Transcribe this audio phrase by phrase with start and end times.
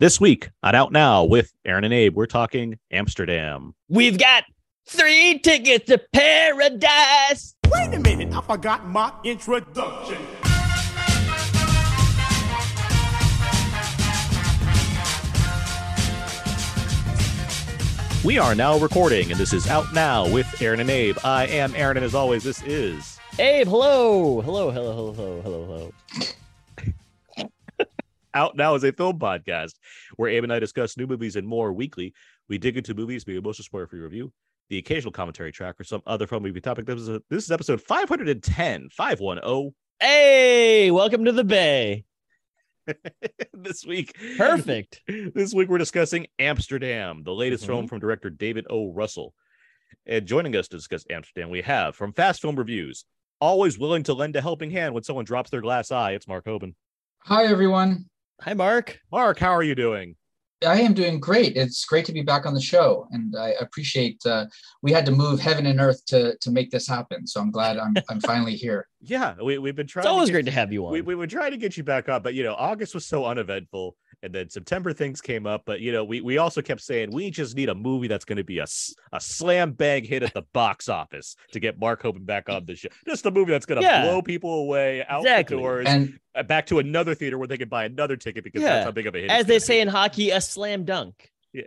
[0.00, 3.74] This week on Out Now with Aaron and Abe, we're talking Amsterdam.
[3.90, 4.44] We've got
[4.88, 7.54] three tickets to paradise.
[7.70, 10.16] Wait a minute, I forgot my introduction.
[18.24, 21.18] We are now recording, and this is Out Now with Aaron and Abe.
[21.22, 24.40] I am Aaron, and as always, this is Abe, hello.
[24.40, 25.92] Hello, hello, hello, hello, hello, hello.
[28.34, 29.72] Out Now is a film podcast
[30.16, 32.14] where Abe and I discuss new movies and more weekly.
[32.48, 34.32] We dig into movies, be emotional spoiler free review,
[34.68, 36.86] the occasional commentary track, or some other film movie topic.
[36.86, 39.74] This is, a, this is episode 510, 510.
[39.98, 42.04] Hey, welcome to the Bay.
[43.52, 44.16] this week.
[44.36, 45.00] Perfect.
[45.34, 47.88] This week we're discussing Amsterdam, the latest film Mhm.
[47.88, 48.92] from director David O.
[48.92, 49.34] Russell.
[50.06, 53.04] And joining us to discuss Amsterdam, we have from Fast Film Reviews,
[53.40, 56.12] always willing to lend a helping hand when someone drops their glass eye.
[56.12, 56.74] It's Mark Hobin.
[57.24, 58.06] Hi, everyone.
[58.42, 58.98] Hi, Mark.
[59.12, 60.16] Mark, how are you doing?
[60.66, 61.58] I am doing great.
[61.58, 64.24] It's great to be back on the show, and I appreciate.
[64.24, 64.46] Uh,
[64.82, 67.76] we had to move heaven and earth to to make this happen, so I'm glad
[67.76, 68.88] I'm I'm finally here.
[69.02, 70.02] Yeah, we, we've been trying.
[70.04, 70.92] It's always to great get, to have you on.
[70.92, 73.24] We, we were trying to get you back up, but you know, August was so
[73.24, 75.62] uneventful, and then September things came up.
[75.64, 78.36] But you know, we we also kept saying we just need a movie that's going
[78.36, 78.66] to be a
[79.12, 82.76] a slam bang hit at the box office to get Mark Hobin back on the
[82.76, 82.88] show.
[83.06, 84.02] Just a movie that's going to Yeah.
[84.02, 85.56] blow people away out Exactly.
[85.56, 88.60] the doors, And uh, back to another theater where they can buy another ticket because
[88.60, 88.68] Yeah.
[88.68, 89.30] that's how big of a hit.
[89.30, 89.80] As it's they say be.
[89.80, 91.30] in hockey, a slam dunk.
[91.54, 91.62] yeah.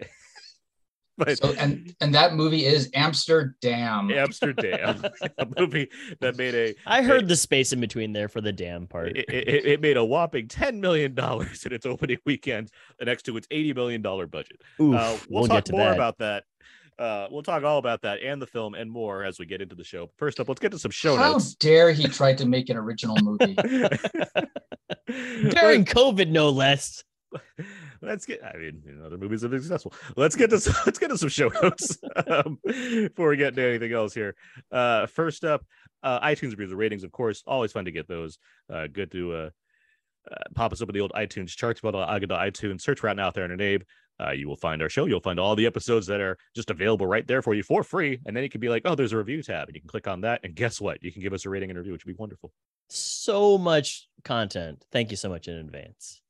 [1.18, 4.12] but so and and that movie is Amsterdam.
[4.14, 5.04] Amsterdam,
[5.38, 5.90] a movie
[6.22, 9.16] that made a I heard the space in between there for the damn part.
[9.16, 13.38] it, it, it made a whopping ten million dollars in its opening weekend, next to
[13.38, 14.62] its eighty million dollar budget.
[14.82, 15.96] Oof, Uh, we'll, we'll talk get to more that.
[15.96, 16.44] about that.
[17.00, 19.74] Uh, we'll talk all about that and the film and more as we get into
[19.76, 20.10] the show.
[20.18, 21.52] First up, let's get to some show How notes.
[21.52, 23.56] How dare he try to make an original movie?
[25.08, 27.04] During COVID, no less.
[28.04, 28.44] Let's get.
[28.44, 29.94] I mean, you know, other movies have been successful.
[30.16, 33.64] Let's get to some, let's get to some show notes um, before we get into
[33.64, 34.36] anything else here.
[34.72, 35.66] Uh, first up,
[36.04, 38.38] uh, iTunes reviews ratings, of course, always fun to get those.
[38.72, 39.50] Uh, good to uh,
[40.32, 41.82] uh, pop us up in the old iTunes charts.
[41.82, 43.84] But I get to iTunes, search right now there in an Abe.
[44.20, 45.06] Uh, you will find our show.
[45.06, 48.20] You'll find all the episodes that are just available right there for you for free.
[48.26, 49.68] And then you can be like, oh, there's a review tab.
[49.68, 50.42] And you can click on that.
[50.44, 51.04] And guess what?
[51.04, 52.52] You can give us a rating and review, which would be wonderful.
[52.90, 54.86] So much content.
[54.92, 56.22] Thank you so much in advance.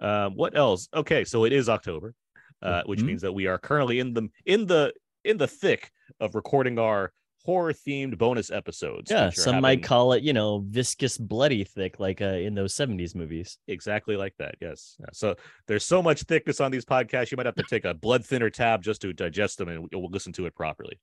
[0.00, 0.88] Um, what else?
[0.94, 2.14] Okay, so it is October,
[2.62, 3.04] uh, which Mhm.
[3.04, 4.92] means that we are currently in the in the
[5.24, 7.12] in the thick of recording our
[7.44, 9.10] horror themed bonus episodes.
[9.10, 13.14] Yeah, some might call it, you know, viscous, bloody thick, like uh, in those 70s
[13.14, 13.58] movies.
[13.66, 14.56] exactly like that.
[14.60, 14.96] Yes.
[15.12, 18.24] So there's so much thickness on these podcasts, you might have to take a blood
[18.26, 20.98] thinner tab just to digest them, and we'll listen to it properly.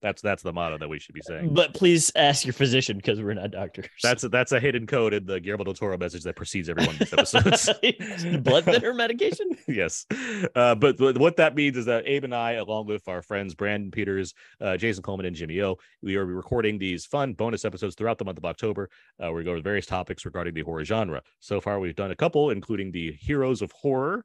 [0.00, 1.54] That's that's the motto that we should be saying.
[1.54, 3.86] But please ask your physician because we're not doctors.
[4.02, 6.86] That's a, that's a hidden code in the Guillermo del Toro message that precedes every
[6.86, 8.38] one of these episodes.
[8.42, 9.50] blood thinner medication.
[9.68, 10.06] yes.
[10.54, 13.54] Uh, but th- what that means is that Abe and I, along with our friends
[13.54, 17.96] Brandon Peters, uh, Jason Coleman, and Jimmy O, we are recording these fun bonus episodes
[17.96, 18.88] throughout the month of October.
[19.22, 21.22] Uh, we go over various topics regarding the horror genre.
[21.40, 24.24] So far, we've done a couple, including the Heroes of Horror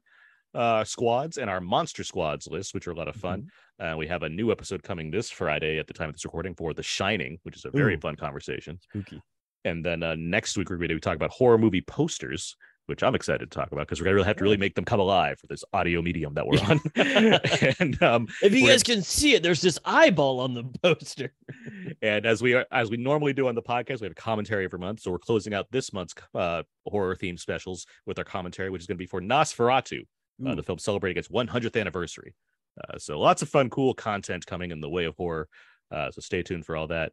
[0.54, 3.48] uh, squads and our Monster Squads list, which are a lot of fun.
[3.80, 6.54] Uh, we have a new episode coming this Friday at the time of this recording
[6.54, 8.00] for The Shining, which is a very Ooh.
[8.00, 8.78] fun conversation.
[8.80, 9.20] Spooky.
[9.64, 12.56] And then uh, next week we're going to be talking about horror movie posters,
[12.86, 14.74] which I'm excited to talk about because we're going to really have to really make
[14.74, 16.80] them come alive for this audio medium that we're on.
[17.78, 21.32] and um, If you guys can see it, there's this eyeball on the poster.
[22.02, 24.66] and as we are as we normally do on the podcast, we have a commentary
[24.66, 25.00] every month.
[25.00, 28.86] So we're closing out this month's uh, horror themed specials with our commentary, which is
[28.86, 30.02] going to be for Nosferatu,
[30.44, 32.34] uh, the film celebrating its 100th anniversary.
[32.82, 35.48] Uh, so lots of fun, cool content coming in the way of horror.
[35.90, 37.12] Uh, so stay tuned for all that.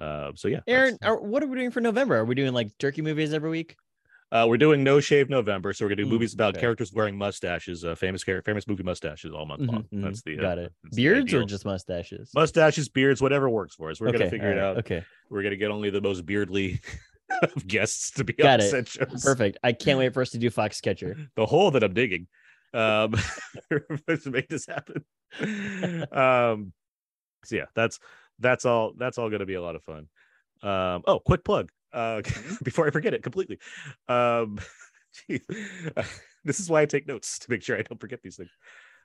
[0.00, 2.16] Uh, so yeah, Aaron, are, what are we doing for November?
[2.16, 3.76] Are we doing like turkey movies every week?
[4.30, 6.60] Uh, we're doing No Shave November, so we're gonna do Mm, movies about okay.
[6.60, 9.84] characters wearing mustaches, uh, famous famous movie mustaches all month long.
[9.92, 10.72] Mhm, That's the uh, got it.
[10.94, 12.30] Beards or just mustaches?
[12.34, 14.00] mustaches, beards, whatever works for us.
[14.00, 14.78] We're okay, gonna figure it out.
[14.78, 16.80] Okay, We're gonna get only the most beardly
[17.42, 18.98] of guests to be Got on it.
[19.22, 19.58] perfect.
[19.62, 21.28] I can't wait for us to do Foxcatcher.
[21.36, 22.26] The hole that I'm digging,
[22.74, 23.14] um,
[23.70, 25.04] to make this happen.
[26.12, 26.72] um,
[27.44, 27.98] so yeah, that's
[28.38, 28.92] that's all.
[28.96, 30.08] That's all gonna be a lot of fun.
[30.62, 31.70] Um, oh, quick plug.
[31.92, 32.22] Uh,
[32.62, 33.58] before I forget it completely.
[34.08, 34.58] Um,
[35.28, 35.40] geez.
[36.44, 38.50] this is why I take notes to make sure I don't forget these things.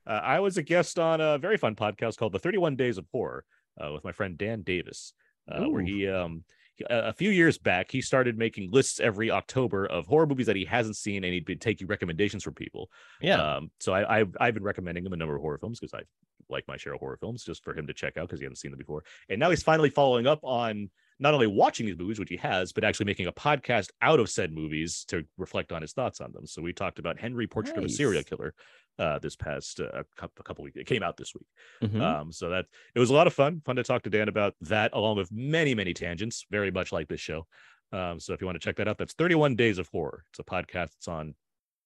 [0.06, 3.06] Uh, I was a guest on a very fun podcast called The 31 Days of
[3.12, 3.44] Horror
[3.82, 5.14] uh, with my friend Dan Davis,
[5.52, 6.46] uh, where he, um,
[6.90, 10.66] a few years back, he started making lists every October of horror movies that he
[10.66, 12.90] hasn't seen, and he'd be taking recommendations from people.
[13.22, 15.94] Yeah, Um, so I, I've I've been recommending him a number of horror films because
[15.94, 16.02] I
[16.50, 18.60] like my share of horror films just for him to check out because he hasn't
[18.60, 19.04] seen them before.
[19.30, 20.90] And now he's finally following up on
[21.20, 24.30] not only watching these movies, which he has, but actually making a podcast out of
[24.30, 26.46] said movies to reflect on his thoughts on them.
[26.46, 28.54] So we talked about Henry Portrait of a Serial Killer
[29.00, 30.78] uh, this past uh, couple, a couple weeks.
[30.78, 31.48] It came out this week.
[31.92, 32.02] Mhm.
[32.02, 32.66] Um, so that
[32.96, 33.62] it was a lot of fun.
[33.66, 37.08] Fun to talk to Dan about that, along with many, many tangents, very much like
[37.08, 37.46] this show.
[37.92, 40.24] Um, so if you want to check that out, that's 31 Days of Horror.
[40.32, 40.96] It's a podcast.
[40.98, 41.36] It's on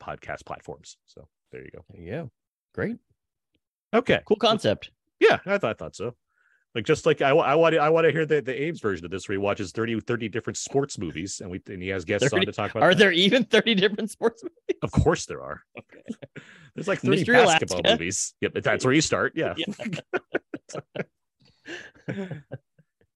[0.01, 0.97] podcast platforms.
[1.05, 1.85] So there you go.
[1.89, 2.31] there you go.
[2.73, 2.97] Great.
[3.93, 4.21] Okay.
[4.25, 4.91] Cool concept.
[5.19, 6.15] Yeah, I thought, I thought so.
[6.73, 9.03] Like just like I, I want to I want to hear the the Abe's version
[9.03, 12.05] of this where he watches 30, 30 different sports movies and we and he has
[12.05, 12.83] guests 30 on to talk about.
[12.83, 12.99] Are that.
[12.99, 14.79] there even 30 different sports movies?
[14.81, 15.61] Of course there are.
[15.77, 16.01] Okay.
[16.75, 17.97] There's like 30 Mystery basketball Alaska.
[17.97, 18.33] movies.
[18.39, 19.33] Yep, that's where you start.
[19.35, 19.55] Yeah.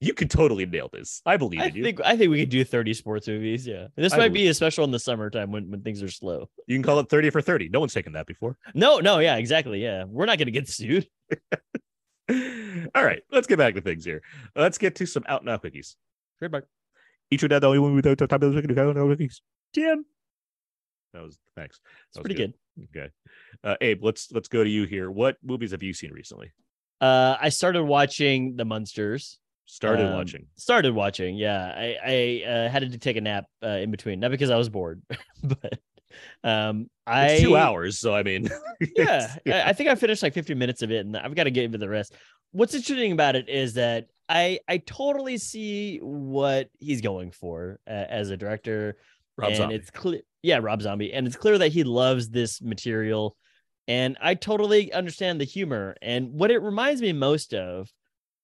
[0.01, 1.21] you could totally nail this.
[1.25, 1.83] I believe I in you.
[1.83, 3.65] think I think we could do 30 sports movies.
[3.65, 3.87] Yeah.
[3.95, 6.49] This I might be a special in the summertime when, when things are slow.
[6.67, 7.69] You can call it 30 for 30.
[7.69, 8.57] No one's taken that before.
[8.73, 9.81] No, no, yeah, exactly.
[9.81, 10.03] Yeah.
[10.03, 11.07] We're not gonna get sued.
[12.29, 14.21] All right, let's get back to things here.
[14.55, 15.95] Let's get to some out and out quickies.
[16.39, 16.67] Trademark.
[17.31, 19.41] Each of that the only one without top of the out and out quickies.
[19.73, 20.05] Tim.
[21.13, 21.79] That was thanks.
[22.13, 22.53] That was pretty good.
[22.95, 23.09] Okay.
[23.63, 25.09] Uh, Abe, let's let's go to you here.
[25.09, 26.51] What movies have you seen recently?
[27.01, 29.39] Uh I started watching The Munsters.
[29.65, 30.45] Started Um, watching.
[30.57, 31.73] Started watching, yeah.
[31.75, 34.69] I I uh, had to take a nap uh, in between, not because I was
[34.69, 35.01] bored,
[35.43, 35.79] but
[36.43, 38.49] um I It's two hours, so I mean,
[38.95, 41.51] yeah, I I think I finished like 50 minutes of it, and I've got to
[41.51, 42.13] get into the rest.
[42.51, 47.91] What's interesting about it is that I I totally see what he's going for uh,
[47.91, 48.97] as a director,
[49.37, 49.75] Rob and Zombie.
[49.75, 53.37] it's clear, yeah, Rob Zombie, and it's clear that he loves this material,
[53.87, 55.95] and I totally understand the humor.
[56.01, 57.91] And what it reminds me most of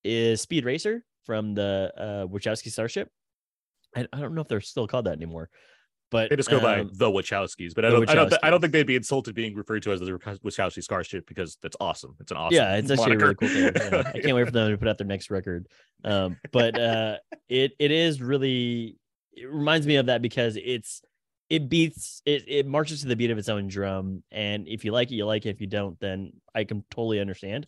[0.04, 3.10] is Speed Racer from the uh, Wachowski Starship.
[3.96, 5.50] I, I don't know if they're still called that anymore,
[6.12, 8.60] but They just go by um, the Wachowskis, but I don't, I don't, I don't
[8.62, 12.16] think they'd be insulted being referred to as the Wachowski Starship because that's awesome.
[12.20, 12.56] It's an awesome.
[12.56, 14.04] yeah it's actually a really cool thing yeah.
[14.14, 15.68] i can't wait for them to put out their next record
[16.04, 17.18] um but uh
[17.50, 18.98] it it is really
[19.34, 21.02] it reminds me of that because it's
[21.50, 24.92] it beats it it marches to the beat of its own drum and if you
[24.92, 27.68] like it you like it if you don't then i can totally understand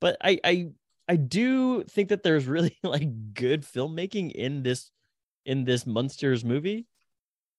[0.00, 0.68] but i i
[1.08, 4.90] i do think that there's really like good filmmaking in this
[5.46, 6.86] in this Munsters movie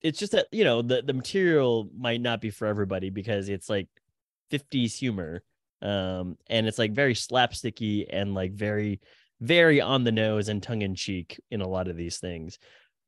[0.03, 3.69] it's just that you know the the material might not be for everybody because it's
[3.69, 3.87] like
[4.51, 5.43] 50s humor
[5.81, 8.99] um and it's like very slapsticky and like very
[9.39, 12.59] very on the nose and tongue in cheek in a lot of these things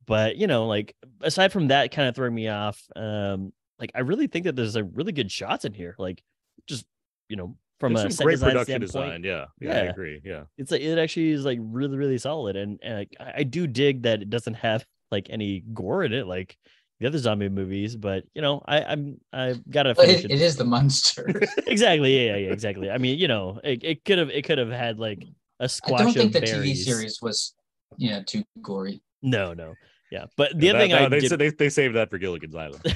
[0.05, 3.99] but you know like aside from that kind of throwing me off um like i
[3.99, 6.23] really think that there's a really good shots in here like
[6.67, 6.85] just
[7.29, 9.23] you know from There's a set great design production design.
[9.25, 10.21] Yeah, yeah, I agree.
[10.23, 13.43] Yeah, it's like it actually is like really really solid and, and like, I, I
[13.43, 16.57] do dig that it doesn't have like any gore in it like
[17.03, 20.55] the other zombie movies but you know i i'm i gotta finish it, it is
[20.55, 21.29] the monster.
[21.67, 24.57] exactly yeah, yeah yeah exactly i mean you know it, it could have it could
[24.57, 25.27] have had like
[25.59, 27.53] a squash I don't think the of TV series was,
[27.97, 29.01] yeah, too gory.
[29.21, 29.73] no no
[30.11, 32.09] yeah but the Yeah, other that- thing that- i they, did they they saved that
[32.09, 32.81] for Gilligan's Island.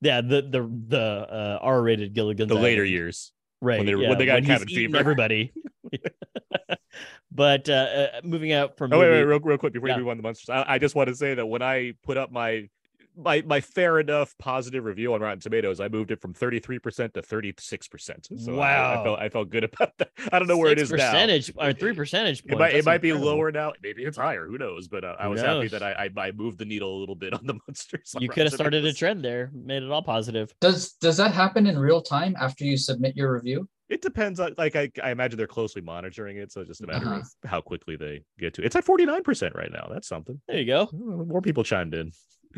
[0.00, 3.32] yeah the the the uh r-rated gilligan's The later years.
[3.60, 4.96] right When they yeah, when they got when cabin fever.
[4.96, 5.52] everybody
[7.30, 9.94] but uh, uh moving out from Oh wait, wait, real, real quick before Yeah.
[9.96, 12.16] you move on to Munsters, I, I just want to say that when I put
[12.16, 12.68] up my
[13.14, 16.78] my my fair enough positive review on Rotten Tomatoes, I moved it from thirty three
[16.78, 18.26] percent to thirty six percent.
[18.38, 19.04] So I- I, Wow.
[19.04, 20.10] felt I felt good about that.
[20.32, 21.10] I don't know where it Six is now.
[21.12, 22.58] percentage or three percentage It points.
[22.60, 23.74] might it That's might be lower now.
[23.82, 24.46] Maybe it's higher.
[24.46, 24.88] Who knows?
[24.88, 27.14] But uh, I Who was happy that I, I I moved the needle a little
[27.14, 28.14] bit on the Munsters.
[28.16, 30.54] on You could have started a trend there, made it all positive.
[30.62, 33.68] Does does that happen in real time after you submit your review?
[33.92, 36.86] It depends on like I, I imagine they're closely monitoring it, so it's just a
[36.86, 37.20] matter Uh-huh.
[37.20, 38.62] of how quickly they get to.
[38.62, 38.66] it.
[38.66, 39.88] It's at forty nine percent right now.
[39.92, 40.40] That's something.
[40.48, 40.88] There you go.
[40.92, 42.12] More people chimed in.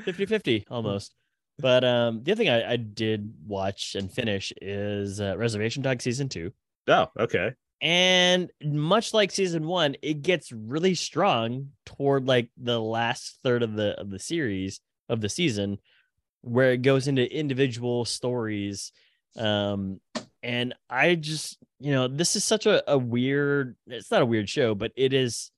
[0.05, 1.15] 50 50 almost.
[1.59, 6.03] But um, the other thing I, I did watch and finish is uh, Reservation Dog
[6.03, 6.53] season two.
[6.89, 7.53] Oh, okay.
[7.81, 13.75] And much like season one, it gets really strong toward like the last third of
[13.75, 15.79] the of the series of the season,
[16.43, 18.93] where it goes into individual stories.
[19.37, 20.01] Um,
[20.45, 23.77] and I just, you know, this is such a, a weird.
[23.87, 25.51] It's not a weird show, but it is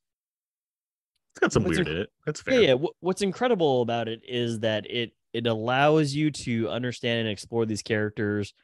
[1.32, 2.10] It's got some weird in it.
[2.24, 2.60] That's fair.
[2.60, 2.86] yeah, yeah.
[3.00, 7.82] What's incredible about it is that it it allows you to understand and explore these
[7.82, 8.54] characters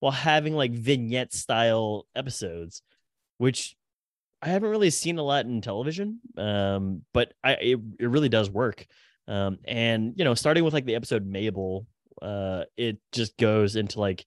[0.00, 2.82] while having like vignette style episodes,
[3.38, 3.76] which
[4.40, 6.20] I haven't really seen a lot in television.
[6.36, 8.86] Um, but I it, it really does work.
[9.26, 11.86] Um, and you know, starting with like the episode Mabel,
[12.22, 14.24] uh, it just goes into like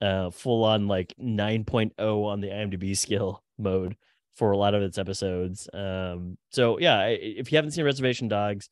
[0.00, 1.92] uh full on like 9.0
[2.24, 3.96] on the IMDb scale mode
[4.34, 5.68] for a lot of its episodes.
[5.74, 8.68] Um, so yeah, if you haven't seen Reservation Dogs,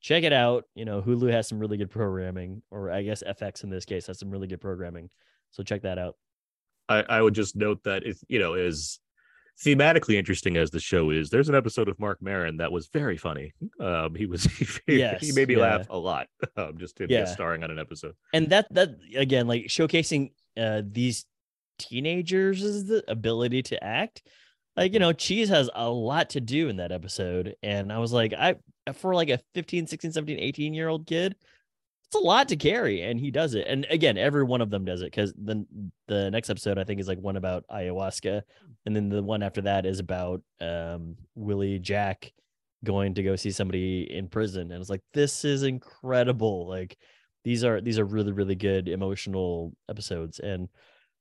[0.00, 0.64] check it out.
[0.74, 4.06] You know, Hulu has some really good programming, or I guess FX in this case
[4.06, 5.10] has some really good programming.
[5.50, 6.16] So check that out.
[6.88, 9.00] I, I would just note that it you know is
[9.62, 13.16] thematically interesting as the show is, there's an episode of Marc Maron that was very
[13.16, 13.52] funny.
[13.80, 14.44] Um, he was
[14.86, 15.62] he, Yes, he made me yeah.
[15.62, 16.28] laugh a lot.
[16.56, 17.24] Um, just him Yeah.
[17.26, 18.14] starring on an episode.
[18.32, 21.26] and that that again like showcasing uh these
[21.78, 24.22] teenagers' the ability to act
[24.76, 28.12] like you know cheese has a lot to do in that episode and i was
[28.12, 28.54] like i
[28.94, 31.34] for like a 15 16 17 18 year old kid
[32.06, 34.84] it's a lot to carry and he does it and again every one of them
[34.84, 35.66] does it because then
[36.06, 38.42] the next episode i think is like one about ayahuasca
[38.84, 42.32] and then the one after that is about um willie jack
[42.84, 46.96] going to go see somebody in prison and it's like this is incredible like
[47.46, 50.68] these are these are really really good emotional episodes and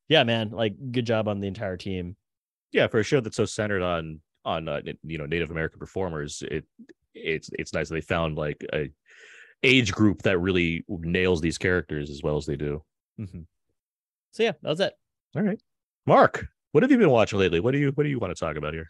[0.10, 2.16] yeah man like good job on the entire team
[2.72, 6.44] Yeah, for a show that's so centered on on uh, you know Native American performers,
[6.50, 6.66] it
[7.14, 8.90] it's it's nice that they found like a
[9.64, 12.84] age group that really nails these characters as well as they do.
[13.20, 13.42] mm-hmm.
[14.32, 14.94] so yeah that was it
[15.36, 15.62] All right,
[16.06, 17.60] Mark, what have you been watching lately?
[17.60, 18.90] What do you what do you want to talk about here?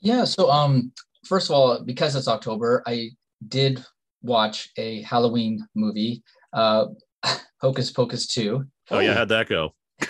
[0.00, 0.24] Yeah.
[0.24, 0.92] So, um,
[1.24, 3.10] first of all, because it's October, I
[3.48, 3.84] did
[4.26, 6.86] watch a Halloween movie, uh,
[7.60, 8.64] Hocus Pocus 2.
[8.90, 9.74] Oh, yeah, how'd that go?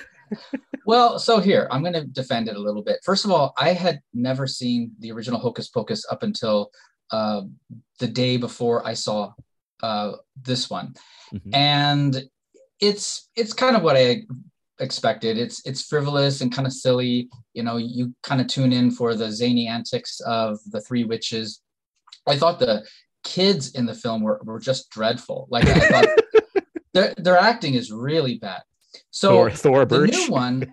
[0.87, 3.01] Well, so here, I'm going to defend it a little bit.
[3.03, 6.71] First of all, I had never seen the original Hocus Pocus up until
[7.11, 7.43] uh,
[7.99, 9.33] the day before I saw
[9.83, 10.95] uh, this one.
[11.35, 11.55] Mhm.
[11.55, 12.25] And
[12.81, 14.23] it's it's kind of what I
[14.79, 15.39] expected.
[15.39, 17.29] It's it's frivolous and kind of silly.
[17.53, 21.63] You know, you kind of tune in for the zany antics of the three witches.
[22.29, 22.87] I thought the
[23.27, 25.49] kids in the film were, were just dreadful.
[25.51, 26.07] Like I thought
[26.95, 28.63] their their acting is really bad.
[29.11, 30.11] So Thor, Thora Birch.
[30.11, 30.73] new one,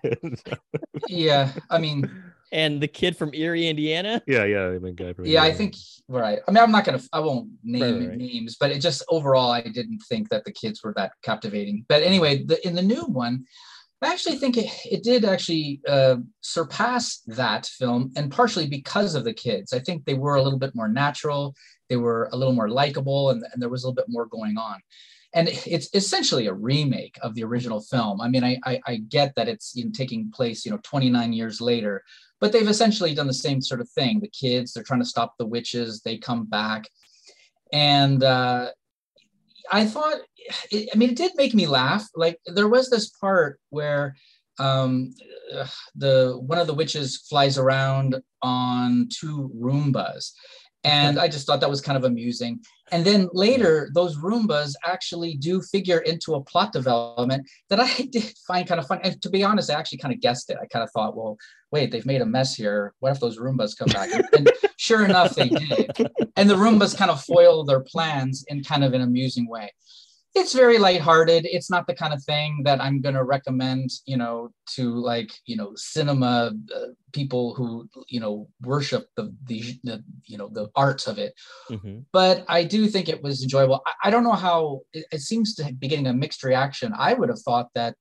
[1.08, 2.10] yeah, I mean,
[2.52, 5.76] and the kid from eerie indiana yeah, yeah, I mean, guy from yeah, I think
[6.08, 6.40] right.
[6.48, 8.18] I mean, I'm not gonna, I won't name Right, right, right.
[8.18, 11.86] names, but it just overall, I didn't think that the kids were that captivating.
[11.90, 13.46] But anyway, the, in the new one,
[14.04, 19.24] I actually think it, it did actually uh, surpass that film, and partially because of
[19.24, 19.74] the kids.
[19.74, 21.56] I think they were a little bit more natural,
[21.90, 24.58] they were a little more likable, and, and there was a little bit more going
[24.58, 24.80] on.
[25.36, 28.22] And it's essentially a remake of the original film.
[28.22, 31.34] I mean, I, I, I get that it's you know, taking place, you know, 29
[31.34, 32.04] years later,
[32.40, 34.20] but they've essentially done the same sort of thing.
[34.20, 36.88] The kids, they're trying to stop the witches, they come back.
[37.72, 38.70] And uh,
[39.72, 40.18] I thought,
[40.72, 42.08] it, I mean, it did make me laugh.
[42.16, 44.16] Like there was this part where
[44.60, 45.14] um,
[45.96, 50.32] the one of the witches flies around on two Roombas.
[50.86, 52.60] And I just thought that was kind of amusing.
[52.92, 58.34] And then later, those Roombas actually do figure into a plot development that I did
[58.46, 59.00] find kind of fun.
[59.04, 60.58] And to be honest, I actually kind of guessed it.
[60.62, 61.38] I kind of thought, well,
[61.72, 62.94] wait, they've made a mess here.
[63.00, 64.12] What if those Roombas come back?
[64.14, 65.92] And, and sure enough, they did.
[66.36, 69.72] And the Roombas kind of foil their plans in kind of an amusing way.
[70.36, 71.46] It's very lighthearted.
[71.46, 75.32] It's not the kind of thing that I'm going to recommend, you know, to like,
[75.46, 76.80] you know, cinema uh,
[77.12, 81.34] people who, you know, worship the, the, the, you know, the arts of it
[81.70, 82.06] Mhm.
[82.12, 83.82] but I do think it was enjoyable.
[83.86, 86.94] I, I don't know how it, it seems to be getting a mixed reaction.
[86.98, 87.96] I would have thought that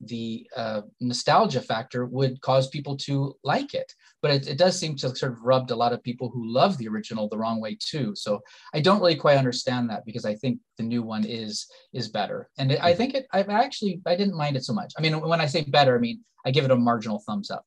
[0.00, 3.92] the uh, nostalgia factor would cause people to like it,
[4.22, 6.78] but it, it does seem to sort of rubbed a lot of people who love
[6.78, 8.14] the original the wrong way too.
[8.14, 8.40] So
[8.74, 12.48] I don't really quite understand that because I think the new one is is better,
[12.58, 13.26] and it, I think it.
[13.32, 14.92] I actually I didn't mind it so much.
[14.96, 17.64] I mean, when I say better, I mean I give it a marginal thumbs up.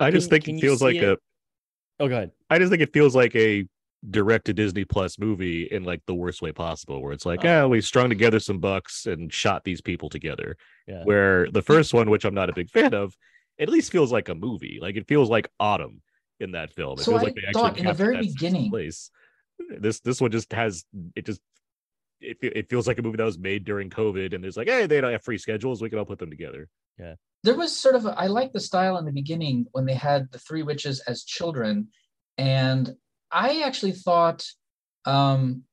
[0.00, 1.16] I just Can- think can it feels like see a.
[2.00, 3.66] oh go ahead I just think it feels like a
[4.10, 7.48] direct to Disney Plus movie in like the worst way possible, where it's like, uh-huh.
[7.48, 7.50] Oh.
[7.62, 10.56] yeah, we strung together some bucks and shot these people together.
[10.86, 13.16] yeah Where the first one, which I'm not a big fan of,
[13.58, 14.78] at least feels like a movie.
[14.82, 16.02] Like it feels like autumn
[16.40, 16.98] in that film.
[16.98, 18.70] It So feels I like they thought actually in the very that sense of beginning-
[18.70, 19.10] place.
[19.78, 20.84] This this one just has
[21.14, 21.40] it just
[22.20, 24.86] it, it feels like a movie that was made during COVID, and it's like, hey,
[24.86, 26.68] they don't have free schedules, we can all put them together.
[26.98, 27.14] Yeah.
[27.44, 30.30] There was sort of a, I like the style in the beginning when they had
[30.32, 31.88] the three witches as children,
[32.38, 32.94] and
[33.34, 34.46] I actually thought
[35.04, 35.64] um,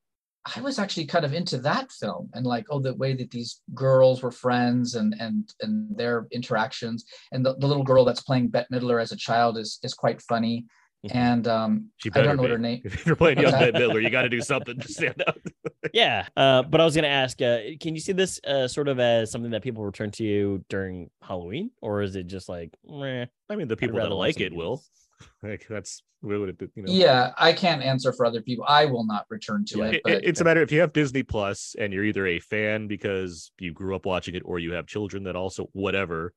[0.55, 3.61] I was actually kind of into that film and like oh the way that these
[3.75, 8.47] girls were friends and and and their interactions and the, the little girl that's playing
[8.47, 10.65] Bette Midler as a child is is quite funny
[11.03, 11.15] Mhm.
[11.15, 12.81] and um, She I don't know what her name.
[12.83, 15.37] If you're playing young Bette Midler, you got to do something to stand out.
[15.93, 18.99] yeah uh but i was gonna ask uh can you see this uh sort of
[18.99, 23.25] as something that people return to you during halloween or is it just like meh,
[23.49, 24.83] I mean, the people that like it something will.
[25.21, 25.29] Else?
[25.43, 26.91] Like that's what would it, you know.
[26.91, 28.65] Yeah, I can't answer for other people.
[28.67, 29.93] I will not return to Yeah, it.
[29.95, 32.87] It- But it's a matter if you have Disney Plus and you're either a fan
[32.87, 36.33] because you grew up watching it or you have children that also whatever.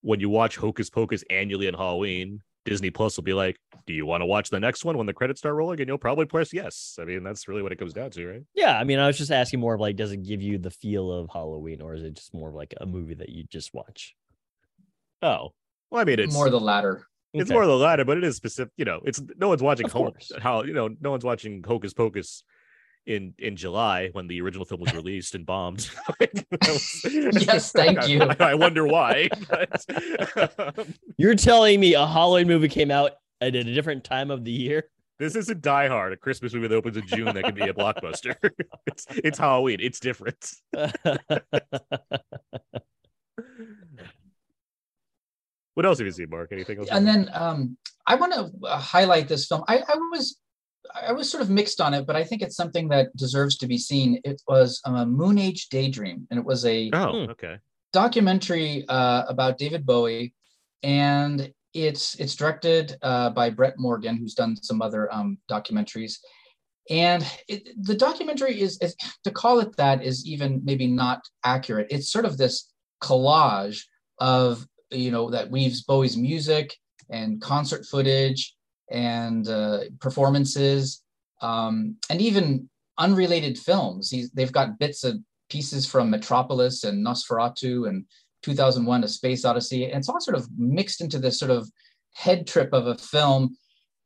[0.00, 4.04] When you watch Hocus Pocus annually on Halloween, Disney Plus will be like, "Do you
[4.06, 6.52] want to watch the next one when the credits start rolling?" And you'll probably press
[6.52, 6.96] yes.
[7.00, 8.42] I mean, that's really what it comes down to, right?
[8.54, 10.70] yeah i mean i was just asking more of like does it give you the
[10.70, 13.72] feel of halloween or is it just more of like a movie that you just
[13.72, 14.14] watch
[15.22, 15.52] Oh,
[15.90, 17.06] well, I mean, it's more the latter.
[17.34, 17.54] It's Okay.
[17.54, 18.72] more of the latter, but it is specific.
[18.76, 22.42] You know, it's no one's watching Ho- how you know no one's watching Hocus Pocus
[23.06, 25.90] in in July when the original film was released and bombed.
[27.04, 28.22] Yes, thank you.
[28.22, 29.28] I, I wonder why.
[29.48, 29.84] but,
[30.78, 34.52] um, You're telling me a Halloween movie came out at a different time of the
[34.52, 34.84] year?
[35.18, 37.74] this isn't Die Hard, a Christmas movie that opens in June that can be a
[37.74, 38.36] blockbuster.
[38.86, 39.78] it's it's Halloween.
[39.80, 40.52] It's different.
[45.78, 46.50] What else have you seen, Mark?
[46.50, 46.88] Anything else?
[46.90, 49.62] and then um, I want to highlight this film.
[49.68, 50.36] I, I was
[50.92, 53.68] I was sort of mixed on it, but I think it's something that deserves to
[53.68, 54.20] be seen.
[54.24, 57.30] It was um, a Moon Age Daydream, and it was a oh, Hmm.
[57.30, 57.58] okay.
[57.92, 60.34] documentary uh, about David Bowie,
[60.82, 66.14] and it's it's directed uh, by Brett Morgen, who's done some other um, documentaries.
[66.90, 71.86] And it, the documentary is, is to call it that is even maybe not accurate.
[71.90, 73.84] It's sort of this collage
[74.18, 76.74] of you know that weaves Bowie's music
[77.10, 78.54] and concert footage
[78.90, 81.02] and uh, performances
[81.40, 82.68] um, and even
[82.98, 84.10] unrelated films.
[84.10, 85.18] He's, they've got bits of
[85.50, 88.04] pieces from Metropolis and Nosferatu and
[88.42, 89.84] 2001: A Space Odyssey.
[89.86, 91.70] And it's all sort of mixed into this sort of
[92.14, 93.56] head trip of a film.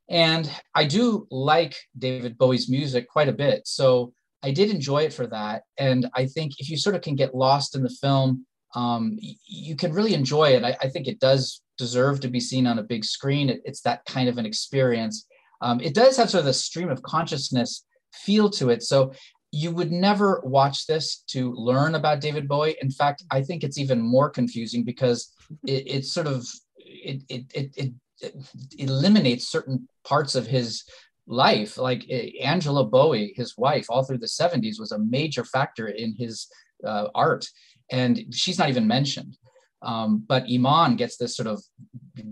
[0.09, 4.13] And I do like David Bowie's music quite a bit, so
[4.43, 5.63] I did enjoy it for that.
[5.77, 9.75] And I think if you sort of can get lost in the film, um, you
[9.75, 10.63] can really enjoy it.
[10.63, 13.49] I, I think it does deserve to be seen on a big screen.
[13.49, 15.27] It- it's that kind of an experience.
[15.61, 18.83] Um, it does have sort of a stream of consciousness feel to it.
[18.83, 19.13] So
[19.51, 22.75] you would never watch this to learn about David Bowie.
[22.81, 25.31] In fact, I think it's even more confusing because
[25.65, 26.45] it, it sort of
[26.77, 28.33] it, it, it, it, it
[28.79, 30.83] eliminates certain parts of his
[31.27, 31.77] life.
[31.77, 36.15] Like eh, Angela Bowie, his wife, all through the 70s was a major factor in
[36.15, 36.47] his
[36.85, 37.47] uh, art,
[37.93, 39.37] and she's not even mentioned.
[39.83, 41.61] Um, but Iman gets this sort of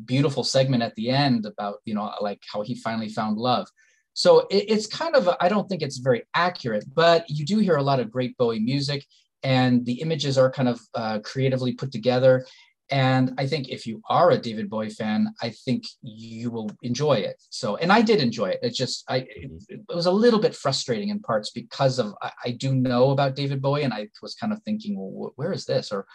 [0.05, 3.67] beautiful segment at the end about you know like how he finally found love.
[4.13, 7.77] So it, it's kind of I don't think it's very accurate, but you do hear
[7.77, 9.05] a lot of great Bowie music,
[9.43, 12.45] and the images are kind of uh, creatively put together.
[12.91, 17.13] And I think if you are a David Bowie fan, I think you will enjoy
[17.13, 17.41] it.
[17.49, 18.59] So, and I did enjoy it.
[18.61, 19.75] It just, I, it, mm-hmm.
[19.89, 23.37] it was a little bit frustrating in parts because of I, I do know about
[23.37, 25.89] David Bowie, and I was kind of thinking, well, wh- where is this?
[25.91, 26.05] Or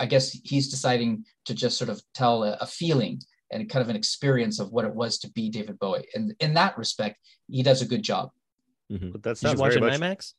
[0.00, 3.20] I guess he's deciding to just sort of tell a, a feeling
[3.52, 6.08] and kind of an experience of what it was to be David Bowie.
[6.16, 7.18] And in that respect,
[7.48, 8.30] he does a good job.
[8.90, 9.12] Mm-hmm.
[9.12, 10.18] But that Did you sounds watch very it in much.
[10.18, 10.34] IMAX?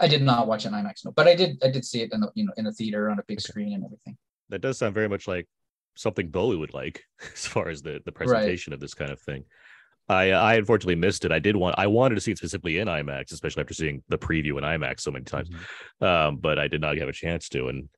[0.00, 1.62] I did not watch an IMAX, no, but I did.
[1.62, 3.74] I did see it in the you know in a theater on a big screen
[3.74, 4.16] and everything.
[4.52, 5.48] That does sound very much like
[5.96, 7.02] something Bowie would like,
[7.34, 9.44] as far as the the presentation of this kind of thing.
[10.08, 11.32] I I unfortunately missed it.
[11.32, 14.18] I did want I wanted to see it specifically in IMAX, especially after seeing the
[14.18, 15.48] preview in IMAX so many times.
[16.00, 17.88] Um, but I did not have a chance to, and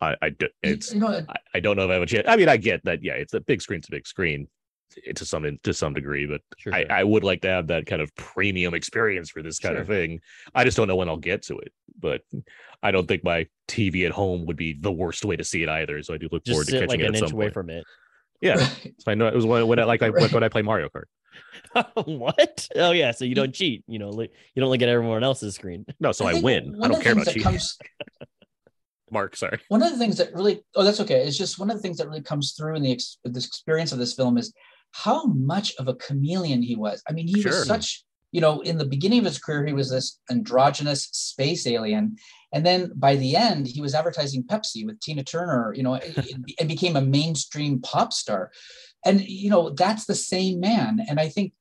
[0.00, 2.06] I I d- You- it's you know, I, I don't know if I have a
[2.06, 2.26] chance.
[2.28, 3.02] I mean, I get that.
[3.04, 4.48] Yeah, it's a big screen's a big screen
[5.16, 6.74] to some to some degree, but Sure.
[6.74, 6.92] I, sure.
[6.92, 10.20] I would like to have that kind of premium experience for this kind of thing.
[10.54, 12.22] I just don't know when I'll get to it, but
[12.82, 15.68] I don't think my TV at home would be the worst way to see it
[15.68, 16.02] either.
[16.02, 17.54] So I do look forward to catching like it an at inch some away point.
[17.54, 17.84] from it.
[18.40, 20.62] Yeah, so I know it was when, when I like I like when I play
[20.62, 21.04] Mario Kart.
[21.74, 22.66] Oh, what?
[22.74, 23.84] Oh yeah, so you don't cheat.
[23.86, 24.28] You know, you
[24.60, 25.84] don't look at everyone else's screen.
[26.00, 26.78] No, so I, think win.
[26.82, 27.44] I don't care about that cheating.
[27.44, 27.78] comes-
[29.10, 29.58] Mark, sorry.
[29.68, 31.96] one of the things that really oh that's okay it's just one of the things
[31.96, 34.52] that really comes through in the ex, this experience of this film is
[34.92, 37.02] how much of a chameleon he was.
[37.08, 37.52] I mean he Sure.
[37.52, 41.66] was such you know in the beginning of his career he was this androgynous space
[41.66, 42.16] alien.
[42.52, 45.94] And then by the end he was advertising pepsi with tina turner you know
[46.34, 48.50] and and became a mainstream pop star.
[49.04, 51.00] And you know that's the same man.
[51.08, 51.52] And i think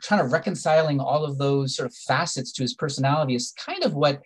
[0.00, 3.94] trying to reconciling all of those sort of facets to his personality is kind of
[3.94, 4.22] what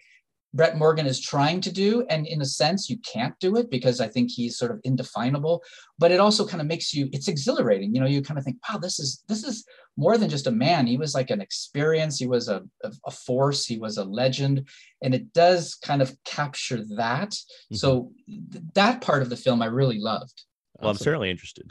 [0.57, 2.05] Brett Morgen is trying to do.
[2.09, 5.63] And in a sense, you can't do it because I think he's sort of indefinable.
[5.99, 7.95] But it also kind of makes you, it's exhilarating.
[7.95, 9.65] You know, you kind of think, wow, this is this is
[9.97, 10.87] more than just a man.
[10.87, 14.67] He was like an experience, he was a, a, a force, he was a legend.
[15.03, 17.31] And it does kind of capture that.
[17.31, 17.77] Mm-hmm.
[17.77, 20.45] So th- that part of the film I really loved.
[20.81, 21.71] Well, I'm certainly interested.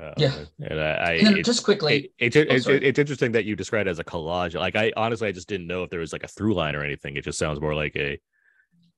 [0.00, 0.34] Uh, Yeah.
[0.60, 2.84] and I, I And it- just quickly, it, it's it's, sorry.
[2.84, 4.54] it's interesting that you described it as a collage.
[4.54, 6.82] Like I honestly, I just didn't know if there was like a through line or
[6.82, 7.16] anything.
[7.16, 8.18] It just sounds more like a,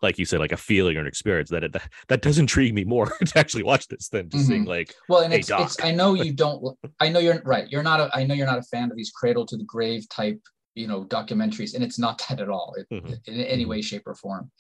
[0.03, 2.75] like you said, like a feeling or an experience that it, that, that does intrigue
[2.75, 5.83] me more to actually watch this than just seeing like Well, and Hey, it's, it's,
[5.83, 6.63] I know you don't
[7.01, 7.69] I know you're right.
[7.69, 10.09] You're not a I know you're not a fan of these cradle to the grave
[10.09, 10.41] type,
[10.77, 13.19] you know, documentaries, and it's not that at all it- Mhm.
[13.27, 14.51] in any way, shape, or form.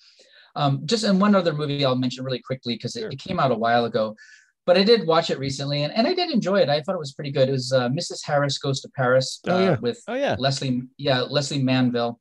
[0.56, 3.08] Um, just and one other movie I'll mention really quickly because Sure.
[3.08, 4.16] it, it came out a while ago,
[4.66, 6.68] but I did watch it recently and, and I did enjoy it.
[6.68, 7.48] I thought it was pretty good.
[7.48, 8.24] It was uh, Mrs.
[8.24, 9.76] Harris Goes to Paris Oh, uh, yeah.
[9.80, 10.36] with Oh yeah.
[10.38, 12.18] Lesley, yeah, Lesley Manville,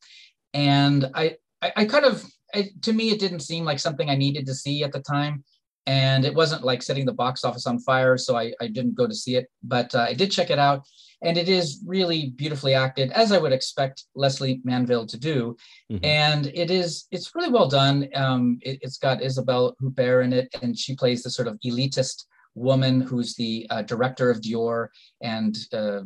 [0.54, 4.16] and I, I, I kind of, I, to me, it didn't seem like something I
[4.16, 5.44] needed to see at the time.
[5.86, 9.06] and it wasn't like setting the box office on fire, so I, I didn't go
[9.08, 10.84] to see it, but uh, I did check it out,
[11.24, 15.58] and it is really beautifully acted, as I would expect Lesley Manville to do,
[15.92, 16.00] Mhm.
[16.06, 18.08] and it is it's really well done.
[18.16, 22.26] Um, it, has got Isabelle Huppert in it, and she plays the sort of elitist
[22.56, 24.88] woman who's the uh, director of Dior,
[25.22, 26.02] and uh,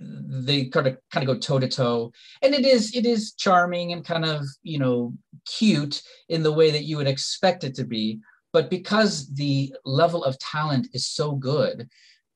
[0.00, 2.12] they kind of kind of go toe to toe,
[2.42, 5.12] and it is it is charming and kind of you know
[5.46, 8.20] cute in the way that you would expect it to be.
[8.52, 11.88] But because the level of talent is so good,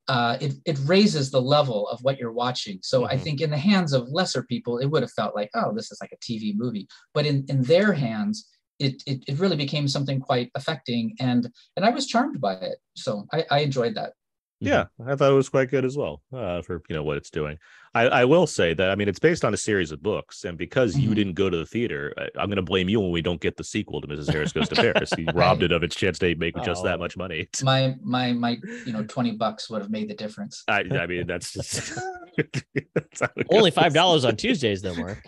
[0.07, 2.79] uh, it, it raises the level of what you're watching.
[2.83, 3.23] So I Mhm.
[3.23, 5.99] think in the hands of lesser people, it would have felt like, oh, this is
[6.01, 6.87] like a TV movie.
[7.15, 8.47] But in, in their hands,
[8.79, 11.15] it, it, it really became something quite affecting.
[11.21, 12.79] And and I was charmed by it.
[12.97, 14.13] So I, I enjoyed that.
[14.61, 17.29] Yeah, I thought it was quite good as well uh, for you know what it's
[17.29, 17.59] doing.
[17.95, 20.57] I, I will say that I mean it's based on a series of books, and
[20.57, 21.15] because you Mhm.
[21.17, 23.57] didn't go to the theater, I, I'm going to blame you when we don't get
[23.59, 24.33] the sequel to Mrs.
[24.33, 25.11] Harris Goes to Paris.
[25.19, 26.99] You robbed it of its chance to make just that Oh.
[26.99, 27.49] much money.
[27.63, 28.57] My my my
[28.87, 30.63] you know 20 bucks would have made the difference.
[30.67, 31.99] I, I mean that's just
[32.95, 35.19] that's Only five dollars on Tuesdays, though, Mark.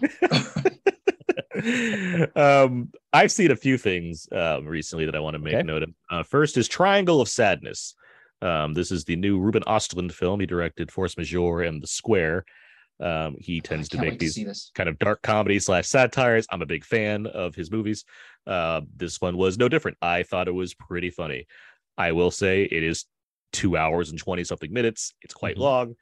[2.37, 5.63] Um, I've seen a few things um, recently that I want to make Okay.
[5.63, 5.91] note of.
[6.11, 7.95] Uh, first is Triangle of Sadness.
[8.43, 10.41] Um, this is the new Ruben Ostlund film.
[10.41, 12.45] He directed Force Majeure and The Square.
[13.01, 14.71] Um, he tends to make to these this.
[14.75, 16.47] kind of dark comedy slash satires.
[16.51, 18.05] I'm a big fan of his movies.
[18.47, 19.99] Uh, this one was no different.
[20.01, 21.47] I thought it was pretty funny.
[21.99, 23.05] I will say it is
[23.53, 25.15] two hours and 20 something minutes.
[25.23, 25.61] It's quite Mhm.
[25.61, 25.95] long.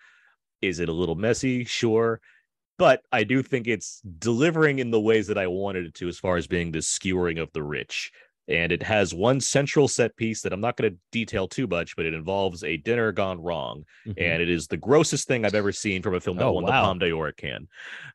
[0.63, 1.65] Is it a little messy?
[1.65, 2.21] Sure.
[2.79, 6.19] But I do think it's delivering in the ways that I wanted it to, as
[6.19, 8.11] far as being the skewering of the rich.
[8.47, 11.97] And it has one central set piece that I'm not going to detail too much,
[11.97, 14.15] but it involves a dinner gone wrong Mhm.
[14.19, 16.65] and it is the grossest thing I've ever seen from a film that Oh, won
[16.65, 16.69] wow.
[16.69, 17.69] the Palme d'Or Cannes.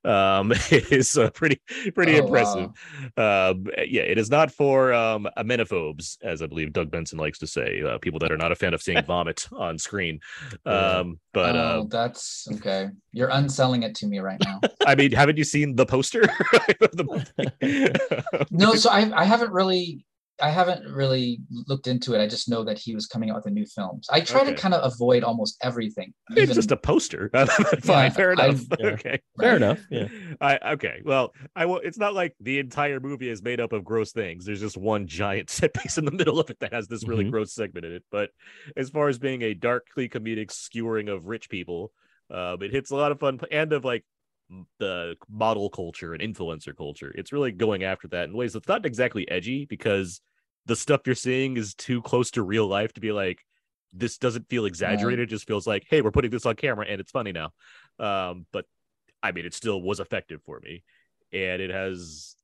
[0.04, 1.60] Um, it is uh, pretty
[1.96, 2.70] pretty Oh, impressive.
[3.18, 7.48] Um, yeah, it is not for um, emetophobes, as I believe Doug Benson likes to
[7.48, 10.20] say, uh, people that are not a fan of seeing vomit on screen.
[10.64, 12.90] Um, but oh, uh, that's okay.
[13.12, 14.62] You're unselling it to me right now.
[14.86, 16.22] I mean, haven't you seen the poster?
[16.22, 16.30] of
[16.94, 17.06] the
[17.62, 18.46] movie?
[18.52, 20.06] no, so I I haven't really
[20.42, 22.22] I haven't really looked into it.
[22.22, 24.08] I just know that he was coming out with a new films.
[24.10, 24.52] I try Okay.
[24.52, 26.14] to kind of avoid almost everything.
[26.30, 27.30] it's even- just a poster.
[27.36, 27.46] Fine,
[27.84, 28.62] Yeah, fair enough.
[28.80, 28.86] Yeah.
[28.88, 29.20] Okay.
[29.38, 29.56] Fair right.
[29.58, 29.80] enough.
[29.90, 30.08] Yeah.
[30.40, 31.02] I okay.
[31.04, 31.80] Well, I will.
[31.84, 34.46] It's not like the entire movie is made up of gross things.
[34.46, 37.26] There's just one giant set piece in the middle of it that has this really
[37.26, 37.32] Mhm.
[37.32, 38.04] gross segment in it.
[38.12, 38.30] But
[38.78, 41.92] as far as being a darkly comedic skewering of rich people,
[42.32, 44.04] um, it hits a lot of fun and of like
[44.80, 47.12] the model culture and influencer culture.
[47.16, 50.22] It's really going after that in ways that's not exactly edgy because
[50.66, 53.40] the stuff you're seeing is too close to real life to be like
[53.94, 55.24] this doesn't feel exaggerated.
[55.24, 57.52] It just feels like, hey, we're putting this on camera and it's funny now.
[58.00, 58.66] Um, but
[59.22, 60.84] I mean, it still was effective for me,
[61.34, 62.36] and it has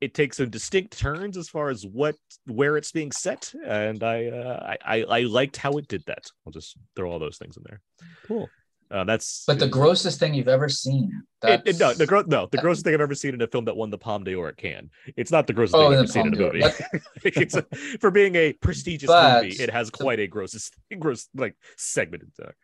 [0.00, 4.26] it takes some distinct turns as far as what where it's being set, and I
[4.26, 6.26] uh, I, I I liked how it did that.
[6.46, 7.80] I'll just throw all those things in there.
[8.26, 8.50] Cool.
[8.94, 11.10] Uh, that's but the grossest thing you've ever seen.
[11.42, 13.64] it, it- no, the gro- no, the grossest thing I've ever seen in a film
[13.64, 14.88] that won the Palme d'Or at Cannes.
[15.16, 16.62] It's not the grossest Oh, thing I've the ever seen in a movie.
[17.72, 22.22] a, for being a prestigious But movie, it has quite a grossest gross like segment
[22.22, 22.54] in there.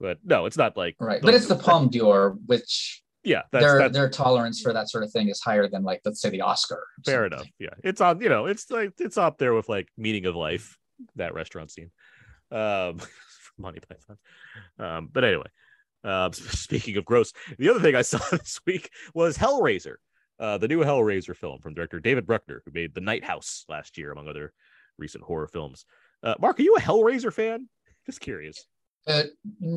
[0.00, 3.78] But no, it's not like right, but it's the Palme d'Or, which yeah, that's, their
[3.78, 6.40] that's their tolerance for that sort of thing is higher than like let's say the
[6.40, 6.84] Oscar.
[7.04, 7.38] fair something.
[7.38, 7.46] enough.
[7.60, 8.20] Yeah, it's on.
[8.20, 10.76] You know, it's like it's up there with like meaning of life.
[11.14, 11.90] That restaurant scene,
[12.50, 12.98] um,
[13.58, 14.16] Monty Python.
[14.78, 15.46] Um, but anyway,
[16.06, 19.96] uh, speaking of gross, the other thing I saw this week was Hellraiser,
[20.38, 23.98] uh, the new Hellraiser film from director David Bruckner, who made The Night House last
[23.98, 24.52] year, among other
[24.98, 25.84] recent horror films.
[26.22, 27.68] Uh, Mark, are you a Hellraiser fan?
[28.06, 28.66] Just curious.
[29.06, 29.24] Uh,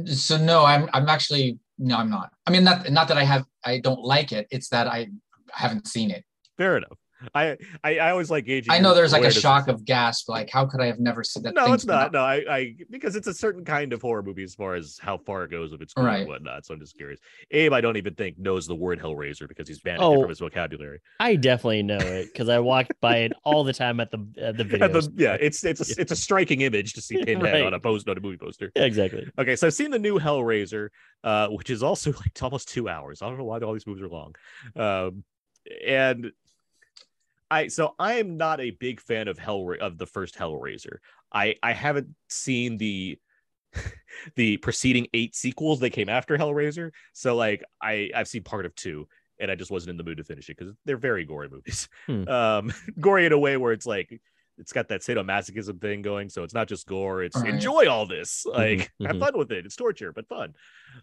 [0.06, 2.32] so no, I'm I'm actually no, I'm not.
[2.48, 4.48] I mean, not not that I have I don't like it.
[4.50, 5.10] It's that I
[5.52, 6.24] haven't seen it.
[6.58, 6.98] Fair enough.
[7.36, 8.72] I I, I always like gauging.
[8.72, 10.30] I know there's like a shock of gasp.
[10.30, 11.54] Like, how could I have never seen that?
[11.54, 12.08] no, it's not.
[12.08, 14.98] up- No, I, I because it's a certain kind of horror movie as far as
[15.02, 16.20] how far it goes with its Right.
[16.22, 16.66] and whatnot.
[16.66, 17.20] So I'm just curious.
[17.52, 20.22] Abe, I don't even think knows the word Hellraiser because he's banned it Oh.
[20.22, 21.00] from his vocabulary.
[21.20, 24.58] I definitely know it because I walked by it all the time at the at
[24.58, 25.02] the video.
[25.16, 27.64] Yeah, it's it's a, it's a striking image to see Pinhead Right.
[27.64, 28.72] on a post on a movie poster.
[28.76, 29.30] Yeah, exactly.
[29.38, 30.90] Okay, so I've seen the new Hellraiser,
[31.24, 33.22] uh, which is also like almost two hours.
[33.22, 34.36] I don't know why all these movies are long.
[34.76, 35.24] Um,
[35.86, 36.32] and
[37.52, 40.98] I so I am not a big fan of Hell of the first Hellraiser.
[41.34, 43.18] I I haven't seen the
[44.36, 46.92] the preceding eight sequels that came after Hellraiser.
[47.14, 49.08] So like I I've seen part of two
[49.40, 51.88] and I just wasn't in the mood to finish it because they're very gory movies.
[52.06, 52.24] Hmm.
[52.30, 54.22] Um gory in a way where it's like
[54.58, 56.30] it's got that sadomasochism thing going.
[56.30, 57.50] So it's not just gore, it's Right.
[57.54, 58.46] enjoy all this.
[58.46, 59.20] Like have mhm.
[59.20, 59.66] fun with it.
[59.66, 60.54] It's torture, but fun.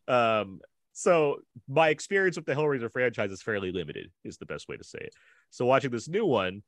[0.07, 0.61] Um
[0.99, 4.83] so my experience with the Hellraiser franchise is fairly limited, is the best way to
[4.83, 5.13] say it.
[5.51, 6.63] So watching this new one,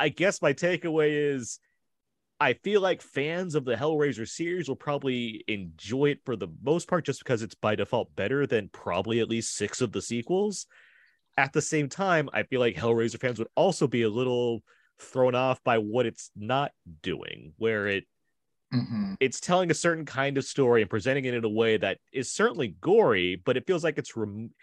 [0.00, 1.60] I guess my takeaway is
[2.40, 6.88] I feel like fans of the Hellraiser series will probably enjoy it for the most
[6.88, 10.66] part just because it's by default better than probably at least six of the sequels.
[11.36, 14.64] At the same time, I feel like Hellraiser fans would also be a little
[14.98, 18.02] thrown off by what it's not doing, where it
[18.72, 19.16] Mhm.
[19.20, 22.32] it's telling a certain kind of story and presenting it in a way that is
[22.32, 24.54] certainly gory, but it feels like it's rem-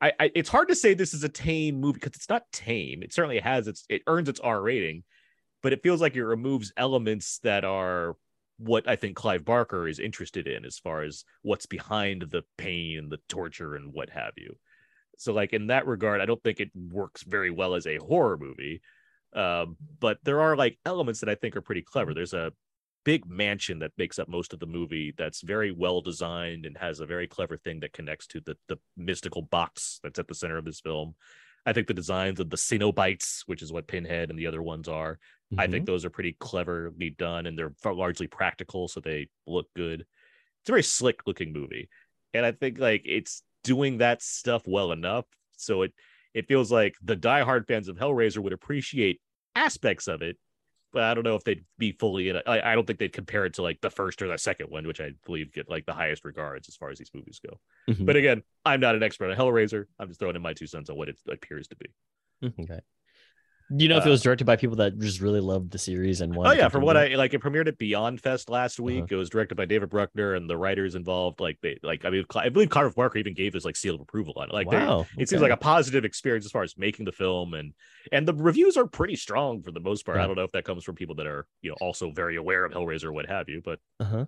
[0.00, 3.02] I, I it's hard to say this is a tame movie because it's not tame.
[3.02, 5.04] It certainly has its it earns its R rating,
[5.62, 8.16] but it feels like it removes elements that are
[8.58, 12.98] what I think Clive Barker is interested in as far as what's behind the pain
[12.98, 14.56] and the torture and what have you.
[15.18, 18.36] So like in that regard, I don't think it works very well as a horror
[18.38, 18.82] movie.
[19.34, 22.12] Um, but there are like elements that I think are pretty clever.
[22.14, 22.52] There's a
[23.04, 27.00] big mansion that makes up most of the movie that's very well designed and has
[27.00, 30.56] a very clever thing that connects to the the mystical box that's at the center
[30.58, 31.14] of this film.
[31.64, 34.88] I think the designs of the Cenobites, which is what Pinhead and the other ones
[34.88, 35.18] are,
[35.56, 35.68] I Mm-hmm.
[35.68, 40.00] think those are pretty cleverly done and they're largely practical, so they look good.
[40.60, 41.88] It's a very slick looking movie,
[42.34, 45.92] and I think like it's doing that stuff well enough, so it
[46.34, 49.20] it feels like the diehard fans of Hellraiser would appreciate
[49.54, 50.38] aspects of it,
[50.92, 52.44] but I don't know if they'd be fully in it.
[52.46, 54.86] I, I don't think they'd compare it to like the first or the second one,
[54.86, 57.58] which I believe get like the highest regards as far as these movies go.
[57.92, 58.06] Mhm.
[58.06, 59.86] But again, I'm not an expert on Hellraiser.
[59.98, 61.86] I'm just throwing in my two cents on what it appears to be.
[62.42, 62.62] Mm-hmm.
[62.62, 62.80] Okay.
[63.74, 65.78] Do you know if it Uh, was directed by people that just really loved the
[65.78, 67.16] series and Oh yeah, to from what continue?
[67.16, 68.84] I like, it premiered at Beyond Fest last Uh-huh.
[68.86, 69.04] week.
[69.10, 72.24] It was directed by David Bruckner, and the writers involved, like they, like I mean,
[72.34, 74.52] I believe Clive Barker even gave his like seal of approval on it.
[74.52, 77.54] Like, they- wow, it seems like a positive experience as far as making the film,
[77.54, 77.72] and
[78.10, 80.18] and the reviews are pretty strong for the most part.
[80.18, 80.24] Yeah.
[80.24, 82.64] I don't know if that comes from people that are you know also very aware
[82.64, 84.26] of Hellraiser or what have you, but uh-huh.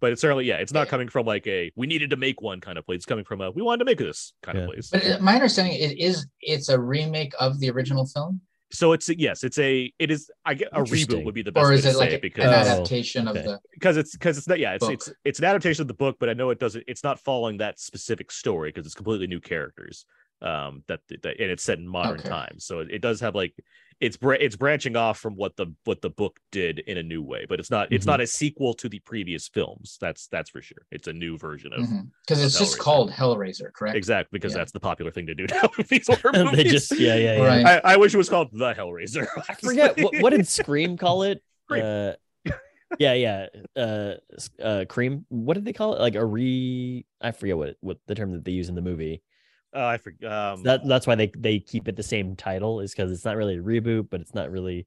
[0.00, 2.60] but it's certainly yeah, it's not coming from like a we needed to make one
[2.60, 2.96] kind of place.
[2.96, 4.64] It's coming from a we wanted to make this kind Yeah.
[4.64, 4.90] of place.
[4.90, 8.40] But uh, my understanding is it is it's a remake of the original film,
[8.72, 11.64] So it's yes, it's a it is I get a reboot would be the best
[11.64, 13.38] or way is to it say like a- because an Oh, adaptation okay.
[13.40, 13.60] of the?
[13.74, 14.92] because it's because it's not yeah it's book.
[14.92, 17.58] it's it's an adaptation of the book but i know it doesn't it's not following
[17.58, 20.04] that specific story because it's completely new characters
[20.42, 22.28] um that, that and it's set in modern Okay.
[22.28, 23.54] times so it, it does have like
[24.00, 27.22] it's bra- it's branching off from what the what the book did in a new
[27.22, 28.08] way but it's not it's Mhm.
[28.08, 31.72] not a sequel to the previous films that's that's for sure it's a new version
[31.72, 31.86] of
[32.26, 33.96] Because it's just called Hellraiser, correct?
[33.96, 34.58] exactly because Yeah.
[34.58, 37.36] that's the popular thing to do now with these horror movies they just yeah yeah
[37.36, 37.46] yeah.
[37.46, 37.66] Right.
[37.84, 41.22] I, I wish it was called the hellraiser I forget what, what did Scream call
[41.24, 41.42] it?
[41.70, 42.12] Uh,
[42.98, 43.46] yeah, yeah.
[43.76, 44.14] Uh,
[44.60, 45.24] uh, cream.
[45.28, 46.00] What did they call it?
[46.00, 47.06] Like a re?
[47.20, 49.22] I forget what what the term that they use in the movie.
[49.72, 52.92] Oh i forgot um, That that's why they they keep it the same title is
[52.92, 54.86] because it's not really a reboot, but it's not really.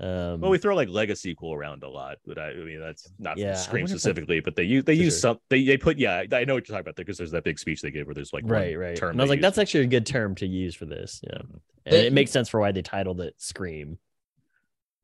[0.00, 3.12] Um, Well, we throw like legacy sequel around a lot, but I, I mean that's
[3.18, 5.20] not Yeah, Scream wonder if specifically, but they use they use sure.
[5.20, 7.44] some they they put yeah I know what you're talking about there because there's that
[7.44, 8.96] big speech they gave where there's like one right, right.
[8.96, 9.62] term And I was they like, that's use.
[9.62, 11.20] actually a good term to use for this.
[11.22, 13.98] Yeah, and They- it makes sense for why they titled it Scream.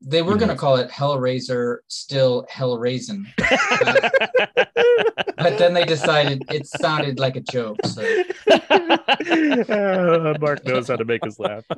[0.03, 0.39] They were Mhm.
[0.39, 3.25] going to call it Hellraiser, still Hellraisin,
[5.37, 7.77] but then they decided it sounded like a joke.
[7.85, 8.01] So
[9.21, 11.63] Uh, Mark knows how to make us laugh.
[11.69, 11.75] All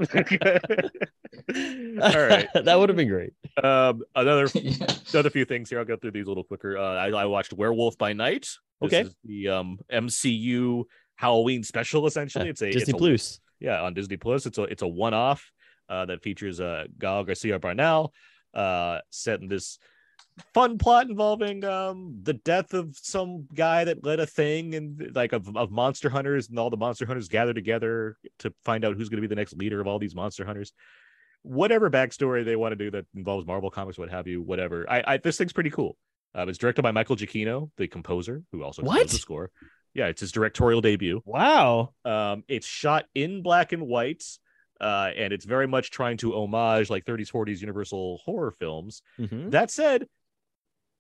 [1.50, 3.34] right, that would have been great.
[3.64, 4.86] um, another yeah.
[5.14, 5.80] another few things here.
[5.80, 6.78] I'll go through these a little quicker.
[6.78, 8.48] Uh, I, I watched Werewolf by Night.
[8.82, 9.02] This Okay.
[9.02, 10.84] is the um MCU
[11.16, 12.06] Halloween special.
[12.08, 13.40] Essentially, it's a Disney it's a, Plus.
[13.60, 15.50] yeah on disney plus it's a it's a one-off
[15.94, 18.14] uh that features uh gael garcia bernal
[18.54, 19.80] uh set in this
[20.54, 25.32] fun plot involving um the death of some guy that led a thing and like
[25.32, 29.10] of, of monster hunters and all the monster hunters gather together to find out who's
[29.10, 30.74] going to be the next leader of all these monster hunters.
[31.44, 34.90] Whatever backstory they want to do that involves marvel comics what have you whatever.
[34.90, 35.98] I, I this thing's pretty cool.
[36.36, 39.52] Uh, it's directed by michael giacchino the composer who also composed the score.
[39.94, 41.22] Yeah it's his directorial debut.
[41.26, 41.94] Wow.
[42.06, 44.24] um, it's shot in black and white,
[44.84, 49.02] uh, and it's very much trying to homage like 30s, 40s Universal horror films.
[49.18, 49.52] Mhm.
[49.52, 50.08] That said,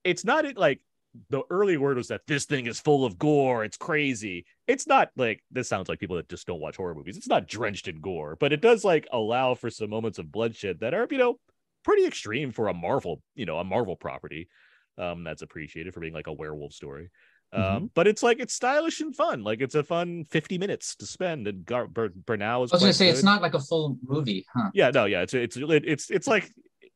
[0.04, 0.82] it's not it like
[1.30, 3.64] the early word was that this thing is full of gore.
[3.64, 4.46] It's crazy.
[4.68, 7.18] It's not like this sounds like people that just don't watch horror movies.
[7.18, 10.80] It's not drenched in gore, but it does like allow for some moments of bloodshed
[10.80, 11.40] that are, you know,
[11.84, 14.48] pretty extreme for a Marvel, you know, a Marvel property.
[14.98, 17.10] Um, that's appreciated for being like a werewolf story.
[17.54, 17.90] Um, Mhm.
[17.94, 19.44] but it's like it's stylish and fun.
[19.44, 21.48] Like it's a fun 50 minutes to spend.
[21.48, 24.46] And Gar- Bur- Bernal is I was gonna say it's not like a full movie,
[24.54, 24.72] huh?
[24.74, 26.50] Yeah, no, yeah, it's it's it's it's like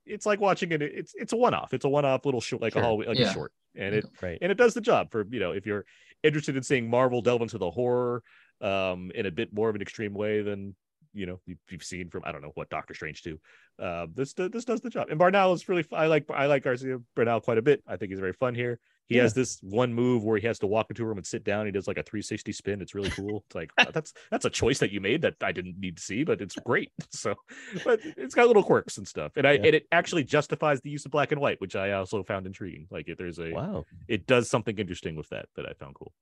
[0.05, 0.81] it's like watching it.
[0.81, 1.73] It's it's a one off.
[1.73, 2.81] It's a one off little short, like Sure.
[2.81, 3.29] a hallway, like Yeah.
[3.29, 4.39] a short, and it Right.
[4.41, 5.85] and it does the job for you know if you're
[6.23, 8.23] interested in seeing Marvel delve into the horror
[8.59, 10.75] um in a bit more of an extreme way than
[11.13, 13.39] you know you, you've seen from I don't know what Doctor Strange too.
[13.77, 15.09] Uh, this this does the job.
[15.11, 17.83] And Bernal is really I like I like Garcia Bernal quite a bit.
[17.85, 18.79] I think he's very fun here.
[19.07, 19.23] He Yeah.
[19.23, 21.65] has this one move where he has to walk into a room and sit down.
[21.65, 22.81] He does like a 360 spin.
[22.81, 23.43] It's really cool.
[23.47, 26.23] It's like that's that's a choice that you made that I didn't need to see,
[26.23, 26.91] but it's great.
[27.11, 27.35] So,
[27.85, 29.57] but it's got little quirks and stuff, and I Yeah.
[29.65, 32.87] and it actually justifies the use of black and white, which I also found intriguing.
[32.91, 33.85] Like if there's a Wow.
[34.07, 36.13] it does something interesting with that that I found cool.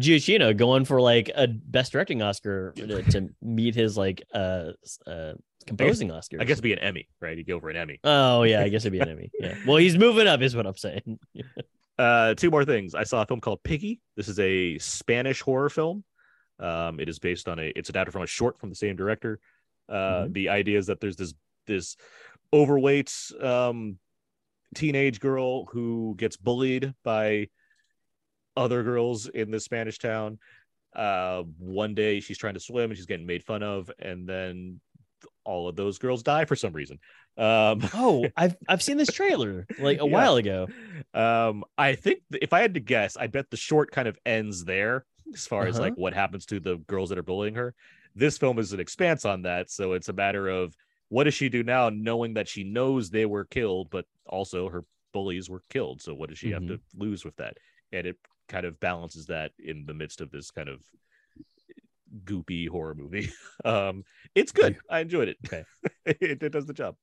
[0.00, 4.72] Giacchino going for like a best directing Oscar to, to meet his like uh
[5.06, 5.34] uh
[5.66, 6.38] composing Oscar.
[6.40, 7.36] I guess it'd be an Emmy, right?
[7.36, 8.00] He'd go for an Emmy.
[8.02, 9.30] Oh yeah, I guess it'd be an Emmy.
[9.38, 9.54] Yeah.
[9.66, 11.18] Well, he's moving up, is what I'm saying.
[11.98, 12.94] Uh, two more things.
[12.94, 14.00] I saw a film called Piggy.
[14.16, 16.04] This is a Spanish horror film.
[16.58, 17.72] Um, it is based on a.
[17.76, 19.40] It's adapted from a short from the same director.
[19.88, 20.32] Uh, Mhm.
[20.32, 21.34] The idea is that there's this
[21.66, 21.96] this
[22.52, 23.98] overweight um,
[24.74, 27.48] teenage girl who gets bullied by
[28.56, 30.38] other girls in this Spanish town.
[30.94, 34.80] Uh, one day she's trying to swim and she's getting made fun of, and then
[35.44, 36.98] all of those girls die for some reason.
[37.36, 40.06] Um, Oh, I've I've seen this trailer like a Yeah.
[40.06, 40.68] while ago.
[41.14, 44.64] Um, I think if I had to guess, I bet the short kind of ends
[44.64, 45.84] there as far as Uh-huh.
[45.86, 47.74] like what happens to the girls that are bullying her.
[48.14, 50.74] This film is an expanse on that, so it's a matter of
[51.08, 54.84] what does she do now, knowing that she knows they were killed, but also her
[55.12, 56.00] bullies were killed.
[56.02, 57.56] So what does she have to lose with that?
[57.92, 58.16] And it
[58.48, 60.82] kind of balances that in the midst of this kind of
[62.24, 63.32] goopy horror movie.
[63.64, 64.02] Um,
[64.34, 64.76] it's good.
[64.90, 65.36] I enjoyed it.
[65.46, 65.64] Okay.
[66.04, 66.96] it, it does the job.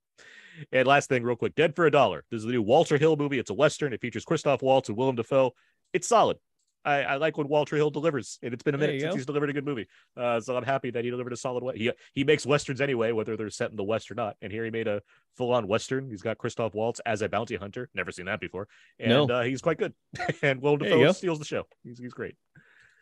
[0.74, 2.26] And last thing, real quick, Dead for a Dollar.
[2.30, 3.40] This is the new Walter Hill movie.
[3.40, 3.94] It's a western.
[3.94, 5.54] It features Christoph Waltz and Willem Dafoe.
[5.94, 6.38] It's solid.
[6.84, 9.16] I, I like when Walter Hill delivers, and it's been a minute since go.
[9.18, 9.88] he's delivered a good movie.
[10.18, 11.78] Uh, so I'm happy that he delivered a solid way.
[11.78, 14.38] He he makes westerns anyway, whether they're set in the west or not.
[14.42, 15.02] And here he made a
[15.36, 16.10] full on western.
[16.10, 17.90] He's got Christoph Waltz as a bounty hunter.
[17.94, 18.68] Never seen that before,
[18.98, 19.26] and No.
[19.30, 19.94] uh, he's quite good.
[20.42, 21.68] and Willem Dafoe steals the show.
[21.84, 22.36] He's he's great.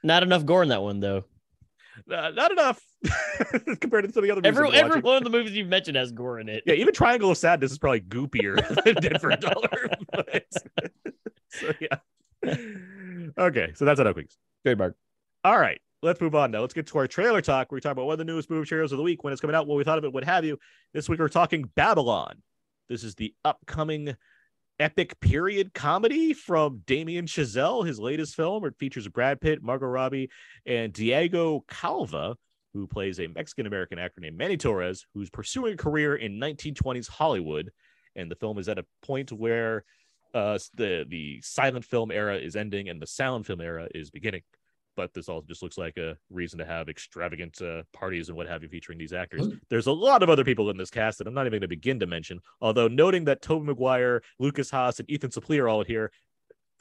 [0.03, 1.25] Not enough gore in that one though.
[2.11, 2.81] Uh, not enough
[3.79, 4.57] compared to some of the other movies.
[4.57, 6.63] Every every one of the movies you've mentioned has gore in it.
[6.65, 9.89] Yeah, even Triangle of Sadness is probably goopier than Dead for a Dollar.
[10.11, 10.45] but-
[11.49, 11.97] so yeah.
[13.37, 14.37] Okay, so that's enough weeks.
[14.63, 14.95] Trademark.
[15.43, 16.61] All right, let's move on now.
[16.61, 17.71] Let's get to our trailer talk.
[17.71, 19.55] We're talking about one of the newest movie trailers of the week when it's coming
[19.55, 20.57] out, what we thought of it, what have you.
[20.93, 22.41] This week we're talking Babylon.
[22.89, 24.15] This is the upcoming
[24.79, 28.65] epic period comedy from Damien Chazelle, his latest film.
[28.65, 30.29] It features Brad Pitt, Margot Robbie,
[30.65, 32.35] and Diego Calva,
[32.73, 37.09] who plays a Mexican American actor named Manny Torres, who's pursuing a career in 1920s
[37.09, 37.71] Hollywood.
[38.15, 39.83] And the film is at a point where
[40.33, 44.41] uh, the the silent film era is ending and the sound film era is beginning.
[44.97, 48.47] But this all just looks like a reason to have extravagant uh, parties and what
[48.47, 49.47] have you featuring these actors.
[49.47, 49.57] Ooh.
[49.69, 51.67] There's a lot of other people in this cast that I'm not even going to
[51.69, 52.39] begin to mention.
[52.59, 56.11] Although noting that Tobey Maguire, Lukas Haas, and Ethan Suplee are all here,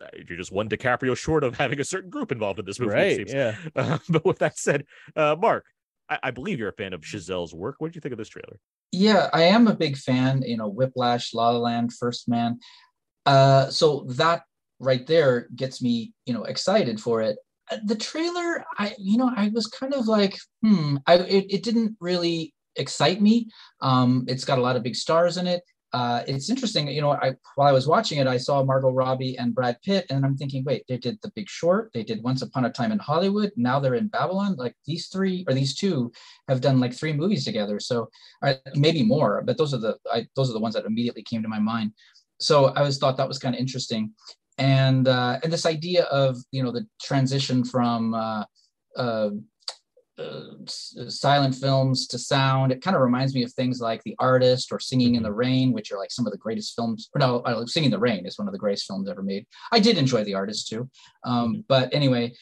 [0.02, 2.92] uh, you're just one DiCaprio short of having a certain group involved in this movie.
[2.92, 3.16] it Right.
[3.16, 3.33] seems.
[3.33, 3.55] Yeah.
[3.76, 5.64] Uh, but with that said, uh, Mark,
[6.09, 7.76] I-, I believe you're a fan of Chazelle's work.
[7.79, 8.59] What did you think of this trailer?
[8.92, 10.42] Yeah, I am a big fan.
[10.42, 12.61] You know, Whiplash, La La Land, First Man.
[13.26, 14.42] Uh, so that
[14.79, 17.37] right there gets me, you know, excited for it.
[17.70, 21.62] Uh, The trailer, I, you know, I was kind of like, hmm, I it, it
[21.62, 23.48] didn't really excite me.
[23.81, 25.62] Um, it's got a lot of big stars in it.
[25.92, 27.12] Uh, it's interesting, you know.
[27.12, 30.37] I while I was watching it, I saw Margot Robbie and Brad Pitt, and I'm
[30.37, 33.50] thinking, wait, they did The Big Short, they did Once Upon a Time in Hollywood,
[33.57, 34.57] now they're in Babylon.
[34.57, 36.12] Like these three or these two
[36.48, 37.81] have done like three movies together.
[37.81, 38.11] So
[38.42, 41.42] I, maybe more, but those are the I, those are the ones that immediately came
[41.42, 41.92] to my mind.
[42.40, 44.12] So I always thought that was kind of interesting,
[44.59, 48.45] and uh, and this idea of you know the transition from uh,
[48.97, 49.31] uh,
[50.19, 50.40] uh,
[51.09, 52.73] silent films to sound.
[52.73, 55.73] It kind of reminds me of things like The Artist or Singing in the Rain,
[55.73, 57.11] which are like some of the greatest films.
[57.14, 59.47] Or no, uh, Singing in the Rain is one of the greatest films ever made.
[59.73, 60.88] I did enjoy The Artist too,
[61.25, 62.33] um, but anyway.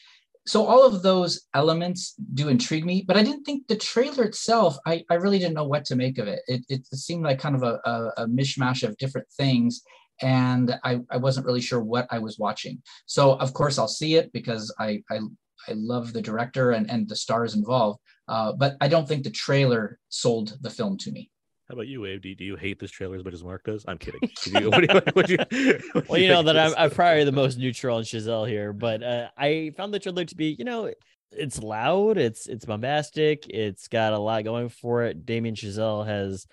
[0.47, 4.77] So all of those elements do intrigue me, but I didn't think the trailer itself.
[4.85, 6.41] I, I really didn't know what to make of it.
[6.47, 9.81] It, it seemed like kind of a, a, a mishmash of different things,
[10.21, 12.81] and I, I wasn't really sure what I was watching.
[13.05, 15.19] So of course I'll see it because I I,
[15.67, 17.99] I love the director and, and the stars involved.
[18.27, 21.29] Uh, but I don't think the trailer sold the film to me.
[21.69, 22.21] How about you, Abe?
[22.21, 23.83] Do you, do you hate this trailer as much as Mark does?
[23.87, 24.19] I'm kidding.
[24.45, 25.49] You- what do you- what do you- what
[26.03, 26.73] do Well, you know that I'm.
[26.77, 30.35] I'm probably the most neutral on Chazelle here, but uh, I found the trailer to
[30.35, 30.91] be, you know,
[31.31, 35.25] it's loud, it's it's bombastic, it's got a lot going for it.
[35.25, 36.45] Damien Chazelle has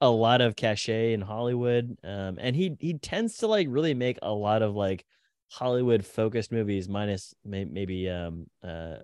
[0.00, 4.18] a lot of cachet in Hollywood, um, and he he tends to like really make
[4.22, 5.04] a lot of like
[5.50, 8.96] Hollywood focused movies, minus may, maybe um uh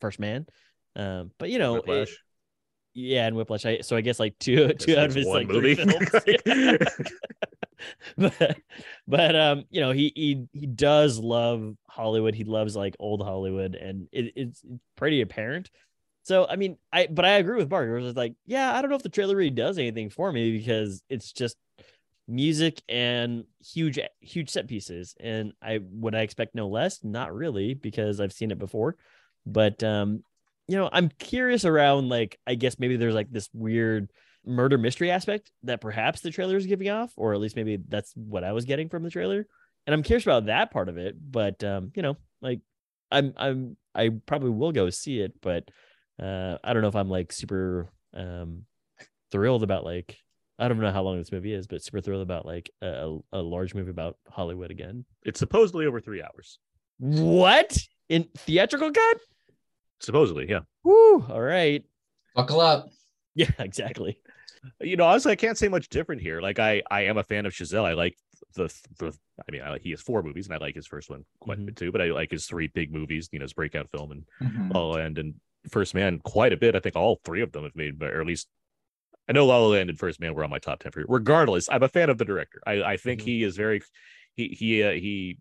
[0.00, 0.46] First Man,
[0.96, 2.08] um, but you know, it-
[2.92, 3.64] yeah, and Whiplash.
[3.66, 5.76] I, so I guess like two two out of his like three movie.
[5.76, 6.78] films.
[8.18, 8.56] but
[9.06, 12.34] but um, you know, he he he does love Hollywood.
[12.34, 14.62] He loves like old Hollywood, and it, it's
[14.96, 15.70] pretty apparent.
[16.22, 17.88] So I mean, I but I agree with Mark.
[17.88, 20.56] It was like, yeah, I don't know if the trailer really does anything for me
[20.56, 21.56] because it's just
[22.28, 25.14] music and huge huge set pieces.
[25.18, 27.02] And I would I expect no less?
[27.02, 28.96] Not really, because I've seen it before.
[29.46, 30.22] But um,
[30.68, 34.10] you know, I'm curious around like I guess maybe there's like this weird
[34.46, 38.12] murder mystery aspect that perhaps the trailer is giving off, or at least maybe that's
[38.14, 39.46] what I was getting from the trailer.
[39.86, 41.16] And I'm curious about that part of it.
[41.18, 42.60] But um, you know, like
[43.10, 45.68] I'm I'm I probably will go see it, but
[46.20, 48.64] uh I don't know if I'm like super um
[49.30, 50.16] thrilled about like
[50.58, 53.40] I don't know how long this movie is, but super thrilled about like a, a
[53.40, 55.06] large movie about Hollywood again.
[55.24, 56.58] It's supposedly over three hours.
[56.98, 57.78] What
[58.10, 59.18] in theatrical cut?
[60.00, 60.60] Supposedly, yeah.
[60.84, 61.24] Woo!
[61.30, 61.82] All right.
[62.34, 62.90] Buckle up.
[63.34, 64.20] Yeah, exactly.
[64.80, 66.42] You know, honestly, I can't say much different here.
[66.42, 67.86] Like, I I am a fan of Chazelle.
[67.86, 68.16] I like
[68.54, 68.64] the
[68.98, 69.16] the.
[69.48, 71.56] I mean, I like he has four movies, and I like his first one quite
[71.56, 71.66] a Mhm.
[71.66, 71.90] bit too.
[71.92, 73.30] But I like his three big movies.
[73.32, 74.74] You know, his breakout film and Mhm.
[74.74, 75.34] La La Land and
[75.68, 76.74] First Man quite a bit.
[76.74, 78.48] I think all three of them have made, or at least
[79.28, 81.00] I know La La Land and First Man were on my top ten for.
[81.00, 81.06] You.
[81.08, 82.60] Regardless, I'm a fan of the director.
[82.66, 83.24] I I think Mhm.
[83.24, 83.82] he is very
[84.36, 85.38] he he uh, he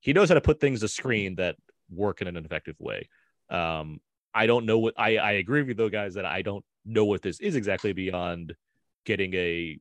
[0.00, 1.56] he knows how to put things to screen that
[1.90, 3.08] work in an effective way.
[3.50, 4.00] Um,
[4.34, 7.04] I don't know what I I agree with you though, guys, that I don't know
[7.04, 8.54] what this is exactly beyond
[9.04, 9.78] getting a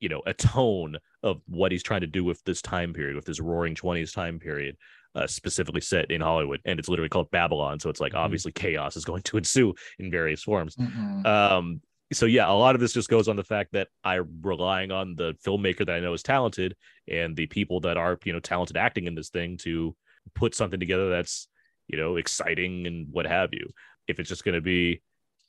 [0.00, 3.24] you know a tone of what he's trying to do with this time period with
[3.24, 4.76] this roaring 20s time period
[5.14, 8.18] uh, specifically set in hollywood and it's literally called babylon so it's like Mhm.
[8.18, 11.24] obviously chaos is going to ensue in various forms Mhm.
[11.26, 11.80] um
[12.12, 15.14] so yeah a lot of this just goes on the fact that i'm relying on
[15.16, 16.76] the filmmaker that i know is talented
[17.08, 19.94] and the people that are you know talented acting in this thing to
[20.34, 21.48] put something together that's
[21.88, 23.68] you know exciting and what have you
[24.08, 25.00] if it's just going to be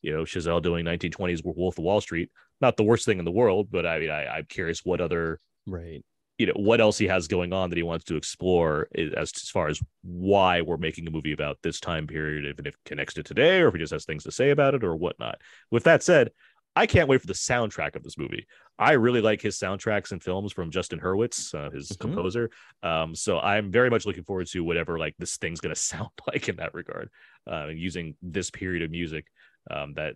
[0.01, 2.30] you know Chazelle doing 1920s wolf of wall street
[2.61, 5.39] not the worst thing in the world but i mean I, i'm curious what other
[5.68, 6.03] Right.
[6.38, 9.50] You know what else he has going on that he wants to explore as as
[9.50, 13.14] far as why we're making a movie about this time period even if it connects
[13.14, 15.40] to today or if he just has things to say about it or whatnot.
[15.72, 16.32] With that said
[16.76, 18.46] i can't wait for the soundtrack of this movie.
[18.78, 22.00] I really like his soundtracks and films from justin hurwitz uh, his Mhm.
[22.00, 22.50] composer.
[22.84, 26.10] Um, so i'm very much looking forward to whatever like this thing's going to sound
[26.28, 27.10] like in that regard
[27.50, 29.26] uh, using this period of music
[29.72, 30.16] um, that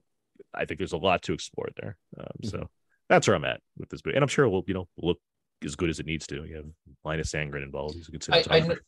[0.53, 1.95] i think there's a lot to explore there.
[2.19, 2.69] Um, so
[3.07, 4.15] that's where i'm at with this movie.
[4.17, 5.19] And i'm sure we'll you know look
[5.63, 6.45] as good as it needs to.
[6.45, 6.65] You have
[7.03, 7.95] Linus Sandgren involved.
[7.95, 8.65] He's a good I, I, cinematographer.
[8.67, 8.79] kn-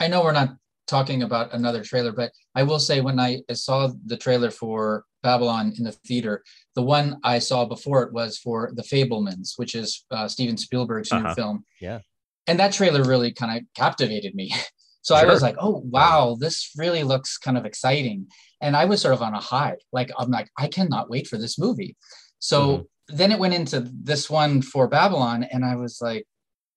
[0.00, 0.50] I know we're not
[0.86, 5.72] talking about another trailer, but I will say when I saw the trailer for Babylon
[5.78, 6.42] in the theater,
[6.74, 11.12] the one I saw before it was for The Fabelmans, which is uh, Steven Spielberg's
[11.12, 11.28] Uh-huh.
[11.28, 11.64] new film.
[11.80, 12.00] Yeah.
[12.46, 14.52] And that trailer really kind of captivated me.
[15.02, 18.26] So I was like, oh, wow, this really looks kind of exciting.
[18.60, 19.76] And I was sort of on a high.
[19.94, 21.96] Like, I'm like, I cannot wait for this movie.
[22.38, 22.82] So Mm-hmm.
[23.12, 26.26] Then it went into this one for Babylon, and I was like,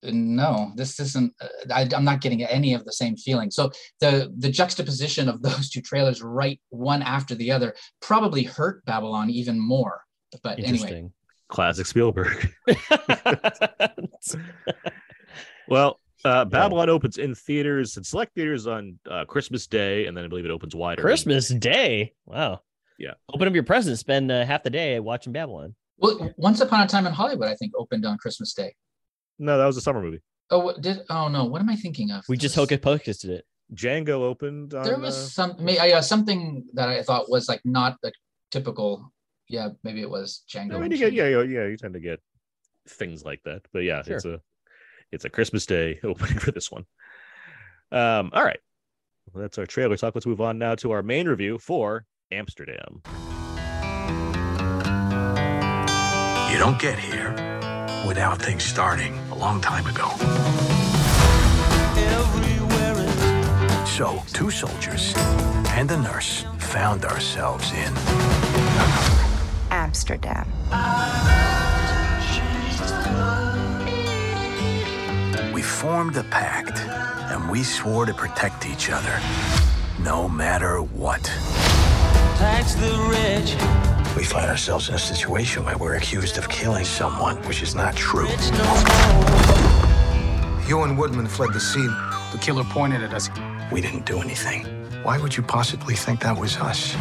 [0.02, 1.32] no, this isn't.
[1.40, 3.50] uh, I, I'm not getting any of the same feeling.
[3.50, 3.70] So
[4.00, 9.30] the the juxtaposition of those two trailers, right one after the other, probably hurt Babylon
[9.30, 10.02] even more.
[10.42, 11.08] But anyway,
[11.48, 12.52] Classic Spielberg.
[15.68, 20.24] Well, uh, Babylon opens in theaters and select theaters on uh, Christmas Day, and then
[20.24, 21.02] I believe it opens wider.
[21.02, 22.12] Christmas Day.
[22.26, 22.60] Wow.
[22.98, 23.14] Yeah.
[23.32, 24.00] Open up your presents.
[24.00, 25.74] Spend uh, half the day watching Babylon.
[25.98, 28.74] Well, Once Upon a Time in Hollywood, I think opened on Christmas Day.
[29.38, 30.20] No, that was a summer movie.
[30.50, 32.24] Oh, what did oh no, what am I thinking of?
[32.28, 33.44] We just was- hocus pocus did it.
[33.74, 34.74] Django opened.
[34.74, 37.96] On, There was uh, some, may, uh, yeah, something that I thought was like not
[38.02, 38.12] the
[38.50, 39.10] typical.
[39.48, 40.74] Yeah, maybe it was Django.
[40.74, 41.66] I mean, you get yeah, yeah, yeah.
[41.66, 42.20] You tend to get
[42.88, 44.40] things like that, but yeah, it's a
[45.12, 46.84] it's a Christmas Day opening for this one.
[47.90, 48.60] Um, all right,
[49.32, 50.14] well, that's our trailer talk.
[50.14, 53.02] Let's move on now to our main review for Amsterdam.
[56.54, 57.32] You don't get here
[58.06, 60.08] without things starting a long time ago.
[63.84, 65.14] So, two soldiers
[65.70, 67.92] and a nurse found ourselves in
[69.72, 70.46] Amsterdam.
[75.52, 76.78] We formed a pact,
[77.32, 79.18] and we swore to protect each other,
[79.98, 81.28] no matter what.
[84.16, 87.96] We find ourselves in a situation where we're accused of killing someone, which is not
[87.96, 88.28] true.
[90.68, 91.92] You and Woodman fled the scene.
[92.30, 93.28] The killer pointed at us.
[93.72, 94.66] We didn't do anything.
[95.02, 96.94] Why would you possibly think that was us?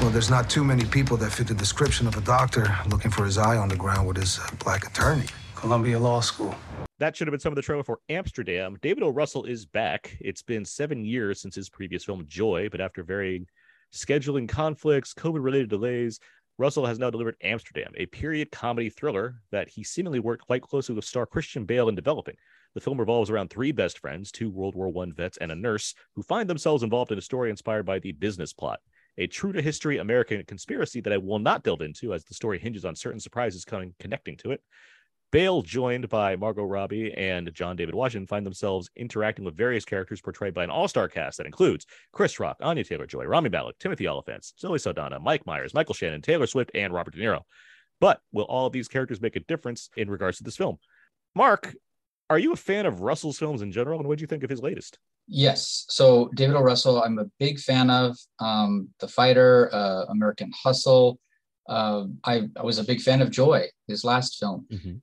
[0.00, 3.24] Well, there's not too many people that fit the description of a doctor looking for
[3.24, 5.26] his eye on the ground with his uh, black attorney.
[5.54, 6.54] Columbia Law School.
[6.98, 8.76] That should have been some of the trailer for Amsterdam.
[8.82, 9.10] David O.
[9.10, 10.16] Russell is back.
[10.20, 13.46] It's been seven years since his previous film Joy, but after varying
[13.92, 16.20] scheduling conflicts, COVID related delays,
[16.60, 20.94] Russell has now delivered Amsterdam, a period comedy thriller that he seemingly worked quite closely
[20.94, 22.36] with star Christian Bale in developing.
[22.74, 25.94] The film revolves around three best friends, two World War I vets, and a nurse,
[26.14, 28.80] who find themselves involved in a story inspired by the business plot.
[29.16, 32.58] a true to history American conspiracy that I will not delve into as the story
[32.58, 34.62] hinges on certain surprises coming connecting to it.
[35.32, 40.20] Bale, joined by Margot Robbie and John David Washington, find themselves interacting with various characters
[40.20, 44.52] portrayed by an all-star cast that includes Chris Rock, Anya Taylor-Joy, Rami Malek, Timothy Olyphant,
[44.58, 47.42] Zoe Saldana, Mike Myers, Michael Shannon, Taylor Swift, and Robert De Niro.
[48.00, 50.78] But will all of these characters make a difference in regards to this film?
[51.34, 51.74] Mark,
[52.28, 54.50] are you a fan of Russell's films in general, and what do you think of
[54.50, 54.98] his latest?
[55.28, 55.84] Yes.
[55.88, 56.60] So David O.
[56.60, 61.20] Russell, I'm a big fan of um, The Fighter, uh, American Hustle.
[61.68, 64.66] Uh, I, I was a big fan of Joy, his last film.
[64.72, 64.94] Mm-hmm.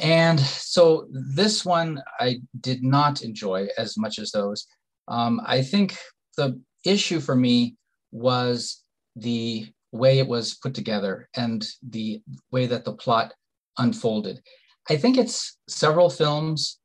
[0.00, 4.66] And so this one I did not enjoy as much as those.
[5.08, 5.96] Um, I think
[6.36, 7.76] the issue for me
[8.12, 8.84] was
[9.16, 12.20] the way it was put together and the
[12.52, 13.32] way that the plot
[13.78, 14.40] unfolded.
[14.88, 16.78] I think it's several films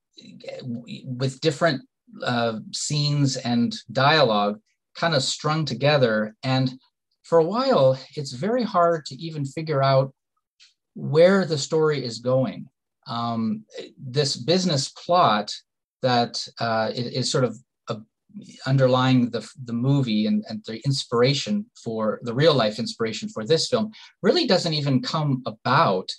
[1.05, 1.81] with different
[2.23, 4.59] uh, scenes and dialogue
[4.95, 6.35] kind of strung together.
[6.43, 6.71] And
[7.23, 10.13] for a while, it's very hard to even figure out
[10.95, 12.67] where the story is going.
[13.07, 13.65] Um,
[13.97, 15.53] this business plot
[16.01, 17.95] that uh, is sort of uh,
[18.67, 23.67] underlying the, the movie and, and the inspiration for the real life inspiration for this
[23.67, 23.91] film
[24.21, 26.09] really doesn't even come about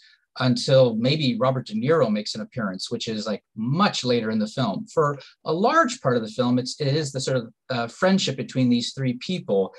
[0.41, 4.47] until maybe Robert De Niro makes an appearance, which is like much later in the
[4.47, 4.87] film.
[4.93, 8.37] For a large part of the film, it's it is the sort of uh, friendship
[8.37, 9.73] between these three people,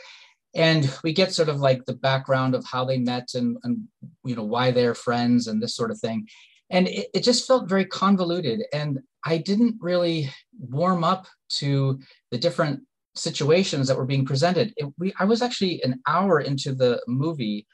[0.56, 3.80] and we get sort of like the background of how they met and and
[4.24, 6.26] you know why they're friends and this sort of thing,
[6.70, 12.00] and it, it just felt very convoluted, and I didn't really warm up to
[12.32, 12.82] the different
[13.16, 14.74] situations that were being presented.
[14.78, 17.66] It, we, I was actually an hour into the movie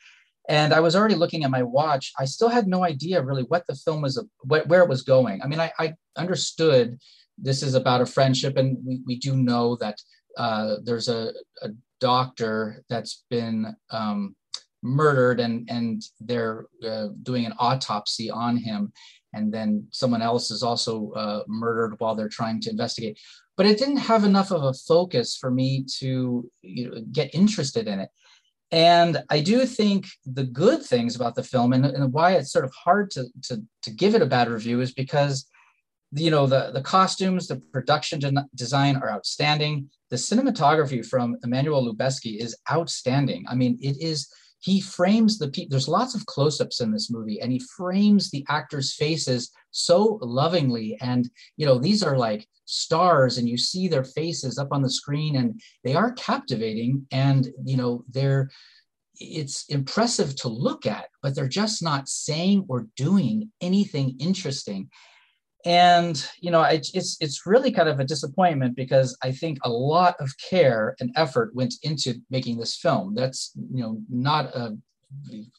[0.50, 2.12] and I was already looking at my watch.
[2.20, 5.42] I still had no idea really what the film was, where it was going.
[5.42, 7.00] I mean, I, I understood
[7.38, 9.98] this is about a friendship, and we, we do know that
[10.38, 11.32] uh, there's a,
[11.62, 11.70] a,
[12.00, 14.36] doctor that's been um,
[14.82, 18.92] murdered, and and they're uh, doing an autopsy on him,
[19.34, 23.20] and then someone else is also uh, murdered while they're trying to investigate.
[23.58, 27.88] But it didn't have enough of a focus for me to you know, get interested
[27.88, 28.10] in it.
[28.72, 32.64] And I do think the good things about the film and, and why it's sort
[32.64, 35.46] of hard to, to, to give it a bad review is because
[36.14, 41.82] you know the, the costumes the production de- design are outstanding the cinematography from emmanuel
[41.82, 44.30] lubezki is outstanding i mean it is
[44.62, 48.46] he frames the people there's lots of close-ups in this movie and he frames the
[48.48, 54.04] actors faces so lovingly and you know these are like stars and you see their
[54.04, 58.50] faces up on the screen and they are captivating and you know they're
[59.20, 64.90] it's impressive to look at but they're just not saying or doing anything interesting
[65.66, 70.16] and you know it's it's really kind of a disappointment because i think a lot
[70.20, 74.76] of care and effort went into making this film that's you know not a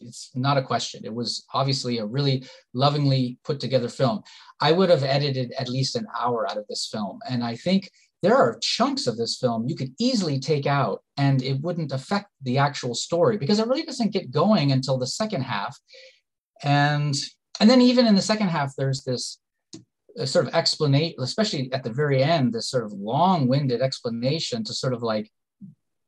[0.00, 1.03] it's not a question.
[1.05, 2.44] It was obviously a really
[2.74, 4.22] lovingly put together film.
[4.61, 7.18] I would have edited at least an hour out of this film.
[7.28, 7.90] And I think
[8.22, 12.30] there are chunks of this film you could easily take out and it wouldn't affect
[12.42, 15.76] the actual story because it really doesn't get going until the second half.
[16.62, 17.14] And
[17.61, 19.38] and then even in the second half, there's this
[20.24, 24.92] sort of explanation, especially at the very end, this sort of long-winded explanation to sort
[24.92, 25.30] of like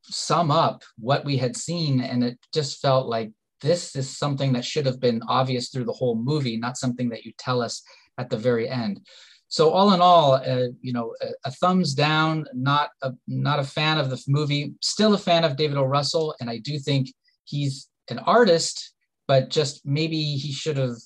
[0.03, 3.31] sum up what we had seen and it just felt like
[3.61, 7.23] this is something that should have been obvious through the whole movie not something that
[7.23, 7.81] you tell us
[8.17, 9.01] at the very end.
[9.47, 13.63] So all in all uh, you know a, a, thumbs down not a not a
[13.63, 15.83] fan of the movie still a fan of david o.
[15.83, 17.07] Russell and i do think
[17.45, 18.93] he's an artist
[19.27, 20.97] but just maybe he should have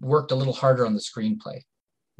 [0.00, 1.60] worked a little harder on the screenplay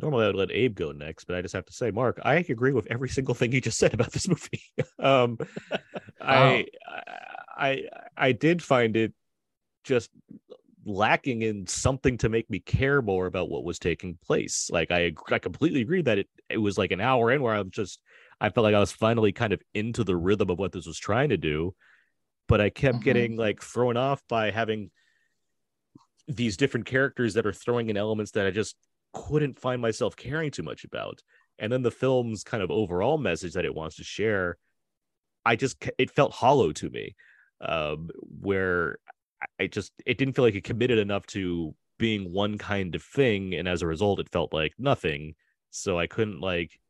[0.00, 2.36] normally I would let Abe go next, but I just have to say, Mark, I
[2.36, 4.62] agree with every single thing you just said about this movie.
[4.98, 5.38] um,
[6.20, 6.66] I,
[7.56, 7.84] I,
[8.16, 9.12] I did find it
[9.84, 10.10] just
[10.84, 14.70] lacking in something to make me care more about what was taking place.
[14.72, 17.60] Like I, I completely agree that it, it was like an hour in where I
[17.60, 18.00] was just,
[18.40, 20.98] I felt like I was finally kind of into the rhythm of what this was
[20.98, 21.74] trying to do,
[22.48, 23.04] but I kept mm-hmm.
[23.04, 24.90] getting like thrown off by having
[26.26, 28.76] these different characters that are throwing in elements that I just
[29.12, 31.22] couldn't find myself caring too much about.
[31.58, 34.56] And then the film's kind of overall message that it wants to share,
[35.44, 37.14] I just it felt hollow to me,
[37.60, 38.08] um,
[38.40, 38.98] where
[39.58, 43.54] I just it didn't feel like it committed enough to being one kind of thing,
[43.54, 45.34] and as a result, it felt like nothing.
[45.70, 46.80] So I couldn't like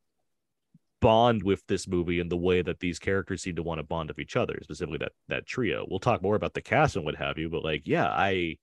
[1.01, 4.09] bond with this movie in the way that these characters seem to want to bond
[4.09, 5.85] with each other, specifically that that trio.
[5.89, 8.57] We'll talk more about the cast and what have you, but like, yeah, I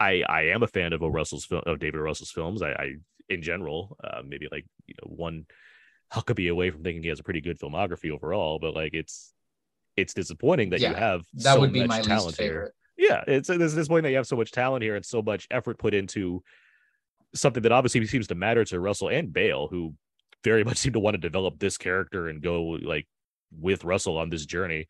[0.00, 1.08] I I am a fan of O.
[1.08, 2.02] Russell's film of David o.
[2.02, 2.62] Russell's films.
[2.62, 2.94] I, I
[3.28, 5.46] in general, uh, maybe like you know one
[6.12, 9.32] Huckabee away from thinking he has a pretty good filmography overall, but like it's
[9.96, 12.48] it's disappointing that you have That so would be much my least talent here.
[12.48, 12.72] favorite.
[12.96, 15.78] Yeah, it's it's disappointing that you have so much talent here and so much effort
[15.78, 16.42] put into
[17.34, 19.94] something that obviously seems to matter to Russell and Bale, who
[20.42, 23.06] very much seem to want to develop this character and go like
[23.58, 24.86] with Russell on this journey,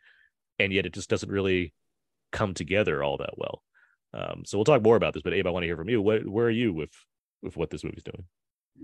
[0.59, 1.75] and yet it just doesn't really
[2.33, 3.63] come together all that well.
[4.13, 6.03] Um, so we'll talk more about this, but Abe, I want to hear from you.
[6.03, 6.91] What, where are you with
[7.43, 8.25] with what this movie's doing?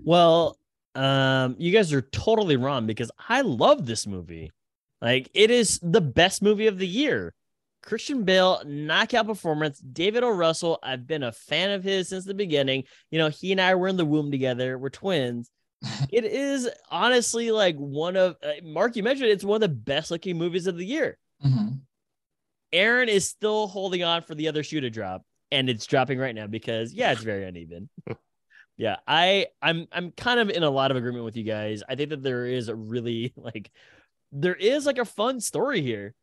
[0.03, 0.57] Well,
[0.95, 4.51] um, you guys are totally wrong because I love this movie.
[5.01, 7.33] Like it is the best movie of the year.
[7.83, 9.79] Christian Bale, knockout performance.
[9.79, 10.29] David O.
[10.29, 12.83] Russell, I've been a fan of his since the beginning.
[13.11, 14.77] You know, he and I were in the womb together.
[14.77, 15.49] We're twins.
[16.11, 18.95] it is honestly like one of uh, Mark.
[18.95, 21.17] You mentioned it's one of the best looking movies of the year.
[21.45, 21.81] Mhm.
[22.77, 26.35] Aaron is still holding on for the other shoe to drop, and it's dropping right
[26.35, 27.89] now because yeah, it's very uneven.
[28.77, 31.81] yeah, I I'm I'm kind of in a lot of agreement with you guys.
[31.89, 33.71] I think that there is a really like
[34.31, 36.13] there is like a fun story here.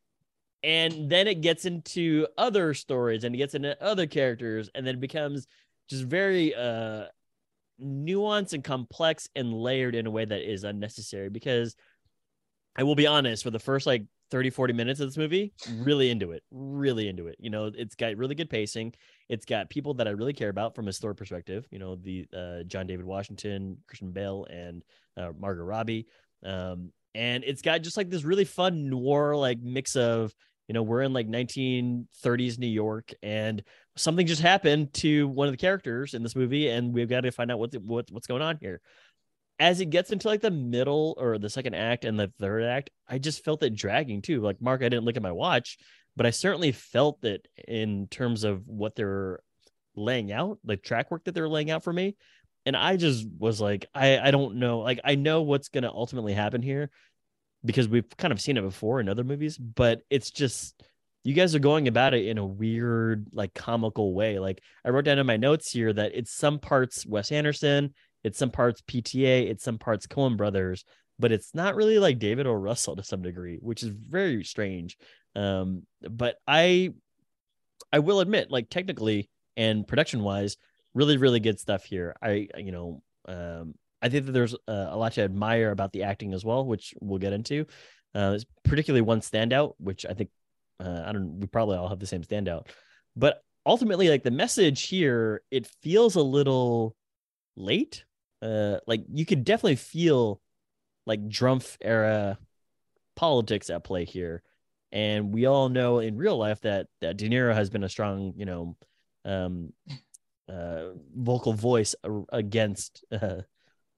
[0.62, 4.94] And then it gets into other stories and it gets into other characters and then
[4.94, 5.46] it becomes
[5.90, 7.04] just very uh
[7.82, 11.76] nuanced and complex and layered in a way that is unnecessary because
[12.76, 16.10] I will be honest, for the first like 30, 40 minutes of this movie, really
[16.10, 17.36] into it, really into it.
[17.38, 18.92] You know, it's got really good pacing.
[19.28, 21.68] It's got people that I really care about from a story perspective.
[21.70, 24.82] You know, the uh, John David Washington, Christian Bale, and
[25.16, 26.08] uh, Margot Robbie.
[26.44, 30.34] Um, and it's got just like this really fun noir like mix of
[30.66, 33.62] you know we're in like 1930s new york and
[33.96, 37.30] something just happened to one of the characters in this movie and we've got to
[37.30, 38.80] find out what, what what's going on here
[39.58, 42.90] as it gets into like the middle or the second act and the third act
[43.08, 44.40] i just felt it dragging too.
[44.40, 45.78] Like mark i didn't look at my watch
[46.16, 49.40] but i certainly felt that in terms of what they're
[49.96, 52.16] laying out the track work that they're laying out for me.
[52.66, 54.80] And i just was like i i don't know.
[54.80, 56.90] Like i know what's to ultimately happen here
[57.64, 60.82] because we've kind of seen it before in other movies but it's just
[61.22, 64.38] you guys are going about it in a weird like comical way.
[64.38, 67.94] Like i wrote down in my notes here that it's some parts wes anderson
[68.24, 70.84] it's some parts pta it's some parts coen brothers
[71.18, 72.52] but it's not really like david o.
[72.52, 74.96] russell to some degree which is very strange
[75.36, 76.92] um but i
[77.92, 80.56] i will admit like technically and production wise
[80.94, 84.96] really really good stuff here i you know um I think that there's uh, a
[84.98, 87.64] lot to admire about the acting as well, which we'll get into.
[88.14, 90.28] Uh, particularly one standout, which I think
[90.78, 91.40] uh, I don't.
[91.40, 92.68] We probably all have the same standout,
[93.16, 96.94] but ultimately, like the message here, it feels a little
[97.56, 98.04] late.
[98.44, 100.40] Uh, like you could definitely feel
[101.06, 102.38] like Drumpf era
[103.16, 104.42] politics at play here,
[104.92, 108.34] and we all know in real life that that De Niro has been a strong,
[108.36, 108.76] you know,
[109.24, 109.72] um,
[110.48, 111.94] uh, vocal voice
[112.32, 113.42] against uh,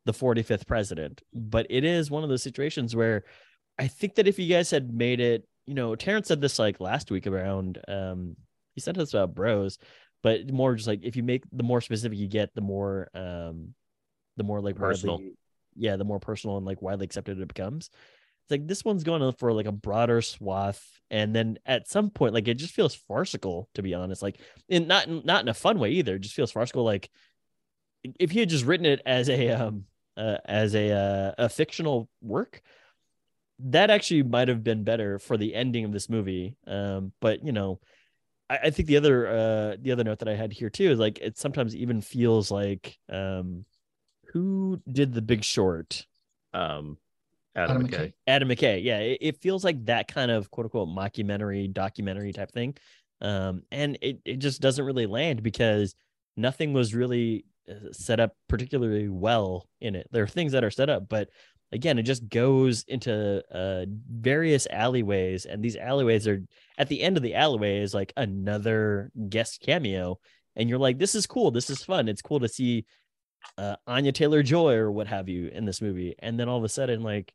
[0.04, 1.22] the 45th president.
[1.34, 3.24] But it is one of those situations where
[3.78, 6.80] I think that if you guys had made it, you know, Terrence said this like
[6.80, 8.36] last week around, um,
[8.74, 9.78] he said this about bros,
[10.22, 13.74] but more just like if you make the more specific you get, the more, um,
[14.36, 15.16] the more like Personal.
[15.18, 15.34] widely-
[15.76, 17.90] yeah, the more personal and like widely accepted it becomes.
[18.44, 22.32] It's like this one's going for like a broader swath, and then at some point,
[22.32, 24.22] like it just feels farcical, to be honest.
[24.22, 26.14] Like, in not not in a fun way either.
[26.14, 26.84] It just feels farcical.
[26.84, 27.10] Like
[28.20, 29.84] if he had just written it as a um
[30.16, 32.62] uh, as a uh, a fictional work,
[33.58, 36.56] that actually might have been better for the ending of this movie.
[36.66, 37.80] Um, but you know,
[38.48, 40.98] I, I think the other uh the other note that I had here too is
[40.98, 43.64] like it sometimes even feels like um
[44.36, 46.04] who did the Big Short?
[46.52, 46.98] Um,
[47.54, 47.98] Adam, Adam McKay.
[47.98, 48.12] McKay.
[48.26, 48.84] Adam McKay.
[48.84, 52.76] Yeah, it, it feels like that kind of quote unquote mockumentary, documentary type thing.
[53.22, 55.94] Um, and it, it just doesn't really land because
[56.36, 60.06] nothing was really uh, set up particularly well in it.
[60.12, 61.30] There are things that are set up, but
[61.72, 66.42] again, it just goes into uh, various alleyways, and these alleyways are
[66.76, 70.18] at the end of the alleyway is like another guest cameo,
[70.56, 72.84] and you're like, this is cool, this is fun, it's cool to see
[73.58, 76.64] uh, Anya Taylor Joy or what have you in this movie, and then all of
[76.64, 77.32] a sudden, like,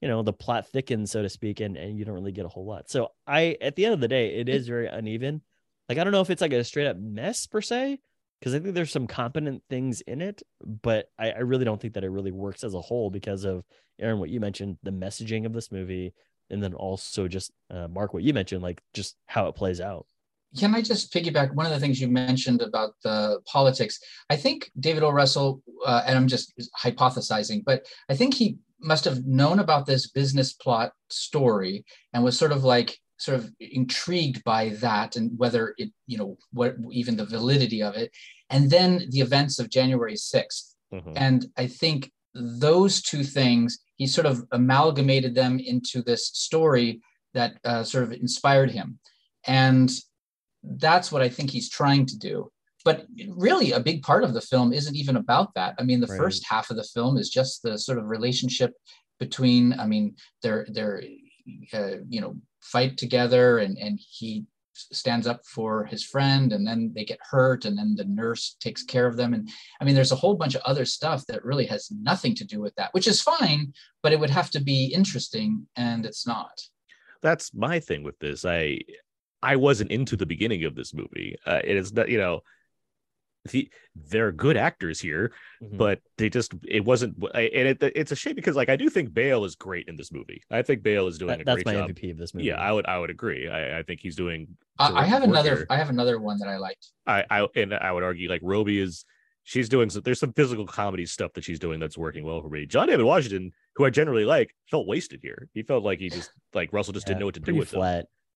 [0.00, 2.48] you know, the plot thickens, so to speak, and and you don't really get a
[2.48, 2.90] whole lot.
[2.90, 5.42] So I, at the end of the day, it is very uneven.
[5.88, 7.98] Like I don't know if it's like a straight up mess per se,
[8.38, 11.94] because I think there's some competent things in it, but I, I really don't think
[11.94, 13.64] that it really works as a whole because of
[13.98, 16.14] Aaron, what you mentioned, the messaging of this movie,
[16.48, 20.06] and then also just uh, Mark, what you mentioned, like just how it plays out.
[20.58, 24.00] Can I just piggyback one of the things you mentioned about the politics?
[24.28, 25.10] I think David O.
[25.10, 30.08] Russell, uh, and I'm just hypothesizing, but I think he must have known about this
[30.08, 35.74] business plot story and was sort of like sort of intrigued by that and whether
[35.76, 38.10] it, you know, what even the validity of it,
[38.48, 40.74] and then the events of January 6th.
[40.92, 41.12] Mhm.
[41.16, 47.00] And I think those two things, he sort of amalgamated them into this story
[47.34, 48.98] that uh, sort of inspired him,
[49.46, 49.90] and
[50.62, 52.50] that's what I think he's trying to do.
[52.84, 55.74] But really, a big part of the film isn't even about that.
[55.78, 56.18] I mean, the Right.
[56.18, 58.72] first half of the film is just the sort of relationship
[59.18, 59.78] between.
[59.78, 61.02] I mean, they're they're
[61.74, 66.90] uh, you know fight together, and and he stands up for his friend and then
[66.94, 69.46] they get hurt and then the nurse takes care of them and
[69.78, 72.62] i mean there's a whole bunch of other stuff that really has nothing to do
[72.62, 76.58] with that which is fine but it would have to be interesting and it's not
[77.22, 78.44] that's my thing with this.
[78.44, 78.78] I
[79.42, 81.36] I wasn't into the beginning of this movie.
[81.46, 82.42] Uh, it is not, you know,
[83.50, 85.32] the, they're good actors here,
[85.62, 85.78] Mhm.
[85.78, 87.16] but they just it wasn't.
[87.34, 90.12] And it, it's a shame because like I do think Bale is great in this
[90.12, 90.42] movie.
[90.50, 91.88] I think Bale is doing That- a that's great my job.
[91.90, 92.48] MVP of this movie.
[92.48, 93.48] Yeah, I would I would agree.
[93.48, 94.46] I, I think he's doing.
[94.78, 95.66] I, I have another here.
[95.70, 98.78] i have another one that i liked I, I and I would argue like Robbie
[98.80, 99.04] is
[99.44, 102.50] she's doing some there's some physical comedy stuff that she's doing that's working well for
[102.50, 102.66] me.
[102.66, 105.48] John David Washington, who I generally like, felt wasted here.
[105.54, 107.58] He felt like he just like Russell just Yeah, didn't know what to do pretty
[107.60, 107.80] with him.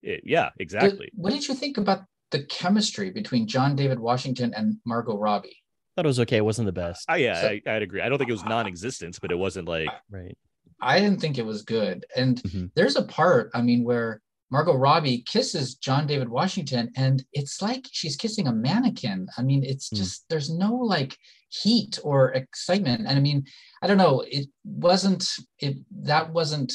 [0.04, 0.14] Flat.
[0.14, 1.10] It- yeah, Did- exactly.
[1.14, 2.00] what did you think about
[2.30, 5.56] the chemistry between john david washington and margot robbie
[5.96, 6.38] Thought it was okay.
[6.38, 7.04] It wasn't the best.
[7.08, 8.00] I, yeah, So- I, I'd agree.
[8.00, 10.36] I don't think it was non-existent, but it wasn't like Right.
[10.80, 12.04] I didn't think it was good.
[12.16, 12.70] And Mhm.
[12.74, 17.86] there's a part, I mean, where Margot Robbie kisses John David Washington, and it's like
[17.92, 19.28] she's kissing a mannequin.
[19.38, 19.96] I mean, it's Hmm.
[19.96, 21.16] just there's no like
[21.50, 23.06] heat or excitement.
[23.06, 23.44] And I mean,
[23.80, 25.24] I don't know, it wasn't
[25.60, 25.76] it
[26.10, 26.72] that wasn't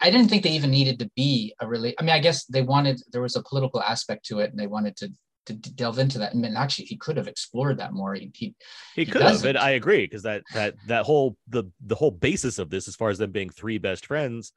[0.00, 2.62] I didn't think they even needed to be a really I mean, I guess they
[2.62, 5.10] wanted there was a political aspect to it and they wanted to
[5.46, 6.34] to delve into that.
[6.34, 8.14] And then actually he could have explored that more.
[8.14, 8.54] He, he
[8.94, 9.44] he could have.
[9.44, 12.96] And I agree because that that that whole the the whole basis of this, as
[12.96, 14.52] far as them being three best friends,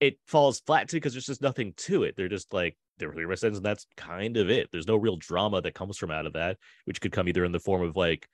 [0.00, 2.16] it falls flat too because there's just nothing to it.
[2.16, 4.68] They're just like they're three best friends, and that's kind of it.
[4.72, 7.52] There's no real drama that comes from out of that, which could come either in
[7.52, 8.28] the form of like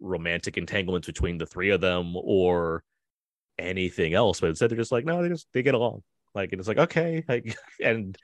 [0.00, 2.82] romantic entanglements between the three of them or
[3.58, 4.40] anything else.
[4.40, 6.02] But instead, they're just like, no, they just they get along.
[6.34, 8.16] Like, and it's like okay, like, and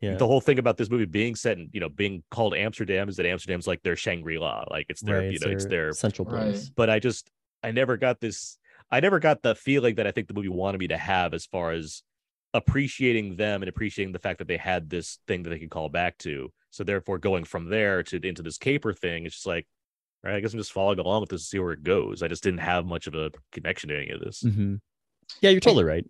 [0.00, 0.16] Yeah.
[0.16, 3.16] the whole thing about this movie being set and you know, being called Amsterdam is
[3.16, 5.32] that Amsterdam's like their Shangri-La, like it's their, right.
[5.32, 6.70] you know, it's their central place.
[6.74, 7.30] but I just
[7.62, 8.58] I never got this
[8.90, 11.46] I never got the feeling that I think the movie wanted me to have as
[11.46, 12.02] far as
[12.52, 15.88] appreciating them and appreciating the fact that they had this thing that they could call
[15.88, 16.52] back to.
[16.70, 19.71] So therefore going from there to into this caper thing, it's just like, all
[20.24, 22.22] right, I guess I'm just following along with this to see where it goes.
[22.22, 24.42] I just didn't have much of a connection to any of this.
[24.42, 24.80] Mhm.
[25.40, 26.04] Yeah, you're totally right.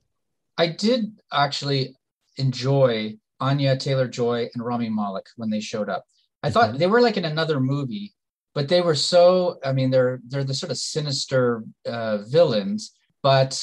[0.59, 1.97] I did actually
[2.37, 6.05] enjoy Anya Taylor Joy and Rami Malek when they showed up.
[6.43, 6.79] I thought Mhm.
[6.79, 8.15] they were like in another movie,
[8.55, 9.59] but they were so.
[9.65, 12.93] I mean, they're they're the sort of sinister uh, villains,
[13.23, 13.61] but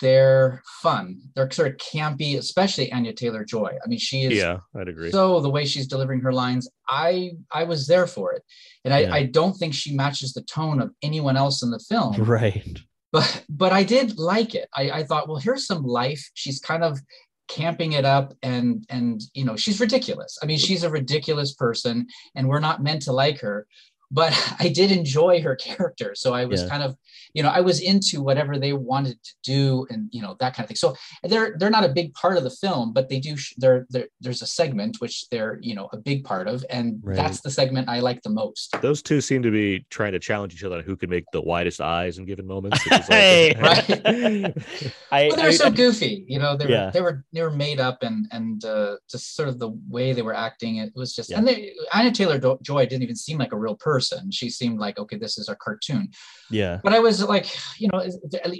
[0.00, 1.20] they're fun.
[1.34, 3.76] They're sort of campy, especially Anya Taylor Joy.
[3.84, 5.10] I mean, she is Yeah, I'd agree.
[5.10, 8.42] so the way she's delivering her lines, I I was there for it,
[8.84, 12.14] and I I don't think she matches the tone of anyone else in the film
[12.24, 12.78] Right.
[13.12, 14.68] but but I did like it.
[14.74, 16.22] I, I thought, well, here's some life.
[16.34, 17.00] She's kind of
[17.48, 20.38] camping it up and and you know she's ridiculous.
[20.40, 22.06] I mean, she's a ridiculous person,
[22.36, 23.66] and we're not meant to like her.
[24.10, 26.68] But I did enjoy her character, so I was Yeah.
[26.68, 26.96] kind of,
[27.32, 30.64] you know, I was into whatever they wanted to do, and you know that kind
[30.64, 30.76] of thing.
[30.76, 33.36] So they're they're not a big part of the film, but they do.
[33.36, 36.98] Sh- they're, they're there's a segment which they're you know a big part of, and
[37.04, 37.14] Right.
[37.16, 38.74] that's the segment I like the most.
[38.82, 41.40] Those two seem to be trying to challenge each other on who could make the
[41.40, 42.84] widest eyes in given moments.
[42.84, 43.88] which Hey, like-
[45.12, 46.56] I, well, they were I- so goofy, you know.
[46.56, 46.90] They were Yeah.
[46.90, 50.22] they were they were made up, and and uh, just sort of the way they
[50.22, 50.76] were acting.
[50.78, 51.38] It was just, Yeah.
[51.38, 53.99] and they, Anya Taylor Joy didn't even seem like a real person.
[54.12, 56.08] And she seemed like, okay, this is a cartoon.
[56.50, 56.80] yeah.
[56.82, 57.46] But I was like,
[57.78, 58.14] you know, it,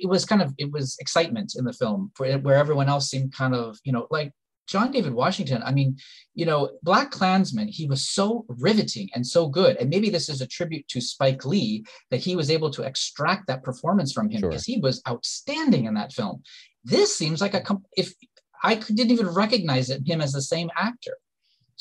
[0.04, 3.32] it was kind of it was excitement in the film, for where everyone else seemed
[3.32, 4.32] kind of, you know, like
[4.68, 5.62] John David Washington.
[5.64, 5.96] I mean,
[6.34, 7.68] you know, BlacKkKlansman.
[7.70, 11.44] He was so riveting and so good, and maybe this is a tribute to Spike
[11.44, 14.50] Lee that he was able to extract that performance from him Sure.
[14.50, 16.42] because he was outstanding in that film.
[16.84, 17.62] This seems like a
[17.96, 18.12] if
[18.62, 21.16] I didn't even recognize him as the same actor.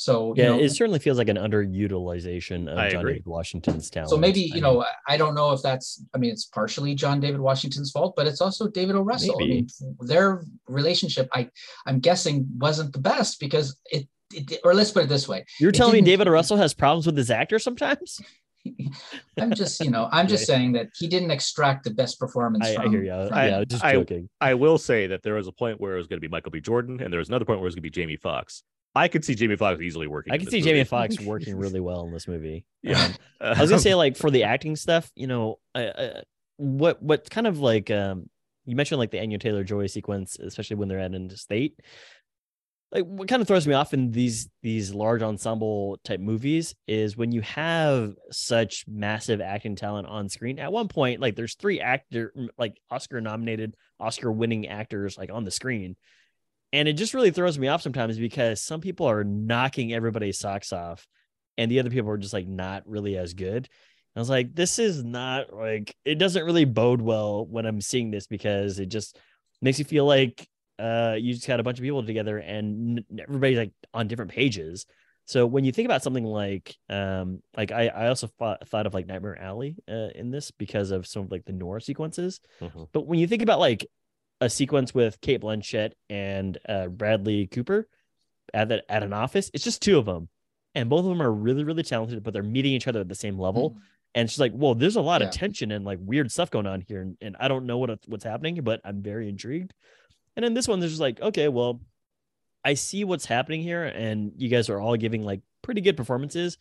[0.01, 3.13] So you Yeah, know, it certainly feels like an underutilization of I John agree.
[3.15, 4.09] David Washington's talent.
[4.11, 6.95] so maybe I you mean, know I don't know if that's I mean it's partially
[6.95, 9.01] John David Washington's fault, but it's also David O.
[9.01, 9.35] Russell.
[9.35, 9.53] I Maybe.
[9.55, 9.67] mean
[9.99, 11.49] their relationship I
[11.85, 15.43] I'm guessing wasn't the best because it, it or let's put it this way.
[15.59, 16.31] you're telling me David O.
[16.31, 18.21] Russell has problems with his actor sometimes.
[19.39, 20.55] I'm just you know I'm just Right.
[20.55, 22.85] saying that he didn't extract the best performance I, from.
[22.85, 23.27] I hear you.
[23.27, 24.29] from I was just I- joking.
[24.41, 26.51] I will say that there was a point where it was going to be Michael
[26.51, 26.59] B.
[26.59, 28.63] Jordan, and there was another point where it was going to be Jamie Foxx.
[28.95, 30.33] I could see Jamie Foxx easily working.
[30.33, 30.69] I could see movie.
[30.71, 32.65] Jamie Foxx working really well in this movie.
[32.81, 33.05] Yeah.
[33.05, 33.13] Um,
[33.57, 36.21] I was gonna say like for the acting stuff, you know, I, I,
[36.57, 38.29] what what kind of like um
[38.65, 41.79] you mentioned like the Anya Taylor Joy sequence, especially when they're at an estate.
[42.91, 47.15] Like what kind of throws me off in these these large ensemble type movies is
[47.15, 50.57] when you have such massive acting talent on screen.
[50.57, 55.43] At one point, like there's three actor like Oscar nominated, Oscar winning actors like on
[55.43, 55.95] the screen.
[56.73, 60.73] And it just really throws me off sometimes because some people are knocking everybody's socks
[60.73, 61.07] off
[61.57, 63.67] and the other people are just like not really as good.
[64.15, 68.11] I was like, this is not like it doesn't really bode well when I'm seeing
[68.11, 69.17] this because it just
[69.61, 70.47] makes you feel like
[70.79, 74.85] uh you just got a bunch of people together and everybody's like on different pages.
[75.25, 78.93] So when you think about something like um like I I also thought, thought of
[78.93, 82.39] like Nightmare Alley uh, in this because of some of like the noir sequences.
[82.61, 82.87] Mhm.
[82.93, 83.85] But when you think about like
[84.41, 87.87] a sequence with Cate Blanchett and uh, Bradley Cooper
[88.53, 90.29] at the, at an office, it's just two of them,
[90.73, 93.15] and both of them are really really talented, but they're meeting each other at the
[93.15, 93.77] same level.
[94.15, 95.27] And she's like, "Whoa, there's a lot Yeah.
[95.27, 97.99] of tension and like weird stuff going on here, and, and I don't know what
[98.07, 99.73] what's happening, but I'm very intrigued."
[100.39, 101.81] And then this one, there's just like, okay, well,
[102.63, 106.57] I see what's happening here, and you guys are all giving like pretty good performances.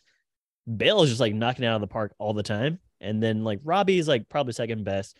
[0.75, 3.45] Bale is just like knocking it out of the park all the time, and then
[3.45, 5.15] like Robbie is like probably second best.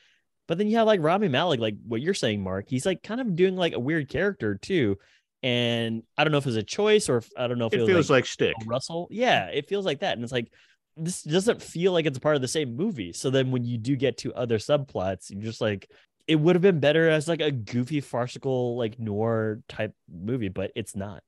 [0.45, 2.65] But then you have like Robbie Malek, like what you're saying, Mark.
[2.67, 4.97] He's like kind of doing like a weird character too,
[5.41, 7.79] and I don't know if it's a choice or if I don't know if It
[7.79, 9.07] was, feels like stick Russell.
[9.09, 10.15] Yeah, it feels like that.
[10.15, 10.51] And it's like
[10.97, 13.13] this doesn't feel like it's part of the same movie.
[13.13, 15.89] So then when you do get to other subplots, you're just like,
[16.29, 20.71] it would have been better as like a goofy, farcical, like noir type movie, but
[20.75, 21.23] it's not.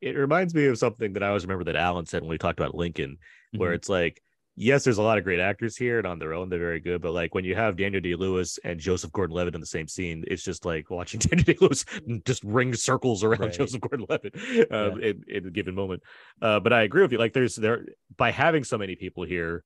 [0.00, 2.58] It reminds me of something that I always remember that Alan said when we talked
[2.58, 3.18] about Lincoln,
[3.54, 3.76] where Mhm.
[3.76, 4.22] it's like,
[4.56, 7.02] yes, there's a lot of great actors here, and on their own, they're very good.
[7.02, 9.88] But like when you have Daniel Day Lewis and Joseph Gordon Levitt in the same
[9.88, 11.84] scene, it's just like watching Daniel Day Lewis
[12.26, 13.52] just ring circles around Right.
[13.52, 14.34] Joseph Gordon Levitt
[14.72, 16.02] um, in, in a given moment.
[16.40, 17.18] Uh, but I agree with you.
[17.18, 17.84] Like there's there
[18.16, 19.64] by having so many people here,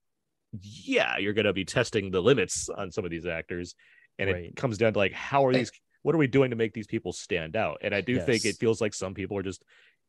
[0.62, 3.74] yeah, you're gonna be testing the limits on some of these actors,
[4.20, 4.44] and Right.
[4.44, 6.86] it comes down to like how are these what are we doing to make these
[6.86, 7.78] people stand out?
[7.82, 9.62] And I do think it feels like some people are just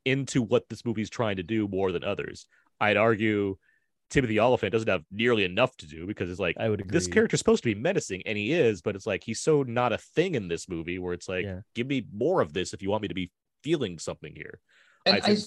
[0.06, 2.46] into what this movie's trying to do more than others.
[2.80, 3.58] I'd argue
[4.10, 6.92] Timothy Olyphant doesn't have nearly enough to do because it's like I would agree.
[6.94, 9.94] this character's supposed to be menacing and he is, but it's like he's so not
[9.94, 11.62] a thing in this movie where it's like, Yeah.
[11.76, 13.32] give me more of this if you want me to be
[13.64, 14.60] feeling something here.
[15.06, 15.40] And I I, think-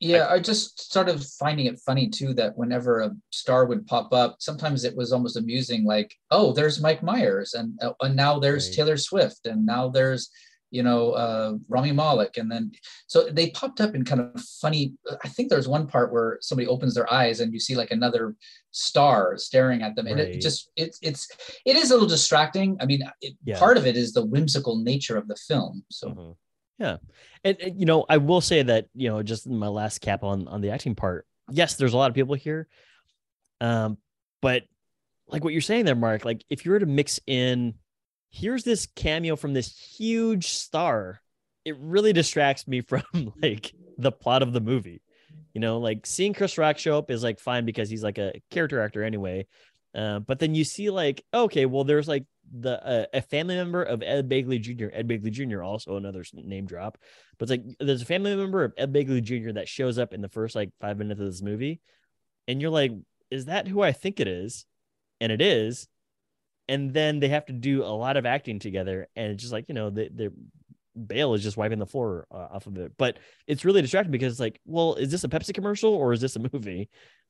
[0.00, 4.36] yeah, I, just started finding it funny too that whenever a star would pop up,
[4.40, 8.68] sometimes it was almost amusing, like, oh, there's Mike Myers, and uh, and now there's
[8.68, 8.74] Right.
[8.76, 10.30] Taylor Swift, and now there's
[10.70, 12.72] you know uh, Rami Malek, and then
[13.06, 14.94] so they popped up in kind of funny.
[15.24, 18.34] I think there's one part where somebody opens their eyes and you see like another
[18.70, 20.28] star staring at them, and Right.
[20.34, 21.26] it just it's it's
[21.64, 22.76] it is a little distracting.
[22.80, 23.58] I mean, it, Yeah.
[23.58, 25.84] part of it is the whimsical nature of the film.
[25.90, 26.36] So
[26.80, 26.98] Mhm.
[27.44, 30.48] And, and, you know, I will say that you know, just my last cap on
[30.48, 31.26] on the acting part.
[31.50, 32.68] Yes, there's a lot of people here,
[33.60, 33.98] um,
[34.42, 34.64] but
[35.28, 36.24] like what you're saying there, Mark.
[36.24, 37.74] Like if you were to mix in,
[38.30, 41.20] here's this cameo from this huge star,
[41.64, 43.02] it really distracts me from
[43.42, 45.02] like the plot of the movie.
[45.54, 48.40] You know, like seeing Chris Rock show up is like fine because he's like a
[48.50, 49.46] character actor anyway.
[49.94, 53.82] Uh, but then you see like, okay, well, there's like the uh, a family member
[53.82, 54.88] of Ed Begley Jr.
[54.92, 55.62] Ed Begley Jr.
[55.62, 56.98] also another name drop,
[57.38, 59.52] but it's like there's a family member of Ed Begley Jr.
[59.52, 61.80] that shows up in the first like five minutes of this movie,
[62.46, 62.92] and you're like,
[63.30, 64.64] is that who I think it is?
[65.20, 65.88] And it is,
[66.68, 69.66] and then they have to do a lot of acting together, and it's just like
[69.68, 70.30] you know they they're
[71.06, 74.32] Bale is just wiping the floor uh, off of it, but it's really distracting because
[74.32, 76.88] it's like, well, is this a Pepsi commercial or is this a movie?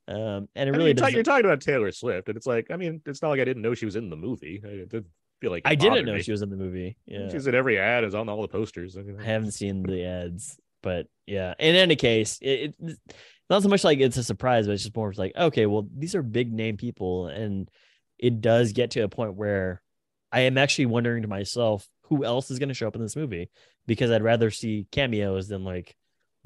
[0.08, 2.46] Um, and it I mean, really you're, ta- you're talking about Taylor Swift, and it's
[2.46, 4.62] like, I mean, it's not like I didn't know she was in the movie.
[4.64, 5.04] I did
[5.40, 6.22] feel like I didn't know me.
[6.22, 6.96] she was in the movie.
[7.06, 7.28] Yeah.
[7.28, 8.96] She's in every ad, is on all the posters.
[8.96, 11.52] I, mean, I haven't seen the ads, but yeah.
[11.58, 12.98] In any case, it, it's
[13.50, 16.14] not so much like it's a surprise, but it's just more like, okay, well, these
[16.14, 17.70] are big name people, and
[18.18, 19.82] it does get to a point where
[20.32, 23.16] I am actually wondering to myself who else is going to show up in this
[23.16, 23.50] movie
[23.86, 25.94] because I'd rather see cameos than like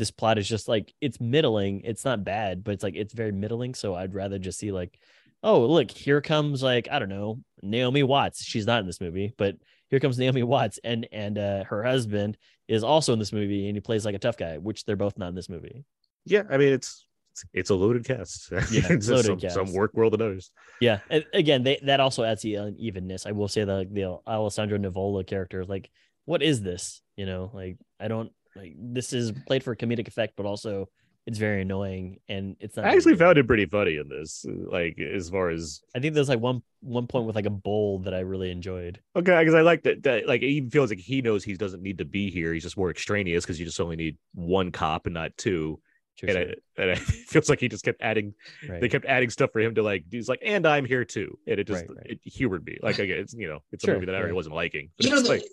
[0.02, 1.82] this plot is just like it's middling.
[1.84, 3.72] It's not bad, but it's like it's very middling.
[3.72, 4.98] So I'd rather just see like,
[5.44, 8.42] oh, look, here comes like I don't know Naomi Watts.
[8.42, 9.54] She's not in this movie, but
[9.90, 12.36] here comes Naomi Watts, and and uh, her husband
[12.66, 15.16] is also in this movie, and he plays like a tough guy, which they're both
[15.16, 15.84] not in this movie.
[16.24, 17.06] yeah, I mean, it's
[17.54, 18.50] it's, a loaded cast.
[18.72, 19.54] Yeah, it's loaded some, cast.
[19.54, 20.50] some work world of others.
[20.80, 23.24] Yeah, and again, they that also adds the unevenness.
[23.24, 25.92] I will say that the Alessandro Nivola character, like,
[26.24, 27.02] what is this?
[27.14, 30.88] You know, like I don't like this is played for comedic effect, but also
[31.24, 32.84] it's very annoying and it's not.
[32.84, 36.28] I actually found it pretty funny in this, like as far as I think there's
[36.28, 39.00] like one one point with like a bowl that I really enjoyed.
[39.14, 40.26] okay, because I like that, that.
[40.26, 42.52] Like, it even feels like he knows he doesn't need to be here.
[42.52, 45.80] He's just more extraneous because you just only need one cop and not two.
[46.16, 46.54] Sure, and, sure.
[46.76, 48.34] I, and it feels like he just kept adding.
[48.68, 48.80] Right.
[48.80, 50.04] They kept adding stuff for him to like.
[50.10, 52.06] He's like, and I'm here too, and it just Right, right.
[52.10, 52.78] it humored me.
[52.82, 54.90] Like, again, it's you know, it's Sure, a movie that I already wasn't liking.
[54.96, 55.44] but you know, it's the, like,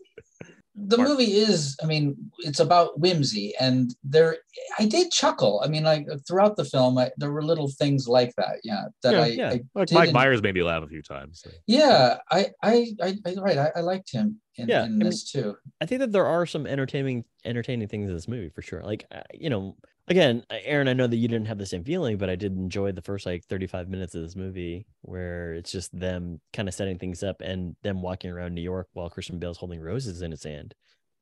[0.75, 1.09] the Mark.
[1.09, 4.37] movie is i mean it's about whimsy and there
[4.77, 8.33] i did chuckle i mean like throughout the film I, there were little things like
[8.37, 9.49] that yeah that Yeah, i, yeah.
[9.49, 11.41] I Like Mike Myers made me laugh a few times.
[11.43, 11.49] so.
[11.67, 14.99] yeah I, I i i right i, I liked him in, Yeah, in I mean-
[14.99, 18.61] this too I think that there are some entertaining entertaining things in this movie for
[18.61, 18.83] sure.
[18.83, 19.75] Like uh, you know,
[20.09, 22.91] again, Aaron, I know that you didn't have the same feeling, but I did enjoy
[22.91, 26.97] the first like 35 minutes of this movie where it's just them kind of setting
[26.97, 30.43] things up and them walking around New York while Christian Bale's holding roses in his
[30.43, 30.73] hand.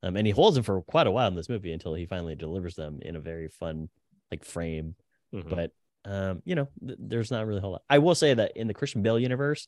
[0.04, 2.36] Um, and he holds them for quite a while in this movie until he finally
[2.36, 3.90] delivers them in a very fun
[4.32, 4.96] like frame.
[5.34, 5.50] Mhm.
[5.50, 5.72] But
[6.06, 7.84] um, you know, th- there's not really a whole lot.
[7.90, 9.68] I will say that in the Christian Bale universe,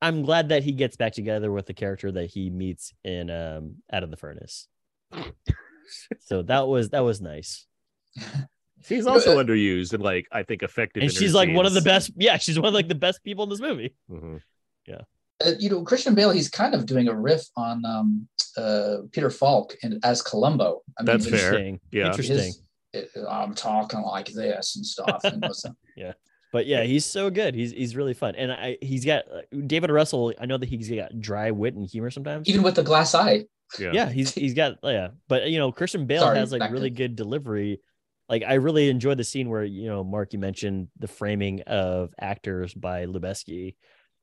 [0.00, 3.76] I'm glad that he gets back together with the character that he meets in um
[3.92, 4.68] Out of the Furnace.
[6.20, 7.66] so that was that was nice.
[8.88, 11.02] He's know, also uh, underused and like I think effective.
[11.02, 12.10] And in she's like one of the best.
[12.16, 13.94] Yeah, she's one of like the best people in this movie.
[14.10, 14.40] Mhm.
[14.90, 19.30] uh, you know christian bale he's kind of doing a riff on um uh peter
[19.30, 21.48] falk and as columbo I That's his- fair.
[21.54, 21.80] Interesting.
[21.90, 22.06] Yeah.
[22.06, 22.36] Interesting.
[22.36, 22.62] his-
[22.94, 25.70] it- i'm talking like this and stuff you know, so.
[26.52, 27.54] But yeah, he's so good.
[27.54, 28.34] He's he's really fun.
[28.34, 30.34] And I he's got uh, David Russell.
[30.38, 32.46] I know that he's got dry wit and humor sometimes.
[32.46, 33.44] even with the glass eye
[33.78, 33.92] Yeah.
[33.94, 36.74] yeah he's he's got yeah but you know christian bale Sorry, has like back to-
[36.74, 37.80] really good delivery
[38.32, 42.12] like i really enjoyed the scene where you know mark you mentioned the framing of
[42.20, 43.76] actors by lubezki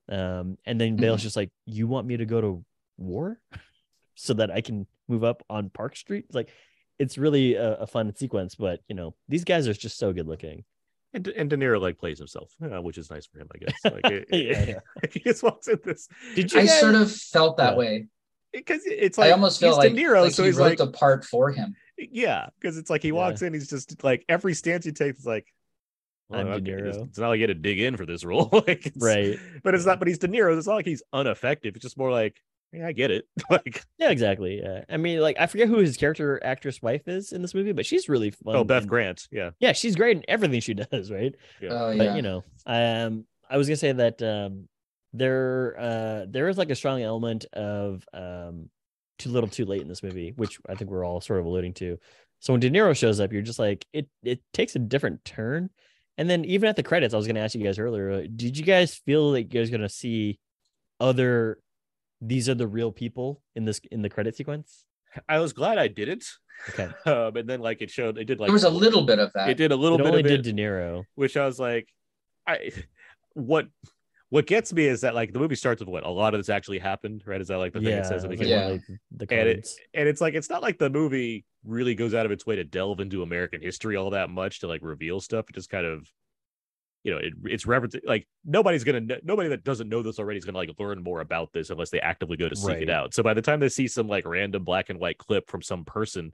[0.09, 1.23] um and then bale's Mhm.
[1.27, 2.51] just like you want me to go to
[2.97, 3.39] war
[4.15, 6.49] so that i can move up on park street it's like
[6.97, 10.27] it's really a, a fun sequence but you know these guys are just so good
[10.27, 10.63] looking
[11.13, 13.57] And, De- and De Niro like plays himself, uh, which is nice for him, I
[13.63, 13.77] guess.
[13.95, 14.79] Like, it- Yeah, yeah.
[15.13, 17.79] he just walks in this did you i guys, sort of felt that Yeah.
[17.83, 17.93] way
[18.53, 20.77] because it's like i almost feel he's like, De Niro, like so he he's wrote
[20.77, 21.75] like, the part for him
[22.11, 23.13] yeah, because it's like he Yeah.
[23.15, 25.45] walks in, he's just like every stance he takes is like,
[26.31, 27.07] I'm De okay, it's, Niro.
[27.07, 29.73] it's not like you had to dig in for this role, like, it's- right But
[29.75, 29.99] it's not.
[29.99, 30.55] But he's De Niro.
[30.57, 31.75] It's not like he's ineffective.
[31.75, 32.39] It's just more like,
[32.71, 33.25] yeah, I get it.
[33.49, 37.31] like, yeah exactly yeah i mean like i forget who his character actress wife is
[37.31, 40.17] in this movie but she's really fun oh, Beth and- Grant, yeah, yeah she's great
[40.17, 41.69] in everything she does right yeah.
[41.71, 44.67] oh but yeah you know um i was gonna say that um
[45.13, 48.69] there uh there is like a strong element of um
[49.19, 51.73] too little too late in this movie which i think we're all sort of alluding
[51.73, 51.97] to.
[52.39, 55.69] So when de niro shows up you're just like it it takes a different turn.
[56.17, 58.65] And then even at the credits i was gonna ask you guys earlier did you
[58.65, 60.39] guys feel like you guys gonna see
[60.99, 61.59] other
[62.21, 64.85] these are the real people in this in the credit sequence?
[65.27, 66.25] I was glad I didn't.
[66.69, 66.89] okay.
[67.05, 69.31] Um, and then like it showed, it did like there was a little bit of
[69.33, 69.49] that.
[69.49, 71.03] it did a little it bit only of did it, de niro.
[71.15, 71.87] which I was like,
[72.45, 72.71] I
[73.33, 73.67] what
[74.29, 76.49] what gets me is that like the movie starts with what a lot of this
[76.49, 77.41] actually happened, right?
[77.41, 78.63] Is that like the thing yeah, it says at the beginning?
[78.69, 82.13] of, like, the And it- and it's like it's not like the movie really goes
[82.13, 85.19] out of its way to delve into American history all that much to like reveal
[85.19, 85.45] stuff.
[85.49, 86.07] It just kind of,
[87.03, 90.45] you know, it, it's reference like nobody's gonna nobody that doesn't know this already is
[90.45, 92.83] gonna like learn more about this unless they actively go to seek Right.
[92.83, 93.13] it out.
[93.13, 95.85] So by the time they see some like random black and white clip from some
[95.85, 96.31] person.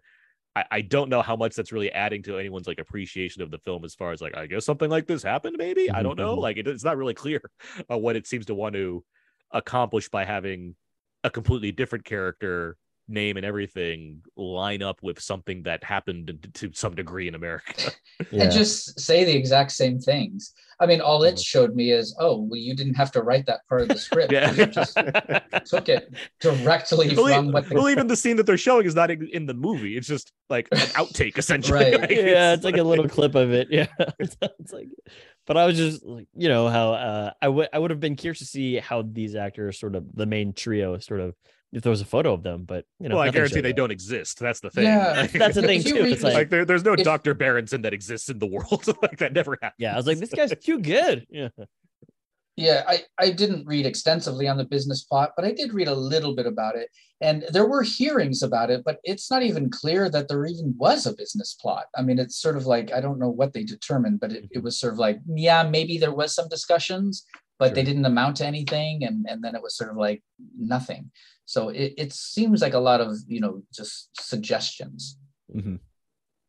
[0.56, 3.58] I, I don't know how much that's really adding to anyone's like appreciation of the
[3.60, 6.18] film as far as like I guess something like this happened maybe I Mhm, don't
[6.18, 6.40] know mhm.
[6.40, 7.42] like it, it's not really clear
[7.92, 9.04] uh, what it seems to want to
[9.52, 10.76] accomplish by having
[11.24, 12.78] a completely different character
[13.08, 17.92] name and everything line up with something that happened to some degree in America.
[18.32, 18.44] Yeah.
[18.44, 20.54] and just say the exact same things.
[20.80, 21.46] I mean, all it Mhm.
[21.46, 24.32] showed me is, oh, well, you didn't have to write that part of the script.
[24.32, 24.54] yeah.
[24.54, 24.96] You just
[25.66, 28.96] took it directly well, from what the well, even the scene that they're showing is
[28.96, 29.98] not in, in the movie.
[29.98, 31.78] It's just like an outtake, essentially.
[31.92, 32.00] Right.
[32.02, 33.68] Like, yeah, it's like a little clip of it.
[33.70, 33.88] Yeah,
[34.18, 34.88] it's, it's like,
[35.46, 38.16] but I was just like, you know, how uh, I would I would have been
[38.16, 41.36] curious to see how these actors, sort of the main trio, sort of
[41.76, 43.76] if there was a photo of them, but you know, well, I guarantee they that.
[43.76, 44.40] don't exist.
[44.40, 44.86] That's the thing.
[44.86, 45.98] Yeah, That's the thing too.
[45.98, 47.34] It's like, like there, there's no If- Dr.
[47.34, 48.88] Berenson that exists in the world.
[49.02, 49.76] like that never happened.
[49.78, 51.28] yeah, I was like, this guy's too good.
[51.30, 51.50] Yeah,
[52.56, 55.96] Yeah, I, I didn't read extensively on the business plot, but I did read a
[55.96, 56.88] little bit about it.
[57.20, 61.06] And there were hearings about it, but it's not even clear that there even was
[61.06, 61.88] a business plot.
[61.98, 64.44] I mean, it's sort of like, I don't know what they determined, but it, it
[64.44, 64.64] mm-hmm.
[64.64, 67.26] was sort of like, yeah, maybe there was some discussions,
[67.60, 69.04] but they didn't amount to anything.
[69.04, 70.24] And, and then it was sort of like
[70.58, 71.12] nothing.
[71.46, 75.18] So it, it seems like a lot of, you know, just suggestions.
[75.56, 75.80] Mhm.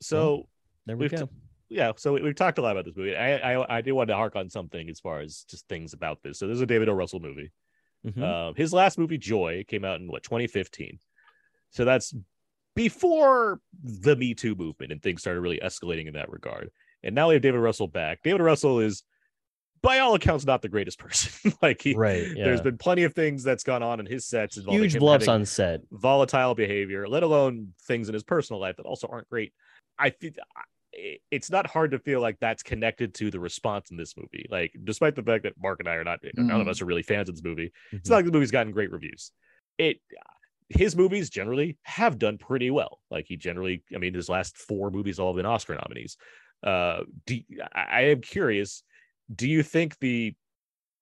[0.00, 0.48] So
[0.86, 1.28] there we We've t-
[1.68, 3.16] yeah, so we, we've talked a lot about this movie.
[3.16, 6.22] I, I I do want to hark on something as far as just things about
[6.22, 6.38] this.
[6.38, 6.92] So this is a David O.
[6.94, 7.50] Russell movie.
[8.06, 8.22] Mhm.
[8.22, 10.98] Um, his last movie, Joy, came out in what 2015.
[11.70, 12.14] So that's
[12.74, 16.70] before the Me Too movement and things started really escalating in that regard.
[17.02, 18.20] And now we have David Russell back.
[18.22, 19.02] David Russell is,
[19.86, 21.52] by all accounts, not the greatest person.
[21.62, 22.26] like he, right.
[22.34, 22.44] Yeah.
[22.44, 25.80] there's been plenty of things that's gone on in his sets huge bluffs on set.
[25.92, 29.52] volatile behavior, let alone things in his personal life that also aren't great.
[29.98, 30.36] I think
[31.30, 34.46] it's not hard to feel like that's connected to the response in this movie.
[34.50, 36.70] Like, despite the fact that Mark and I are not, none of Mm.
[36.70, 38.10] us are really fans of this movie, it's Mhm.
[38.10, 39.32] not like the movie's gotten great reviews.
[39.78, 40.00] It
[40.68, 42.98] his movies generally have done pretty well.
[43.08, 46.16] Like he generally, I mean, his last four movies all have been Oscar nominees.
[46.60, 47.38] Uh, do,
[47.72, 48.82] I, I am curious.
[49.34, 50.34] Do you think the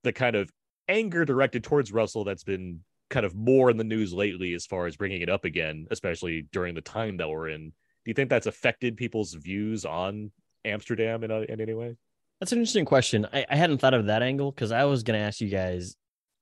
[0.02, 0.50] the kind of
[0.88, 4.86] anger directed towards Russell that's been kind of more in the news lately, as far
[4.86, 8.30] as bringing it up again, especially during the time that we're in, do you think
[8.30, 10.30] that's affected people's views on
[10.64, 11.96] Amsterdam in, uh, in any way?
[12.40, 13.26] That's an interesting question.
[13.32, 15.96] I, I hadn't thought of that angle because I was going to ask you guys,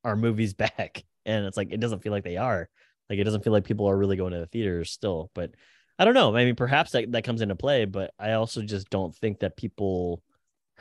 [0.05, 1.05] are movies back?
[1.25, 2.69] And it's like, it doesn't feel like they are.
[3.09, 5.31] Like, it doesn't feel like people are really going to the theaters still.
[5.35, 5.53] But
[5.99, 6.35] I don't know.
[6.35, 9.57] I mean, perhaps that, that comes into play, but I also just don't think that
[9.57, 10.23] people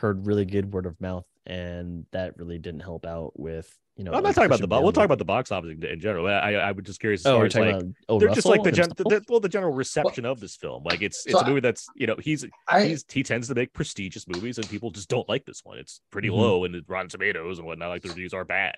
[0.01, 1.25] heard really good word of mouth.
[1.45, 4.67] And that really didn't help out with, you know, I'm not like talking about the
[4.67, 4.83] box.
[4.83, 6.27] We'll talk about the box office in, in general.
[6.27, 7.21] I, I was just curious.
[7.21, 9.05] As Oh, far we're as, talking like, about oh, they're just like the, gen- Russell
[9.09, 11.89] the, well the general reception of this film like it's it's So a movie that's
[11.95, 15.27] you know he's I he's he tends to make prestigious movies and people just don't
[15.29, 16.35] like this one it's pretty Mhm.
[16.37, 18.75] low in the rotten tomatoes and whatnot like the reviews are bad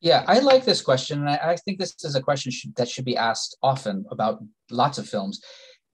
[0.00, 2.88] Yeah, I like this question, and I, I think this is a question should, that
[2.88, 4.38] should be asked often about
[4.70, 5.40] lots of films.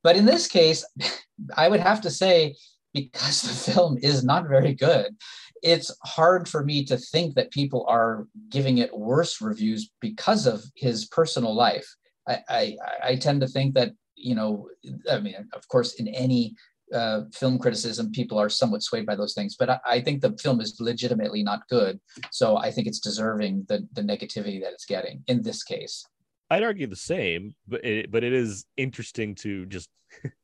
[0.03, 0.85] But in this case,
[1.57, 2.57] I would have to say
[2.93, 5.17] because the film is not very good,
[5.63, 10.65] it's hard for me to think that people are giving it worse reviews because of
[10.77, 11.87] his personal life.
[12.29, 14.69] I, I, I tend to think that you know,
[15.11, 16.55] I mean, of course, in any
[16.93, 19.57] uh, film criticism, people are somewhat swayed by those things.
[19.59, 22.01] But I, I think the film is legitimately not good.
[22.31, 26.05] So I think it's deserving the the negativity that it's getting in this case.
[26.51, 29.89] i'd argue the same but it, but it is interesting to just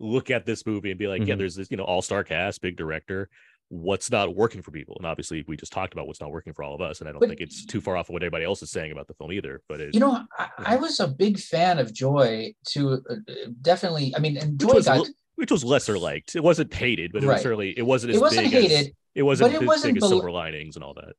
[0.00, 1.38] look at this movie and be like yeah Mhm.
[1.38, 3.28] there's this you know all-star cast big director
[3.70, 6.62] what's not working for people and obviously we just talked about what's not working for
[6.62, 8.44] all of us and i don't But- think it's too far off of what everybody
[8.44, 11.08] else is saying about the film either but it, You know, I, I was a
[11.08, 12.54] big fan of Joy.
[12.68, 13.14] To uh,
[13.60, 14.96] definitely, I mean, and which Joy was, got.
[14.98, 18.16] l- which was lesser liked it wasn't hated but it was certainly it wasn't as
[18.16, 20.76] It wasn't big as- hated, it wasn't but it as wasn't big as silver linings
[20.76, 21.14] and all that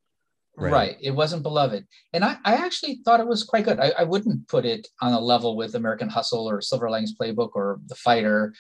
[0.60, 0.72] Right.
[0.72, 0.98] Right.
[1.02, 1.86] It wasn't beloved.
[2.14, 3.80] And I, I actually thought it was quite good.
[3.80, 7.52] I, I wouldn't put it on a level with American Hustle or Silver Linings Playbook
[7.56, 8.54] or The Fighter,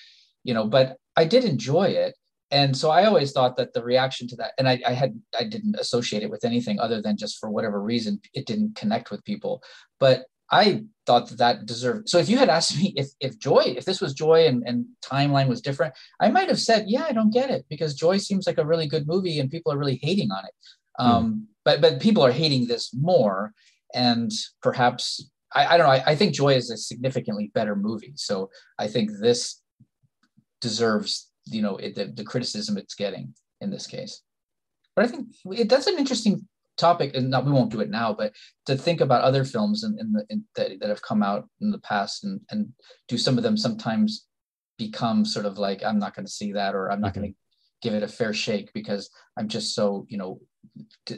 [0.43, 2.15] you know, but I did enjoy it.
[2.51, 5.43] And so I always thought that the reaction to that, and I, I had I
[5.43, 9.23] didn't associate it with anything other than just for whatever reason it didn't connect with
[9.23, 9.61] people.
[9.99, 12.09] But I thought that that deserved.
[12.09, 14.85] So if you had asked me if if Joy, if this was Joy and, and
[15.03, 18.47] timeline was different, I might have said, yeah, I don't get it because Joy seems
[18.47, 20.53] like a really good movie and people are really hating on it.
[20.97, 23.53] Um, but but people are hating this more,
[23.93, 25.93] and perhaps I, I don't know.
[25.93, 28.49] I, I think Joy is a significantly better movie, so
[28.79, 29.61] I think this
[30.61, 34.21] deserves you know it, the, the criticism it's getting in this case.
[34.95, 36.47] But I think it, that's an interesting
[36.77, 38.33] topic, and not, we won't do it now, but
[38.65, 41.69] to think about other films in, in the in, that, that have come out in
[41.69, 42.73] the past, and and
[43.07, 44.25] do some of them sometimes
[44.79, 47.15] become sort of like I'm not going to see that, or I'm not Mhm.
[47.15, 47.37] going to
[47.81, 50.41] give it a fair shake because I'm just so you know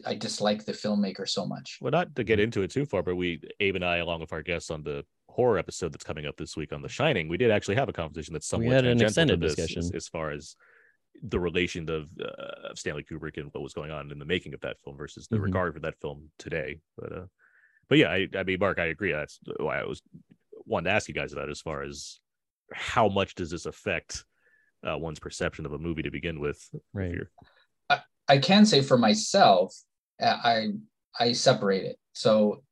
[0.05, 1.77] I dislike the filmmaker so much.
[1.81, 4.33] Well, not to get into it too far, but we, Abe and I, along with
[4.33, 7.37] our guests on the horror episode that's coming up this week on The Shining, we
[7.37, 9.79] did actually have a conversation that's somewhat had an extended this discussion.
[9.79, 10.55] as, as far as
[11.23, 14.53] the relation of, uh, of Stanley Kubrick and what was going on in the making
[14.53, 15.43] of that film versus the Mhm.
[15.43, 16.79] regard for that film today.
[16.97, 17.25] But, uh,
[17.89, 19.11] but yeah, I, I mean, Mark, I agree.
[19.11, 20.01] That's why I was
[20.65, 22.19] wanted to ask you guys about as far as
[22.73, 24.23] how much does this affect
[24.87, 26.67] uh, one's perception of a movie to begin with.
[26.73, 27.11] if Right.
[27.11, 27.27] you're-
[28.34, 29.67] I can say for myself,
[30.21, 30.55] uh, I
[31.19, 31.97] I separate it.
[32.13, 32.63] So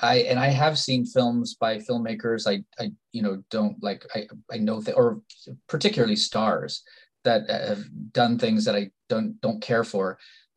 [0.00, 4.20] I and I have seen films by filmmakers I I you know don't like I
[4.54, 5.20] I know that or
[5.68, 6.82] particularly stars
[7.24, 10.06] that have done things that I don't don't care for.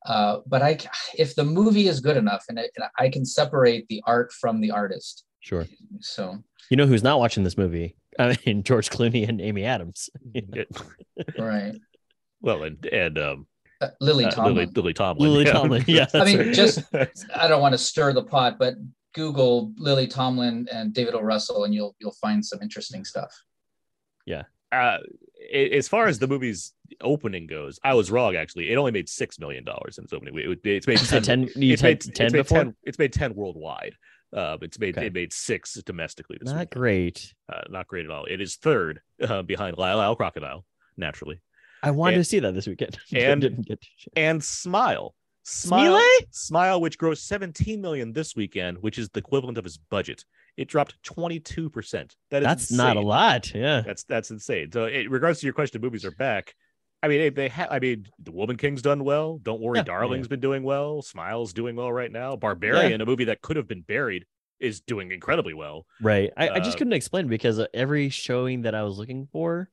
[0.05, 0.77] Uh, but I
[1.23, 4.61] if the movie is good enough and, I- and I can separate the art from
[4.61, 5.25] the artist.
[5.41, 5.65] Sure.
[5.99, 6.37] So
[6.69, 7.95] You know who's not watching this movie?
[8.19, 10.09] I mean, George Clooney and Amy Adams.
[11.37, 11.75] right,
[12.41, 13.47] well, and and um,
[13.82, 14.55] uh, Lily uh, Tomlin.
[14.55, 15.30] Lily, Lily Tomlin.
[15.32, 16.53] Lily Tomlin, yeah, I mean, right.
[16.53, 16.84] just
[17.36, 18.75] I don't want to stir the pot, but
[19.13, 21.21] Google Lily Tomlin and David O.
[21.21, 23.32] Russell, and you'll you'll find some interesting stuff.
[24.25, 24.43] Yeah.
[24.71, 24.97] Uh,
[25.53, 28.36] as far as the movie's opening goes, I was wrong.
[28.36, 30.38] Actually, it only made six million dollars in its opening.
[30.38, 32.57] It, it's made You said 10, 10, you it's made, 10 it's made before?
[32.59, 33.95] 10 It's made ten worldwide.
[34.36, 35.07] Uh, it's made Okay.
[35.07, 36.38] it made six domestically.
[36.39, 36.69] This Not weekend.
[36.71, 37.34] great.
[37.51, 38.25] Uh, not great at all.
[38.25, 40.65] It is third uh, behind Lyle Lyle Crocodile,
[40.97, 41.39] naturally,
[41.83, 42.97] I wanted And- to see that this weekend.
[43.15, 43.87] and- didn't get to.
[44.15, 45.13] and Smile.
[45.49, 46.27] Smile, Smile?
[46.31, 50.25] Smile, which grossed 17 million this weekend, which is the equivalent of his budget.
[50.57, 52.17] It dropped 22 percent.
[52.31, 53.53] That is That's not a lot.
[53.55, 53.81] Yeah.
[53.85, 54.71] That's that's insane.
[54.73, 56.53] So, in regards to your question, movies are back.
[57.01, 57.69] I mean, they, they have.
[57.71, 59.37] I mean, The Woman King's done well.
[59.37, 61.01] Don't worry, Yeah, Darling's been doing well.
[61.01, 62.35] Smile's doing well right now.
[62.35, 64.25] Barbarian, a movie that could have been buried,
[64.59, 65.85] is doing incredibly well.
[66.01, 66.31] Right.
[66.35, 69.69] I, I just Uh, couldn't explain because uh, every showing that I was looking for,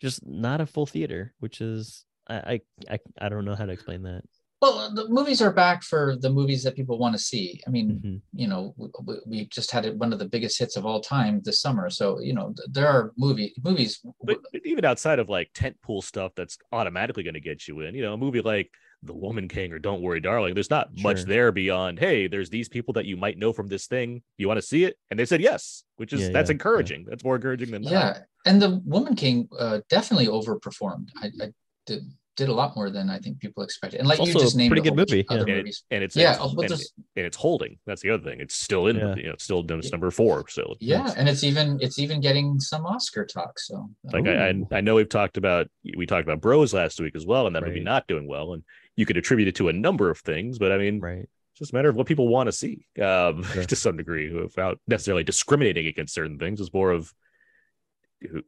[0.00, 2.60] just not a full theater, which is I I
[2.94, 4.22] I, I don't know how to explain that.
[4.60, 7.60] Well, the movies are back for the movies that people want to see.
[7.64, 8.20] I mean, Mhm.
[8.34, 11.40] you know, we, we- we just had one of the biggest hits of all time
[11.44, 11.88] this summer.
[11.90, 14.00] So, you know, there are movie movies.
[14.20, 17.94] But, but even outside of like tentpole stuff that's automatically going to get you in,
[17.94, 18.68] you know, a movie like
[19.02, 22.68] The Woman King or Don't Worry, Darling, there's not much there beyond, hey, there's these
[22.68, 24.22] people that you might know from this thing.
[24.38, 24.96] You want to see it?
[25.10, 26.54] And they said yes, which is Yeah, that's yeah, yeah.
[26.54, 27.06] encouraging.
[27.08, 27.92] That's more encouraging than not.
[27.92, 31.10] Yeah, and the Woman King uh, definitely overperformed.
[31.22, 31.52] I, I
[31.86, 32.02] did
[32.36, 33.98] did a lot more than I think people expected.
[33.98, 35.56] And like It's you just a named pretty a good movie, of other yeah.
[35.56, 35.82] movies.
[35.90, 37.78] And it's Yeah, it's, oh, and, this- and it's holding.
[37.84, 38.40] That's the other thing.
[38.40, 39.16] It's still in, Yeah.
[39.16, 40.44] you know, it's still it's number four.
[40.48, 43.58] So Yeah, and it's even it's even getting some Oscar talk.
[43.58, 45.66] So like I, I I know we've talked about
[45.96, 48.62] we talked about Bros last week as well, and that movie not doing well, and
[48.98, 51.20] you could attribute it to a number of things, but I mean, Right.
[51.20, 54.80] it's just a matter of what people want to see, um, to some degree, without
[54.88, 56.60] necessarily discriminating against certain things.
[56.60, 57.14] It's more of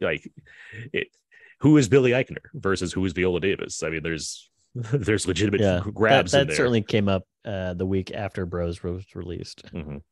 [0.01, 0.29] like
[0.93, 1.07] it.
[1.61, 3.83] Who is Billy Eichner versus who is Viola Davis?
[3.85, 5.83] I mean, there's there's legitimate Yeah.
[5.95, 9.65] grabs that that certainly came up uh, the week after Bros was released.
[9.73, 10.03] Mhm.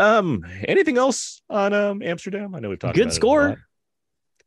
[0.00, 2.54] Um, anything else on um Amsterdam?
[2.56, 3.62] I know we've talked Good score.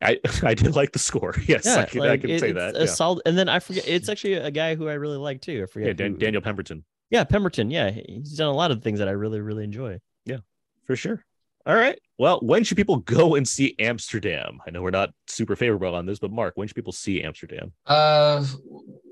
[0.03, 0.17] Lot.
[0.43, 1.35] I I did like the score.
[1.47, 2.75] Yes, I can, I can it- say it's that.
[2.75, 2.85] A Yeah.
[2.85, 3.87] solid, and then I forget.
[3.87, 5.63] It's actually a guy who I really like too.
[5.63, 5.87] I forget.
[5.87, 7.69] Yeah, Dan- who- Daniel Pemberton Yeah, Pemberton.
[7.71, 9.99] Yeah, he's done a lot of things that I really, really enjoy.
[10.25, 10.37] Yeah,
[10.85, 11.23] for sure.
[11.65, 11.97] All right.
[12.17, 14.59] Well, when should people go and see Amsterdam?
[14.67, 17.71] I know we're not super favorable on this, but Mark, when should people see Amsterdam?
[17.85, 18.45] uh,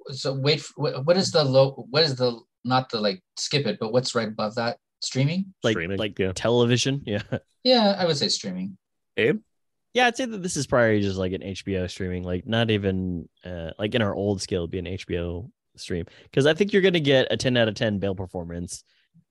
[0.09, 1.85] so wait, for, what what is the low?
[1.89, 4.77] What is the not the like skip it, but what's right above that?
[5.01, 5.45] Streaming?
[5.63, 6.31] Like, Streaming, like yeah.
[6.35, 7.01] television.
[7.05, 7.21] Yeah,
[7.63, 8.77] Yeah, I would say streaming.
[9.17, 9.39] Abe?
[9.93, 10.07] Yeah.
[10.07, 12.23] I'd say that this is probably just like an HBO streaming.
[12.23, 16.45] Like, not even uh, like in our old scale, it'd be an HBO stream because
[16.45, 18.83] I think you're gonna get a 10 out of 10 Bale performance.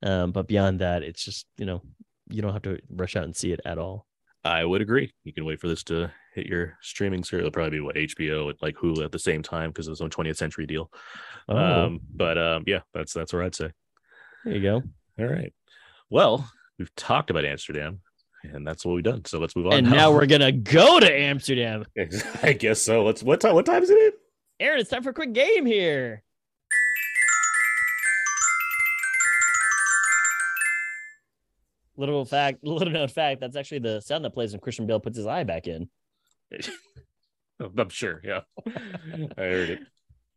[0.02, 1.82] Um, but beyond that, it's just you know
[2.30, 4.06] you don't have to rush out and see it at all.
[4.42, 5.12] I would agree.
[5.24, 7.40] You can wait for this to hit your streaming service.
[7.40, 10.04] It'll probably be what HBO and like Hulu at the same time because it's a
[10.08, 10.90] 20th century deal.
[11.48, 13.70] Oh, Um, but um, yeah, that's that's where I'd say.
[14.44, 14.82] there you go.
[15.18, 15.52] All right.
[16.08, 18.00] Well, we've talked about Amsterdam,
[18.44, 19.24] and that's what we've done.
[19.24, 19.72] So let's move on.
[19.74, 21.84] And now we're gonna go to Amsterdam.
[22.42, 23.04] I guess so.
[23.04, 23.22] Let's.
[23.22, 23.54] What time?
[23.54, 24.14] What time is it?
[24.60, 26.22] Aaron, it's time for a quick game here.
[31.96, 35.16] Little fact, little known fact, that's actually the sound that plays when Christian Bale puts
[35.16, 35.88] his eye back in.
[37.78, 38.22] I'm sure.
[38.24, 39.80] Yeah, I heard it.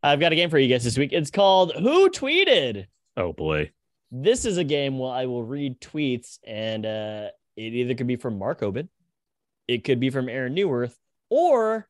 [0.02, 1.12] I've got a game for you guys this week.
[1.12, 2.86] It's called Who Tweeted?
[3.16, 3.70] Oh boy.
[4.10, 8.16] This is a game where I will read tweets, and uh, it either could be
[8.16, 8.88] from Mark Hobin,
[9.68, 10.96] it could be from Aaron Neuwirth,
[11.30, 11.88] or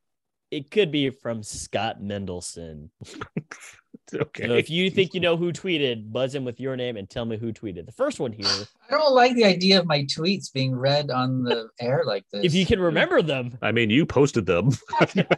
[0.50, 2.90] it could be from Scott Mendelson.
[4.24, 4.46] Okay.
[4.46, 7.24] So if you think you know who tweeted, buzz in with your name and tell
[7.24, 7.86] me who tweeted.
[7.86, 8.46] The first one here,
[8.90, 12.44] I don't like the idea of my tweets being read on the air like this.
[12.44, 14.70] if you can remember them, I mean, you posted them.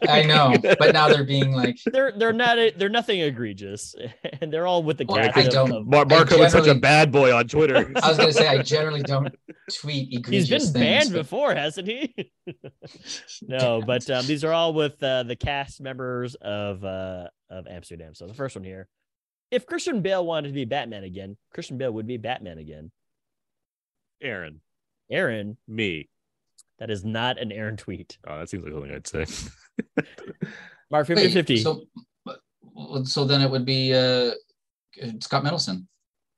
[0.08, 1.76] I know, but now they're being like.
[1.86, 3.94] they're they're not they're nothing egregious,
[4.40, 7.10] and they're all with the Well, I don't- of- Mar- Marco is such a bad
[7.12, 7.90] boy on Twitter.
[8.02, 9.34] I was gonna say I generally don't
[9.72, 12.14] tweet egregious He's been things, banned but- before, hasn't he?
[13.42, 18.14] no, but um, these are all with uh, the cast members of uh, of Amsterdam.
[18.14, 18.88] So the first one here,
[19.50, 22.90] if Christian Bale wanted to be Batman again, Christian Bale would be Batman again.
[24.22, 24.60] Aaron,
[25.10, 26.08] Aaron, me.
[26.78, 28.18] that is not an Aaron tweet.
[28.26, 29.26] Oh, that seems like something I'd say.
[30.90, 31.56] Mark 50 Wait, 50.
[31.58, 31.82] So,
[33.04, 34.32] so then it would be uh,
[35.20, 35.86] Scott Mendelson.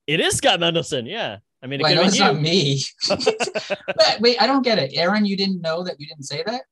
[0.06, 1.09] It is Scott Mendelson.
[1.09, 1.39] Yeah.
[1.62, 2.82] I mean, it Well, I know have it's not me.
[3.86, 5.26] But wait, I don't get it, Aaron.
[5.26, 6.62] You didn't know that you didn't say that.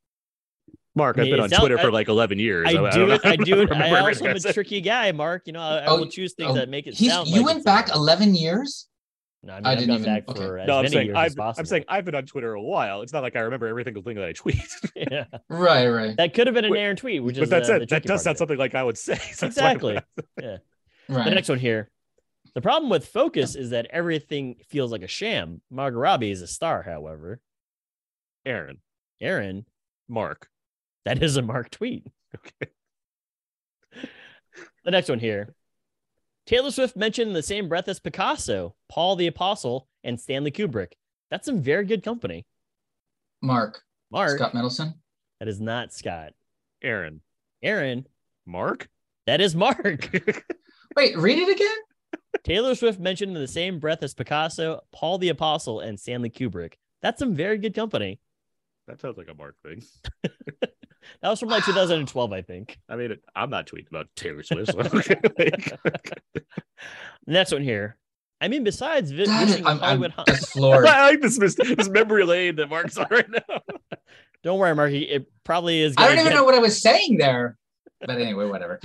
[0.97, 2.66] Mark, I I've been on sounds- Twitter for like 11 years.
[2.68, 3.20] I don't do know- it.
[3.24, 3.68] I don't do it.
[3.70, 5.43] remember I also am a tricky guy, Mark.
[5.47, 7.36] You know, I, I Oh, will choose things oh, that make it He's, sound you
[7.43, 7.97] like went back not.
[7.97, 8.89] 11 years.
[9.43, 10.40] No, I mean, I I have didn't gone even- back okay.
[10.40, 11.60] for as No, I'm many saying years I've, possible.
[11.60, 13.02] I'm saying I've been on Twitter a while.
[13.02, 14.66] It's not like I remember every single thing that I tweet.
[14.97, 15.24] yeah.
[15.48, 17.74] Right, right, That could have been an Wait, Aaron tweet, which but is that's uh,
[17.74, 17.89] it.
[17.90, 19.18] That does sound something like I would say.
[19.35, 20.01] So that's why
[20.40, 20.60] I'm-
[21.09, 21.90] The next one here.
[22.55, 25.60] The problem with Focus is that everything feels like a sham.
[25.70, 27.39] Margot Robbie is a star, however.
[28.47, 28.78] Aaron,
[29.20, 29.66] Aaron,
[30.09, 30.48] Mark.
[31.07, 32.05] That is a Mark tweet.
[32.35, 32.70] Okay.
[34.85, 35.55] The next one here.
[36.47, 40.93] Taylor Swift mentioned in the same breath as Picasso, Paul the Apostle, and Stanley Kubrick.
[41.31, 42.45] That's some very good company.
[43.41, 43.83] Mark.
[44.11, 44.95] Mark, Scott Mendelson.
[45.39, 46.33] that is not Scott.
[46.83, 47.20] Aaron,
[47.62, 48.07] Aaron,
[48.45, 48.89] Mark.
[49.27, 50.11] that is Mark.
[50.97, 51.77] Wait, read it again.
[52.45, 56.74] Taylor Swift mentioned in the same breath as Picasso, Paul the Apostle, and Stanley Kubrick.
[57.01, 58.20] That's some very good company.
[58.89, 59.83] That sounds like a Mark thing.
[61.23, 62.78] That was from like 2012, I think.
[62.89, 64.73] I mean, I'm not tweeting about Taylor Swift.
[64.73, 65.78] so okay, like-
[66.35, 66.43] The
[67.27, 67.97] next one here.
[68.41, 70.87] I mean, besides vi- That is, visiting I'm, I'm Hollywood, Hum- floored.
[70.87, 73.61] I like this, this this memory lane that Mark's on right now.
[74.43, 75.03] don't worry, Marky.
[75.05, 75.95] It probably is.
[75.97, 77.57] I don't even get- know what I was saying there.
[78.01, 78.78] But anyway, whatever.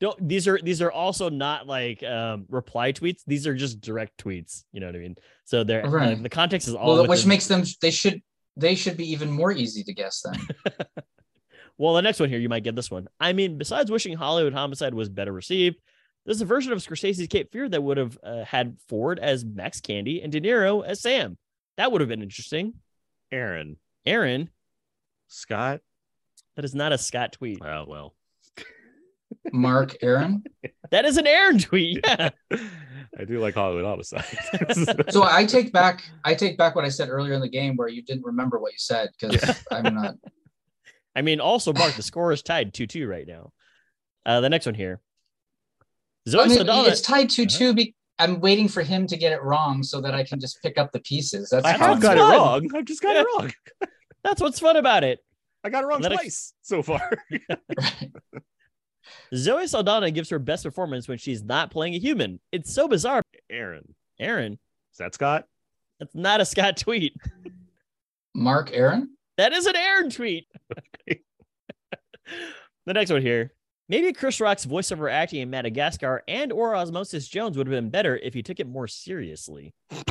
[0.00, 3.20] don't these are these are also not like um reply tweets.
[3.26, 4.64] These are just direct tweets.
[4.72, 5.16] You know what I mean?
[5.44, 6.08] So they're Right.
[6.14, 8.22] like, the context is all Well, which makes them they should
[8.56, 10.74] they should be even more easy to guess then.
[11.76, 13.08] Well, the next one here, you might get this one.
[13.18, 15.76] I mean, besides wishing Hollywood Homicide was better received,
[16.24, 19.80] there's a version of Scorsese's Cape Fear that would have uh, had Ford as Max
[19.80, 21.36] Cady and De Niro as Sam.
[21.76, 22.74] That would have been interesting.
[23.32, 23.76] Aaron
[24.06, 24.50] Aaron,
[25.28, 25.80] Scott.
[26.56, 27.58] that is not a Scott tweet.
[27.62, 28.14] Oh well.
[29.52, 30.44] Mark Aaron.
[30.90, 32.04] That is an Aaron tweet.
[32.18, 32.30] Yeah.
[33.16, 34.24] I do like Hollywood Homicide.
[35.10, 37.88] So I take back I take back what I said earlier in the game where
[37.88, 40.14] you didn't remember what you said because I'm not
[41.16, 43.52] I mean, also, Mark, the score is tied 2 2 right now.
[44.26, 45.00] Uh, the next one here.
[46.28, 46.88] Zoe I mean, Saldana.
[46.88, 47.74] it's tied to two.
[47.74, 50.78] Be- I'm waiting for him to get it wrong so that I can just pick
[50.78, 51.50] up the pieces.
[51.50, 52.68] That's I have what's got it wrong.
[52.74, 53.52] I've just got it wrong.
[54.24, 55.18] That's what's fun about it.
[55.62, 57.00] I got it wrong Let it- twice so far.
[57.78, 58.10] right.
[59.34, 62.40] Zoe Saldana gives her best performance when she's not playing a human.
[62.52, 63.22] It's so bizarre.
[63.50, 63.94] Aaron.
[64.18, 64.52] Aaron,
[64.92, 65.46] Is that Scott?
[65.98, 67.14] that's not a Scott tweet.
[68.34, 69.10] Mark Aaron.
[69.36, 70.46] That is an Aaron tweet.
[72.86, 73.52] the next one here.
[73.88, 78.16] Maybe Chris Rock's voiceover acting in Madagascar and or Osmosis Jones would have been better
[78.16, 79.74] if he took it more seriously.
[79.90, 80.02] Uh,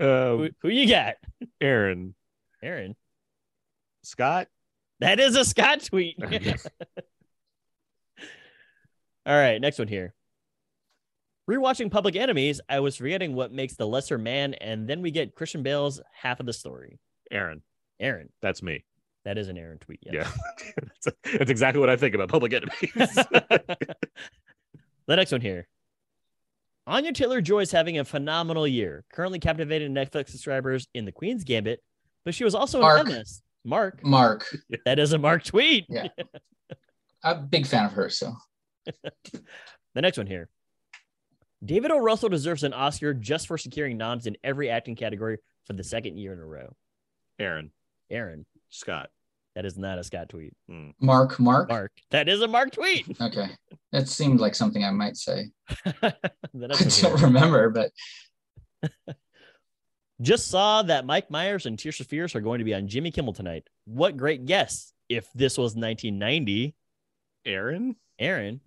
[0.00, 1.14] Who, who you got?
[1.60, 2.14] Aaron.
[2.62, 2.96] Aaron.
[4.02, 4.48] Scott.
[5.00, 6.16] That is a Scott tweet.
[9.26, 10.14] All right, next one here.
[11.48, 15.34] Rewatching Public Enemies, I was forgetting what makes the lesser man, and then we get
[15.34, 16.98] Christian Bale's half of the story.
[17.30, 17.62] Aaron.
[18.00, 18.84] Aaron, That's me.
[19.24, 19.98] that is an Aaron tweet.
[20.02, 20.14] yes.
[20.14, 20.30] Yeah.
[21.04, 22.92] that's, that's exactly what I think about Public Enemies.
[25.06, 25.66] the next one here.
[26.86, 31.44] Anya Taylor Joy is having a phenomenal year, currently captivating Netflix subscribers in The Queen's
[31.44, 31.82] Gambit,
[32.24, 33.06] but she was also Mark.
[33.08, 33.24] in Emma.
[33.64, 34.46] Mark, Mark.
[34.84, 35.86] that is a Mark tweet.
[35.88, 36.08] Yeah.
[37.24, 38.08] I'm a big fan of her.
[38.10, 38.32] So
[38.86, 40.48] The next one here.
[41.64, 41.98] David O.
[41.98, 46.16] Russell deserves an Oscar just for securing noms in every acting category for the second
[46.18, 46.74] year in a row.
[47.38, 47.70] Aaron.
[48.10, 49.10] Aaron, Scott.
[49.54, 50.54] that is not a Scott tweet.
[50.68, 50.90] Hmm.
[51.00, 51.38] Mark.
[51.38, 51.68] Mark.
[51.68, 53.06] Mark, that is a Mark tweet.
[53.20, 53.48] Okay.
[53.92, 55.50] That seemed like something I might say.
[55.84, 56.14] the
[56.54, 57.90] I don't remember, but
[60.20, 63.10] Just saw that Mike Myers and Tears for Fears are going to be on Jimmy
[63.12, 63.64] Kimmel tonight.
[63.84, 64.92] What great guess!
[65.08, 66.74] If this was 1990,
[67.46, 67.94] Aaron.
[68.18, 68.60] Aaron,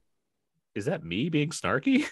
[0.76, 2.06] Is that me being snarky?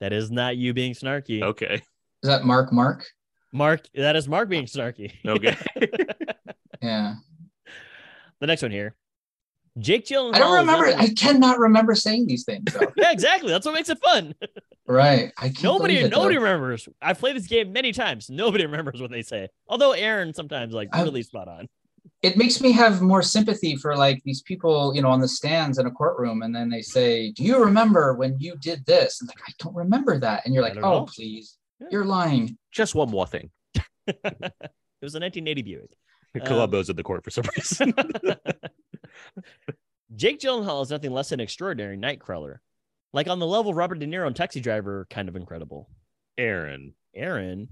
[0.00, 1.42] That is not you being snarky.
[1.42, 1.74] Okay.
[1.74, 2.72] is that Mark?
[2.72, 3.06] Mark?
[3.52, 5.12] Mark, that is Mark being snarky.
[5.26, 5.56] Okay.
[6.80, 7.14] Yeah.
[8.40, 8.94] the next one here.
[9.80, 10.34] Jake Gyllenhaal.
[10.34, 10.86] I don't remember.
[10.96, 12.72] I cannot remember saying these things.
[12.72, 12.92] Though.
[12.96, 13.50] yeah, exactly.
[13.50, 14.34] That's what makes it fun.
[14.86, 15.32] right.
[15.38, 16.42] I can't Nobody, it, nobody though.
[16.42, 16.88] remembers.
[17.02, 18.30] I've played this game many times.
[18.30, 19.48] Nobody remembers what they say.
[19.68, 21.68] Although Aaron sometimes like I- really spot on.
[22.22, 25.78] It makes me have more sympathy for like these people, you know, on the stands
[25.78, 29.28] in a courtroom, and then they say, "Do you remember when you did this?" And
[29.28, 31.06] like, I don't remember that, and you're like, "Oh, know.
[31.06, 31.88] please, Yeah.
[31.90, 33.50] you're lying." Just one more thing.
[35.00, 35.90] It was a 1980 Buick.
[36.34, 37.94] Um, Columbo's in the court for some reason.
[40.16, 42.56] Jake Gyllenhaal is nothing less than extraordinary Nightcrawler.
[43.12, 45.88] Like on the level of Robert De Niro and Taxi Driver, kind of incredible.
[46.36, 46.94] Aaron.
[47.14, 47.68] Aaron,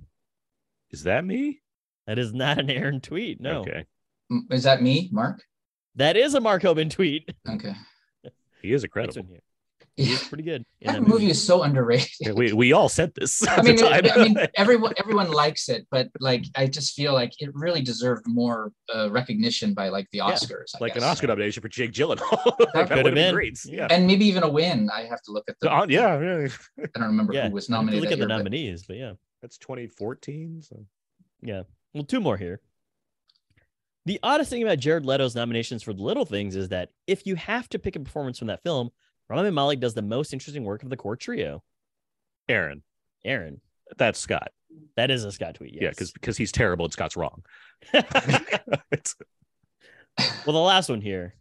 [0.90, 1.60] Is that me?
[2.06, 3.40] that is not an Aaron tweet.
[3.40, 3.84] No, Okay.
[4.30, 5.42] M- Is that me, Mark?
[5.94, 7.30] that is a Mark Hobin tweet.
[7.48, 7.74] Okay.
[8.62, 9.22] He is Next incredible.
[9.22, 9.40] one here.
[9.96, 10.12] He Yeah.
[10.14, 10.64] is pretty good.
[10.82, 12.10] in That movie is so underrated.
[12.20, 13.46] Yeah, we, we all said this.
[13.48, 14.02] I mean, the time.
[14.14, 18.26] I mean, everyone everyone likes it, but like, I just feel like it really deserved
[18.26, 20.74] more uh, recognition by like the Oscars.
[20.74, 21.02] I like an.
[21.02, 22.44] Oscar nomination for Jake Gyllenhaal.
[22.58, 23.34] That that would have have been been.
[23.34, 23.58] great.
[23.64, 23.86] Yeah.
[23.90, 24.90] and maybe even a win.
[24.92, 25.72] I have to look at the.
[25.72, 26.48] Uh, yeah, yeah.
[26.78, 28.00] I don't remember Yeah, who was I have to nominated.
[28.02, 30.60] Look that at the year, but- nominees, but yeah, That's 2014.
[30.62, 30.84] So.
[31.42, 31.62] yeah.
[31.94, 32.60] Well, two more here.
[34.06, 37.34] The oddest thing about Jared Leto's nominations for the little things is that if you
[37.34, 38.90] have to pick a performance from that film,
[39.28, 41.62] Rami Malek does the most interesting work of the core trio.
[42.48, 42.84] Aaron,
[43.24, 43.60] Aaron,
[43.96, 44.52] that's Scott.
[44.96, 45.74] that is a Scott tweet.
[45.74, 47.44] Yeah, because because he's terrible and Scott's wrong.
[50.46, 51.34] Well, the last one here.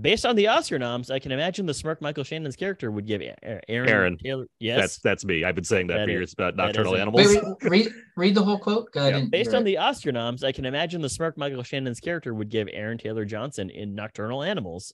[0.00, 3.22] Based on the Oscar noms, I can imagine the smirk Michael Shannon's character would give
[3.42, 4.18] Aaron, Aaron.
[4.18, 4.46] Taylor.
[4.58, 4.78] Yes.
[4.80, 5.42] That's that's me.
[5.44, 7.26] I've been saying that, That for is- years about nocturnal animals.
[7.26, 8.88] Wait, wait, read read the whole quote.
[8.96, 9.24] I Yeah.
[9.30, 9.64] Based on it.
[9.64, 13.24] the Oscar noms, I can imagine the smirk Michael Shannon's character would give Aaron Taylor
[13.24, 14.92] Johnson in Nocturnal Animals.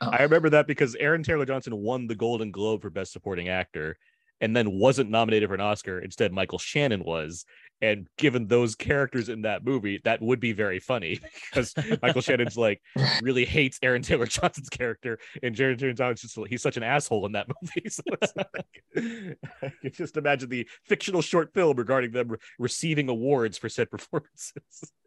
[0.00, 0.08] Oh.
[0.10, 3.96] I remember that because Aaron Taylor Johnson won the Golden Globe for Best Supporting Actor
[4.40, 5.98] and then wasn't nominated for an Oscar.
[5.98, 7.44] Instead, Michael Shannon was.
[7.80, 12.56] And given those characters in that movie, that would be very funny because Michael Shannon's
[12.56, 12.80] like
[13.22, 17.26] really hates Aaron Taylor Johnson's character, and Jared Taylor Johnson's just he's such an asshole
[17.26, 17.88] in that movie.
[17.88, 19.38] So it's like,
[19.84, 24.52] I just imagine the fictional short film regarding them re- receiving awards for said performances.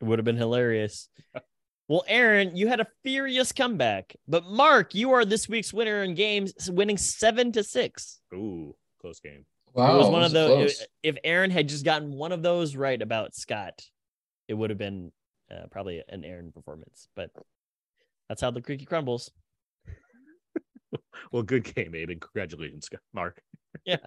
[0.02, 1.10] It would have been hilarious.
[1.88, 6.16] Well, Aaron, you had a furious comeback, but Mark, you are this week's winner in
[6.16, 8.22] games, winning seven to six.
[8.34, 9.46] Ooh, close game.
[9.74, 10.76] Wow, it was one of those.
[10.78, 10.88] close.
[11.04, 13.82] If Aaron had just gotten one of those right about Scott,
[14.48, 15.12] it would have been
[15.50, 17.08] uh, probably an Aaron performance.
[17.16, 17.32] But
[18.28, 19.32] that's how the creaky crumbles.
[21.32, 23.42] Well, good game, Abe, and congratulations, Mark.
[23.86, 23.98] yeah.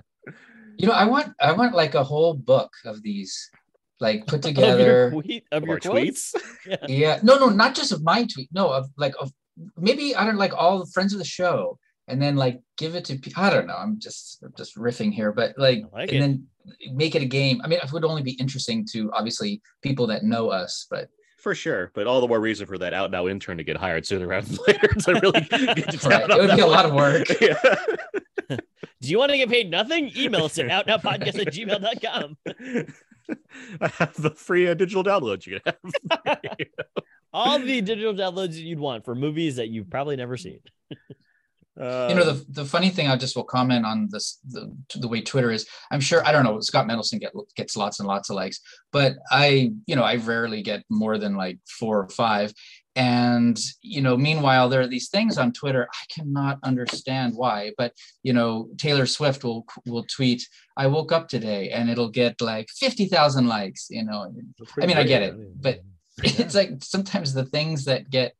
[0.76, 3.50] You know, I want I want like a whole book of these,
[4.00, 5.10] like put Of your, together.
[5.10, 6.32] tweet, of Of your our quotes?
[6.66, 6.78] tweets.
[6.88, 8.50] Yeah, no, no, not just of my tweet.
[8.52, 9.32] No, of like of
[9.78, 11.78] maybe I don't like all the friends of the show,
[12.08, 13.18] and then like give it to.
[13.36, 13.76] I don't know.
[13.76, 16.20] I'm just I'm just riffing here, but like, like and it.
[16.20, 16.46] then
[16.92, 17.60] make it a game.
[17.64, 21.08] I mean, it would only be interesting to obviously people that know us, but
[21.38, 24.06] For sure, but all the more reason for that out now intern to get hired
[24.06, 25.40] sooner rather than later to really
[25.74, 27.26] get you Right, it would that be a lot of work.
[27.40, 27.58] Yeah.
[29.00, 30.10] Do you want to get paid nothing?
[30.16, 32.36] Email us at outnowpodcast at gmail.com.
[33.80, 35.74] I have the free uh, digital downloads you can
[36.24, 36.38] have.
[37.32, 40.60] All the digital downloads that you'd want for movies that you've probably never seen.
[41.80, 45.08] Uh, you know the, the funny thing i just will comment on this the, the
[45.08, 48.30] way twitter is i'm sure i don't know scott mendelson get, gets lots and lots
[48.30, 48.60] of likes
[48.92, 52.52] but i you know i rarely get more than like four or five.
[52.96, 57.92] And you know meanwhile there are these things on twitter i cannot understand why but
[58.22, 60.46] you know taylor swift will will tweet
[60.76, 64.32] i woke up today and it'll get like 50000 likes you know.
[64.80, 65.80] I mean, I get it, but
[66.22, 68.36] it's like sometimes the things that get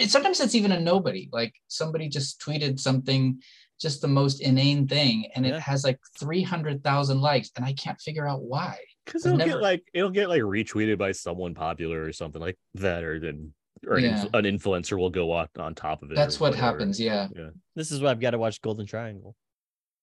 [0.00, 3.40] sometimes it's even a nobody like somebody just tweeted something
[3.80, 5.56] just the most inane thing and Yeah.
[5.56, 8.78] it has like 300,000 likes and I can't figure out why.
[9.04, 12.56] because it'll never- get like it'll get like retweeted by someone popular or something like
[12.74, 13.52] that, or then
[13.86, 14.24] or an, Yeah.
[14.34, 16.14] an influencer will go on on top of it.
[16.14, 16.66] That's what whatever.
[16.78, 16.98] happens.
[16.98, 17.28] Yeah.
[17.76, 19.36] This is why I've got to watch Golden Triangle.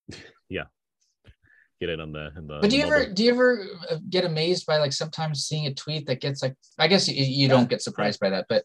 [0.49, 0.65] Yeah.
[1.79, 2.31] Get it on the.
[2.37, 2.95] In the But do you mobile.
[3.01, 6.41] ever do you ever uh, get amazed by like sometimes seeing a tweet that gets
[6.43, 8.63] like I guess you, you don't get surprised by that, but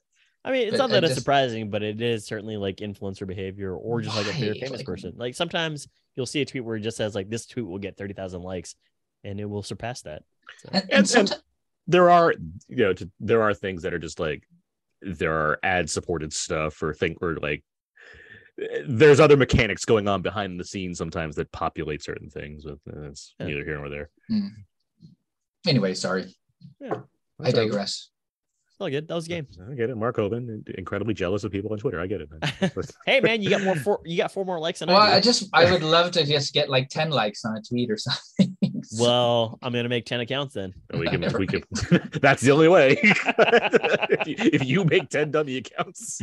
[0.49, 2.77] I mean, it's But not I that it's just- surprising, but it is certainly like
[2.79, 5.13] influencer behavior or just like a very famous like- person.
[5.17, 7.97] Like sometimes you'll see a tweet where it just says like this tweet will get
[7.97, 8.75] 30,000 likes
[9.25, 10.23] and it will surpass that.
[10.59, 11.43] So, and, and, And- and- sometimes
[11.87, 12.33] there are
[12.69, 14.43] you know to, there are things that are just like
[15.03, 17.63] there are ad supported stuff or think or like
[18.89, 23.35] there's other mechanics going on behind the scenes sometimes that populate certain things but it's
[23.39, 23.47] Yeah.
[23.47, 24.49] neither here nor there hmm.
[25.67, 26.35] anyway, sorry.
[26.81, 27.03] Yeah.
[27.41, 28.11] I digress.
[28.79, 29.09] It's all good.
[29.09, 29.47] That was a game.
[29.69, 32.71] i get it mark hobin incredibly jealous of people on twitter i get it man.
[33.07, 35.21] Hey man, you got more four you got four more likes than Well, I I
[35.21, 38.57] just I would love to just get like 10 likes on a tweet or something.
[38.99, 40.73] Well, I'm gonna make 10 accounts then.
[40.95, 41.63] Oh, we can we can
[42.23, 46.23] that's the only way if, you, if you make 10 dummy accounts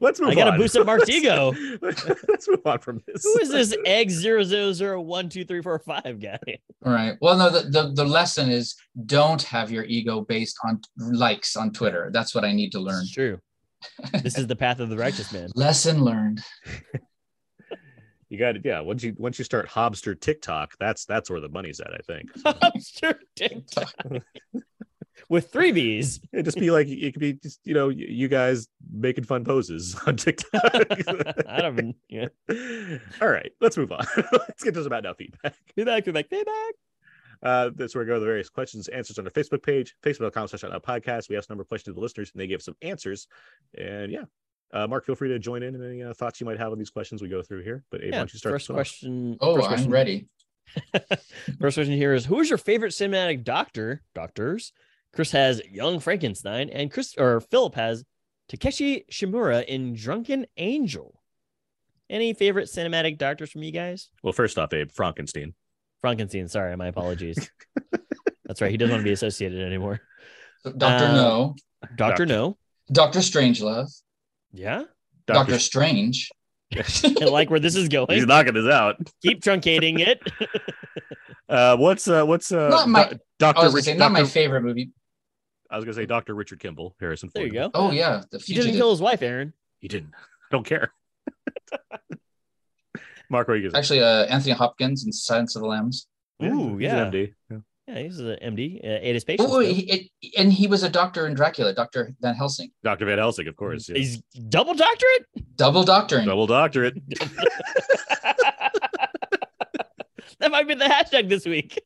[0.00, 0.58] let's move I gotta on.
[0.58, 1.52] boost up Mark's ego.
[1.82, 5.60] let's move on from this Who is this egg zero zero zero one two three
[5.60, 6.38] four five guy?
[6.86, 7.16] All right.
[7.20, 8.74] Well, no, the, the, the lesson is
[9.04, 12.10] don't have your ego based on likes on Twitter.
[12.12, 13.02] That's what I need to learn.
[13.02, 13.40] It's true.
[14.22, 15.48] This is the path of the righteous man.
[15.54, 16.42] Lesson learned.
[18.30, 18.62] You got it.
[18.64, 18.78] Yeah.
[18.80, 21.92] Once you once you start Hobster TikTok, that's that's where the money's at.
[21.92, 22.30] I think.
[22.62, 23.92] Hamster TikTok.
[25.28, 26.20] With three B's.
[26.32, 29.96] It just be like it could be just you know you guys making fun poses
[30.06, 30.62] on TikTok.
[31.48, 32.28] I don't yeah.
[33.20, 34.06] All right, let's move on.
[34.16, 35.56] let's get to some about now feedback.
[35.74, 36.74] Feedback, feedback, feedback.
[37.42, 39.94] Uh, that's where we go to the various questions, and answers on our Facebook page,
[40.04, 41.28] facebook.com slash Out Now podcast.
[41.28, 43.26] We ask a number of questions to the listeners, and they give some answers.
[43.78, 44.24] And yeah,
[44.72, 46.78] uh, Mark, feel free to join in and any uh, thoughts you might have on
[46.78, 47.84] these questions we go through here.
[47.90, 48.54] But Abe, why don't you start?
[48.54, 48.76] first us off?
[48.76, 49.36] question.
[49.40, 50.26] Oh, first I'm question, ready.
[51.60, 54.02] First question here is who is your favorite cinematic doctor?
[54.14, 54.72] Doctors.
[55.12, 58.04] Chris has Young Frankenstein, and Chris or Philip has
[58.48, 61.20] Takashi Shimura in Drunken Angel.
[62.08, 64.10] Any favorite cinematic doctors from you guys?
[64.22, 65.54] Well, first off, Abe Frankenstein.
[66.00, 66.48] Frankenstein.
[66.48, 67.50] Sorry, my apologies.
[68.44, 68.70] That's right.
[68.70, 70.00] He doesn't want to be associated anymore.
[70.64, 72.56] Doctor Uh, No, Doctor Doctor- No.
[72.92, 73.90] Doctor Strangelove,
[74.52, 74.84] Yeah.
[75.26, 76.30] Doctor Strange.
[76.74, 78.08] I like where this is going.
[78.10, 78.96] He's knocking this out.
[79.22, 80.20] Keep truncating it.
[81.48, 83.62] Uh, what's uh, what's uh, Not my- Doc- Doctor?
[83.64, 84.92] was Rich- say not my favorite movie.
[85.68, 87.28] I was gonna say Doctor Richard Kimball, Harrison.
[87.28, 87.40] Ford.
[87.40, 87.70] There you go.
[87.74, 89.52] Oh yeah, the He didn't kill his wife, Aaron.
[89.80, 90.14] He didn't.
[90.14, 90.18] I
[90.52, 90.92] don't care.
[93.30, 93.78] Mark, what are you gonna?
[93.78, 96.08] Actually, uh, Anthony Hopkins in Silence of the Lambs.
[96.42, 97.06] Ooh, he's yeah.
[97.06, 97.32] an MD.
[97.50, 97.58] Yeah.
[97.86, 98.76] Yeah, he's an MD.
[98.84, 99.50] Uh, ate his patients.
[99.52, 102.70] Oh, he, it, and he was a doctor in Dracula, Doctor Van Helsing.
[102.84, 103.06] Dr.
[103.06, 103.88] Van Helsing, of course.
[103.88, 103.96] yeah.
[103.96, 105.26] He's double doctorate.
[105.56, 106.26] Double doctoring.
[106.26, 106.94] Double doctorate.
[110.38, 111.82] that might be the hashtag this week.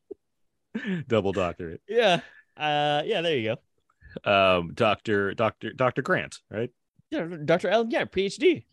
[1.07, 1.81] Double doctorate.
[1.87, 2.19] Yeah.
[2.55, 4.31] Uh, yeah, there you go.
[4.31, 6.69] Um, Doctor Doctor Doctor Grant, right?
[7.09, 7.69] Yeah, Dr.
[7.69, 8.63] Alan, yeah, PhD.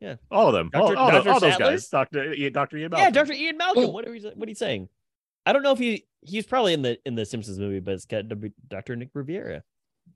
[0.00, 0.70] Yeah, all of them.
[0.74, 0.96] All, Dr.
[0.98, 1.30] all, those- Dr.
[1.34, 1.88] all those guys.
[1.88, 3.04] Doctor Ian- Doctor Ian Malcolm.
[3.06, 3.32] Yeah, Dr.
[3.32, 3.84] Ian Malcolm.
[3.84, 3.88] Oh.
[3.88, 4.88] What are we what are you saying?
[5.44, 8.04] I don't know if he he's probably in the in the Simpsons movie, but it's
[8.04, 8.94] got W- Dr.
[8.96, 9.62] Nick Riviera.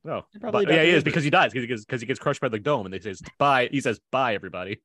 [0.05, 2.19] No, Probably but, yeah, he is because he dies because he gets because he gets
[2.21, 3.69] crushed by the dome and they says bye.
[3.71, 4.81] He says bye everybody.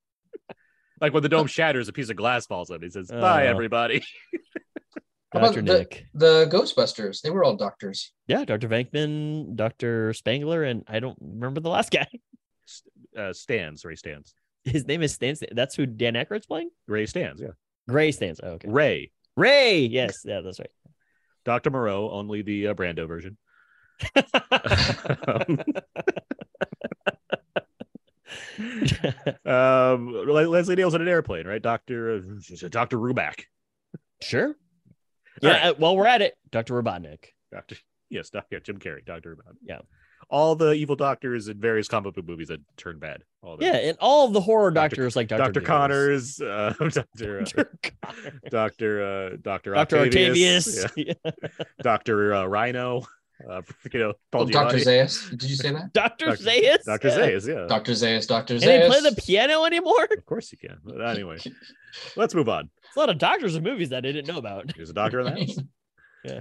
[1.02, 2.82] like when the dome shatters, a piece of glass falls on.
[2.82, 3.50] He says bye Oh.
[3.52, 4.04] everybody.
[5.34, 5.62] How about Dr.
[5.62, 6.06] the- Nick.
[6.14, 8.14] The Ghostbusters, they were all doctors.
[8.28, 8.68] Yeah, Dr.
[8.70, 10.14] Venkman, Dr.
[10.14, 12.08] Spengler, and I don't remember the last guy.
[13.16, 14.34] Uh, Stantz Ray Stantz.
[14.64, 15.36] His name is Stan.
[15.52, 16.70] That's who Dan Aykroyd's playing.
[16.88, 17.40] Ray Stantz.
[17.40, 17.52] Yeah.
[17.88, 18.40] Gray Stans.
[18.44, 18.68] Oh, okay.
[18.70, 19.12] Ray.
[19.36, 19.80] Ray.
[19.92, 20.22] Yes.
[20.26, 20.70] Yeah, that's right.
[21.46, 23.38] Doctor Moreau, only the uh, Brando version.
[29.46, 31.62] Um, Le- Leslie Nielsen's in an airplane, right?
[31.62, 33.44] Doctor uh, Doctor Rumack.
[34.22, 34.56] sure.
[35.42, 35.52] Yeah.
[35.52, 35.64] right.
[35.66, 36.82] uh, while we're at it, Dr.
[36.82, 37.26] Robotnik.
[37.52, 37.76] Doctor,
[38.10, 39.56] yes, Doctor Jim Carrey, Doctor Rumack.
[39.64, 39.80] Yeah.
[40.30, 43.24] All the evil doctors in various comic book movies that turn bad.
[43.42, 43.62] All of.
[43.62, 44.96] Yeah, and all of the horror Dr.
[44.96, 45.54] doctors like Dr.
[45.54, 45.62] Dr.
[45.62, 47.70] Connors, uh, Doctor, uh, Dr.
[48.50, 49.98] Doctor, uh, Doctor Dr.
[50.00, 51.16] Octavius, Octavius.
[51.24, 51.32] yeah.
[51.82, 53.04] Doctor uh, Rhino,
[53.50, 53.62] uh,
[53.94, 54.78] you know, Paul Oh, Dr.
[54.78, 55.30] Zaius.
[55.30, 55.94] Did you say that?
[55.94, 56.36] Dr.
[56.36, 56.84] Zaius.
[56.84, 57.10] Dr.
[57.10, 57.66] Zaius, yeah.
[57.68, 57.94] Dr.
[57.94, 58.56] Zaius, Dr.
[58.56, 58.62] Zaius.
[58.62, 60.08] Can they play the piano anymore?
[60.18, 60.78] Of course you can.
[60.84, 61.38] But anyway,
[62.16, 62.70] let's move on.
[62.86, 64.74] It's a lot of doctors in movies that I didn't know about.
[64.76, 65.60] There's a doctor in the house.
[66.26, 66.40] Yeah.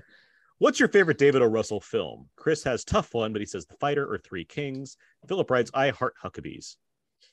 [0.58, 1.46] What's your favorite David O.
[1.46, 2.28] Russell film?
[2.36, 4.96] Chris has tough one, but he says The Fighter or Three Kings.
[5.28, 6.76] Philip writes I Heart Huckabees.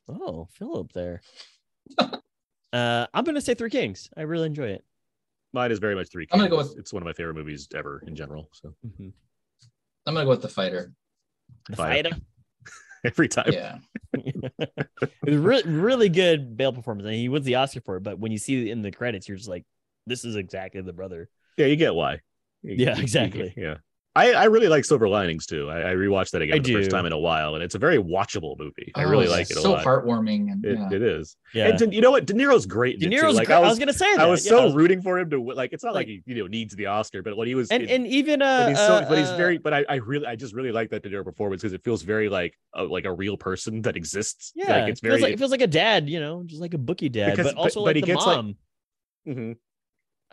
[0.09, 1.21] Oh, Philip there.
[1.97, 2.11] uh,
[3.13, 4.09] I'm gonna say Three Kings.
[4.17, 4.83] I really enjoy it.
[5.53, 6.33] Mine is very much Three Kings.
[6.33, 8.49] I'm gonna go with- It's one of my favorite movies ever in general.
[8.53, 9.13] So I'm
[10.05, 10.91] gonna go with the fighter.
[11.69, 12.09] The Fighter.
[12.09, 12.21] fighter.
[13.05, 13.51] every time.
[13.53, 13.77] Yeah.
[14.13, 14.53] it
[15.23, 18.03] was really really good Bale performance, and he wins the Oscar for it.
[18.03, 19.63] But when you see it in the credits, you're just like,
[20.07, 21.29] this is exactly the brother.
[21.57, 22.19] Yeah, you get why.
[22.63, 23.53] You- Yeah, you- you- exactly.
[23.57, 23.75] Yeah.
[24.15, 25.71] I, I really like Silver Linings too.
[25.71, 27.73] I, I rewatched that again I for the first time in a while, and it's
[27.73, 28.91] a very watchable movie.
[28.93, 29.83] I Oh, really like it a so lot.
[29.83, 30.93] heartwarming and It, yeah.
[30.93, 31.35] it is.
[31.51, 32.27] Yeah, And De- you know what?
[32.27, 32.99] De Niro's great.
[32.99, 33.23] De in it, too.
[33.25, 33.55] Niro's Like great.
[33.55, 34.19] I I was was, gonna say that.
[34.21, 34.51] I was yeah.
[34.51, 35.73] so rooting for him to like.
[35.73, 37.81] It's not like, Like- he you know needs the Oscar, but when he was and
[37.81, 39.95] in- and even uh, but he's so uh, but he's uh, very but I, I
[39.95, 42.83] really I just really like that De Niro performance because it feels very like a,
[42.83, 44.51] like a real person that exists.
[44.53, 44.81] yeah.
[44.81, 47.09] like it's feels like it feels like a dad, you know, just like a bookie
[47.09, 48.45] dad, Because- but but- also but like he the gets, like-
[49.25, 49.55] mom.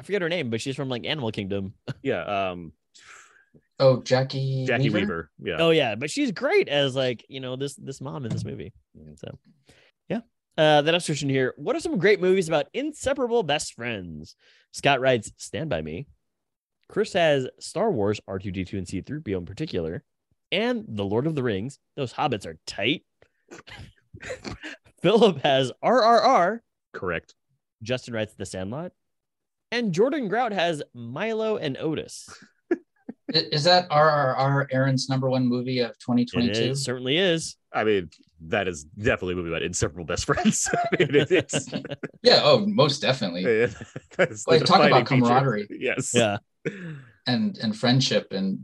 [0.01, 1.74] I forget her name, but she's from like Animal Kingdom.
[2.02, 2.72] yeah um
[3.78, 4.66] Oh, Jacki.
[4.66, 4.97] Jacki Weaver?
[4.98, 8.31] Weaver, yeah Oh yeah, but she's great as like you know this this mom in
[8.32, 8.72] this movie.
[8.98, 9.18] Mhm.
[9.18, 9.39] So
[10.09, 10.20] yeah.
[10.59, 14.35] Uh, the next question here: What are some great movies about inseparable best friends?
[14.72, 16.06] Scott writes, "Stand by Me."
[16.89, 20.02] Chris has Star Wars, R two D two and C three PO in particular,
[20.51, 21.78] and The Lord of the Rings.
[21.97, 23.05] Those hobbits are tight.
[25.02, 26.60] Philip has RRR.
[26.93, 27.35] correct
[27.82, 28.93] Justin writes The Sandlot,
[29.73, 32.29] and Jordan Grout has Milo and Otis.
[33.33, 36.51] Is that RRR Aaron's number one movie of 2022?
[36.73, 37.57] is, certainly is.
[37.73, 38.11] I mean
[38.49, 41.69] that is definitely a movie about inseparable best friends I mean, it- it's
[42.23, 42.41] Yeah.
[42.43, 43.45] Oh, most definitely.
[44.17, 45.23] that's the Like, talk defining about feature.
[45.23, 45.67] camaraderie.
[45.71, 46.39] yes yeah.
[47.29, 48.59] And and friendship and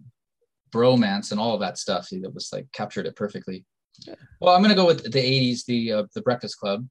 [0.74, 2.08] bromance and all of that stuff.
[2.10, 3.64] That was like captured it perfectly.
[4.40, 6.86] Well, I'm gonna go with the 80s, the uh, the Breakfast Club.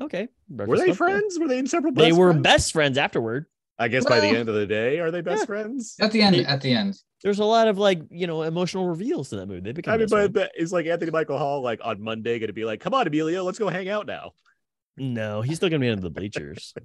[0.00, 0.26] Okay.
[0.48, 0.94] were they Club, yeah.
[0.94, 2.42] friends were they inseparable They best were friends?
[2.42, 3.46] best friends afterward.
[3.82, 5.46] I guess by the end of the day are they best Yeah.
[5.46, 6.96] friends At the end, at the end.
[7.22, 9.60] There's a lot of like, you know, emotional reveals in that movie.
[9.60, 10.32] They become I mean, but, friends.
[10.32, 13.06] but is like Anthony Michael Hall like on Monday going to be like, "Come on,
[13.06, 14.32] Emilio, let's go hang out now."
[14.96, 16.74] No, he's still gonna be under the bleachers.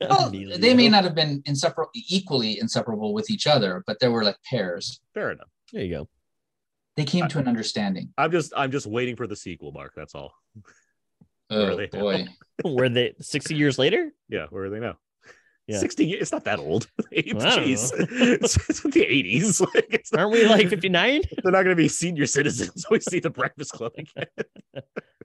[0.00, 4.22] Well, they may not have been inseparable, equally inseparable with each other, but they were
[4.24, 5.00] like pairs.
[5.14, 5.46] Fair enough.
[5.72, 6.08] There you go.
[6.96, 8.12] They came to an understanding.
[8.18, 9.92] I'm just I'm just waiting for the sequel, Mark.
[9.96, 10.34] That's all.
[11.50, 12.00] Oh they now?
[12.00, 12.26] boy.
[12.64, 14.10] Were they 60 years later?
[14.28, 14.96] Yeah, where are they now?
[15.66, 15.78] Yeah.
[15.78, 16.22] 60 years.
[16.22, 16.88] It's not that old.
[17.12, 17.90] Jeez.
[18.10, 19.60] It's, it's the 80s.
[19.74, 21.22] Like, it's Aren't we like 59?
[21.42, 22.84] they're not going to be senior citizens.
[22.90, 24.26] We see the Breakfast Club again.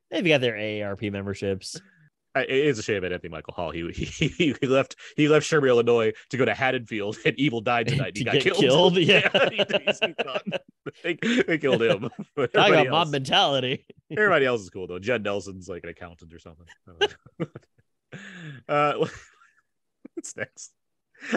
[0.10, 1.80] They've got their AARP memberships.
[2.36, 3.72] I- It is a shame about Anthony Michael Hall.
[3.72, 7.88] He, he he left he left Shermer, Illinois to go to Haddonfield, and Evil died
[7.88, 8.16] tonight.
[8.16, 8.58] He To got killed.
[8.60, 9.30] killed, yeah.
[9.50, 10.42] he- he's gone.
[11.04, 11.16] They,
[11.48, 12.10] they killed him.
[12.36, 13.86] But I got mob mentality.
[14.12, 15.00] Everybody else is cool though.
[15.00, 16.66] Judd Nelson's like an accountant or something.
[18.68, 19.06] uh,
[20.20, 20.74] what's next?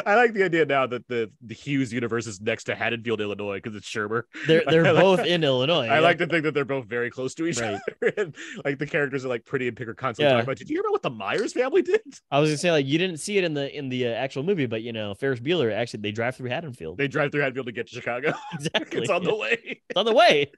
[0.06, 3.56] I like the idea now that the the Hughes universe is next to Haddonfield, Illinois,
[3.56, 4.22] because it's Shermer.
[4.46, 5.86] They're they're like- both in Illinois.
[5.86, 6.00] I yeah.
[6.00, 7.80] like to think that they're both very close to each Right.
[8.00, 10.34] other, and like the characters are like pretty and Picker constantly Yeah.
[10.34, 10.56] talking about.
[10.58, 12.00] Did you hear about what the Myers family did?
[12.30, 14.42] I was gonna say like you didn't see it in the in the uh, actual
[14.44, 16.98] movie, but you know Ferris Bueller actually they drive through Haddonfield.
[16.98, 18.34] They drive through Haddonfield to get to Chicago.
[18.52, 19.00] exactly.
[19.00, 19.30] it's on yeah.
[19.30, 19.82] the way.
[19.88, 20.52] It's on the way.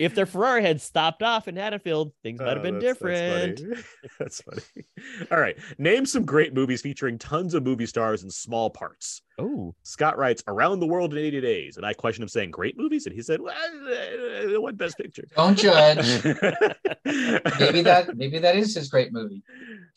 [0.00, 3.60] If their Ferrari had stopped off in Haddonfield, things might have Oh, been that's- different.
[3.60, 3.82] That's funny.
[4.18, 5.26] That's funny.
[5.30, 5.56] All right.
[5.78, 9.22] Name some great movies featuring tons of movie stars in small parts.
[9.38, 11.76] Oh, Scott writes Around the World in 80 Days.
[11.76, 13.06] And I questioned him saying great movies.
[13.06, 13.54] And he said, well,
[14.62, 15.24] what best picture?
[15.36, 16.24] Don't judge.
[16.24, 19.42] maybe maybe that maybe that is his great movie.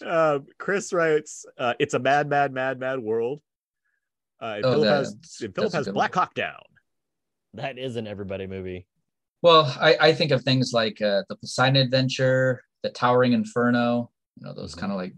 [0.06, 3.42] Uh, Chris writes, uh, It's a mad, mad, mad, mad world.
[4.42, 6.24] Uh, and Oh, Philip that- has, and Philip has Black one.
[6.24, 6.60] Hawk Down.
[7.56, 8.88] That is an everybody movie.
[9.44, 14.10] Well, I, I think of things like uh, the Poseidon Adventure, the Towering Inferno.
[14.40, 14.80] You know, those Mhm.
[14.80, 15.14] kind of like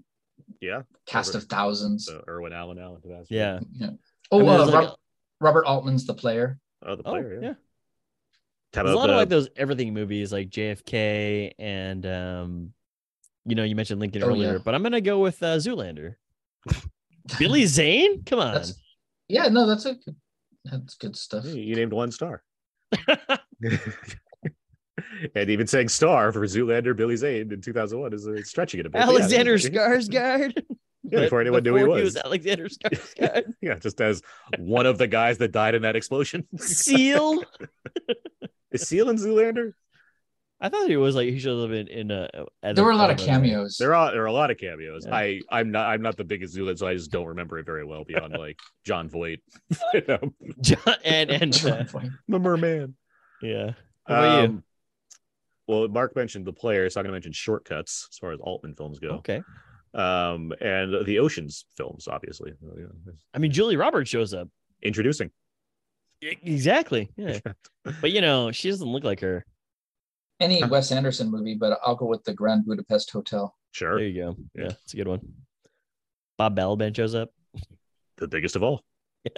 [0.59, 0.81] Yeah.
[1.05, 2.07] cast Robert- of thousands.
[2.07, 3.01] So Irwin Allen Allen.
[3.01, 3.27] Tabasco.
[3.33, 3.59] Yeah.
[3.73, 3.87] Yeah.
[3.91, 3.91] I
[4.31, 4.97] Oh, mean, uh, there's like Rob-
[5.39, 6.59] Robert Altman's the player.
[6.85, 7.33] Oh, the Oh, player.
[7.35, 7.47] yeah.
[7.49, 7.53] yeah.
[8.73, 12.73] There's a about lot of like those everything movies like JFK and um
[13.47, 14.57] you know, you mentioned Lincoln Oh, earlier, yeah.
[14.65, 16.15] but I'm gonna go with uh, Zoolander.
[17.39, 18.23] Billy Zane?
[18.25, 18.55] Come on.
[18.55, 18.73] That's
[19.29, 20.15] yeah, no, that's a good,
[20.65, 21.45] that's good stuff.
[21.45, 22.43] Hey, you named one star.
[25.35, 28.89] and even saying star for Zoolander, Billy Zane in 2001 is uh, stretching it a
[28.89, 29.01] bit.
[29.01, 30.63] Alexander yeah, Skarsgård.
[31.03, 32.17] Yeah, before anyone knew he Before was.
[32.17, 33.53] Alexander Skarsgård.
[33.61, 34.21] Yeah, just as
[34.57, 36.47] one of the guys that died in that explosion.
[36.57, 37.43] Seal.
[38.71, 39.73] is Seal in Zoolander?
[40.59, 42.29] I thought he was like he should have been in a.
[42.73, 43.77] There were a lot of cameos.
[43.77, 45.05] There are there are a lot of cameos.
[45.05, 45.15] Yeah.
[45.15, 47.83] I I'm not I'm not the biggest Zoolander, so I just don't remember it very
[47.83, 49.41] well beyond like Jon Voight,
[49.93, 50.19] you know,
[50.61, 51.83] John, and and uh,
[52.27, 52.95] the merman.
[53.45, 53.71] Yeah.
[54.07, 54.47] How about you?
[54.49, 54.63] Um,
[55.67, 58.75] Well, Mark mentioned the player, so I'm going to mention shortcuts as far as Altman
[58.75, 59.09] films go.
[59.09, 59.41] Okay.
[59.93, 62.51] Um, and the Oceans films, obviously.
[62.63, 62.87] Uh,
[63.33, 64.49] I mean, Julia Roberts shows up.
[64.83, 65.31] Introducing.
[66.21, 67.09] Exactly.
[67.17, 67.39] Yeah.
[68.01, 69.45] but you know, she doesn't look like her.
[70.39, 73.55] Any Wes Anderson movie, but I'll go with the Grand Budapest Hotel.
[73.71, 73.97] Sure.
[73.97, 74.35] There you go.
[74.53, 74.63] Yeah.
[74.65, 75.21] Yeah, it's a good one.
[76.37, 77.31] Bob Balaban shows up.
[78.17, 78.83] The biggest of all.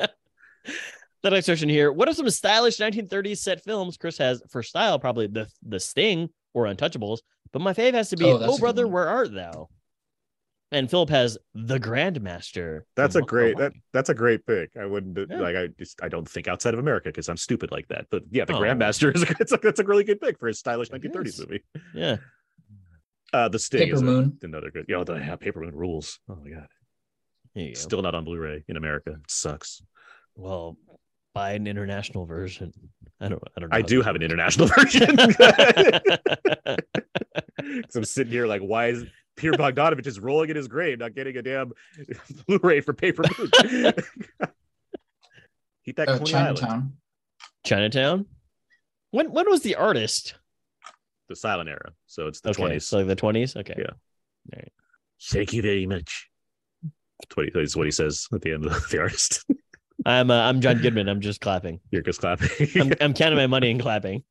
[1.23, 4.99] The next question here: What are some stylish 1930s set films Chris has for style?
[4.99, 7.19] Probably the the Sting or Untouchables,
[7.52, 8.94] but my fave has to be Oh, Oh, a good brother, one.
[8.94, 9.69] where art thou?
[10.72, 12.81] And Philip has the Grandmaster.
[12.98, 13.69] That's a from great Hawaii.
[13.69, 14.69] that that's a great pick.
[14.80, 15.39] I wouldn't Yeah.
[15.39, 18.07] like I just I don't think outside of America because I'm stupid like that.
[18.11, 18.60] But yeah, the Oh.
[18.60, 21.26] Grandmaster is a, it's a that's a really good pick for a stylish It 1930s
[21.27, 21.39] is.
[21.39, 21.64] movie.
[21.95, 22.18] Yeah.
[23.34, 24.38] Uh, the Sting Paper is a- Moon.
[24.44, 24.85] another good.
[24.88, 26.19] Yeah, the yeah, Paper Moon rules.
[26.30, 26.68] Oh my god,
[27.56, 27.80] There you go.
[27.80, 29.11] still not on Blu-ray in America.
[29.11, 29.81] It sucks.
[30.35, 30.77] Well,
[31.38, 32.73] buy an international version.
[33.19, 33.41] I don't.
[33.55, 33.69] I don't.
[33.69, 34.31] Know I do that have an works.
[34.31, 35.18] international version.
[37.84, 39.05] 'Cause I'm sitting here like, why is
[39.35, 41.73] Peter Bogdanovich just rolling in his grave, not getting a damn
[42.47, 43.49] Blu-ray for Paper Moon?
[45.85, 46.57] Eat that Uh, Coney Island.
[46.57, 46.93] Chinatown.
[47.65, 48.26] Chinatown.
[49.11, 50.35] When when was the artist?
[51.30, 51.91] The silent era.
[52.05, 52.84] So it's the okay, 20s.
[52.84, 53.55] so like the twenties.
[53.55, 53.76] Okay.
[53.77, 54.61] Yeah.
[55.30, 56.30] Thank you very much.
[57.19, 59.43] That's what he, that's what he says at the end of the artist.
[60.05, 61.09] I'm uh, I'm John Goodman.
[61.09, 61.79] I'm just clapping.
[61.91, 62.49] You're just clapping.
[62.79, 64.23] I'm, I'm counting my money and clapping.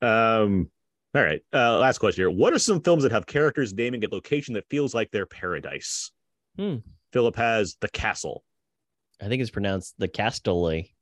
[0.00, 0.70] um,
[1.14, 1.40] all right.
[1.52, 2.30] Uh, last question here.
[2.30, 6.12] What are some films that have characters naming a location that feels like their paradise?
[6.56, 6.76] Hmm.
[7.12, 8.44] Philip has The Castle.
[9.20, 10.94] I think it's pronounced the Castelli.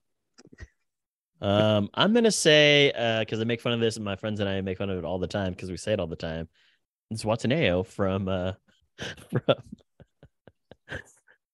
[1.41, 4.61] Um, I'm gonna say because I make fun of this, and my friends and I
[4.61, 6.49] make fun of it all the time because we say it all the time.
[7.11, 8.53] It's Zihuatanejo from uh
[9.31, 9.57] from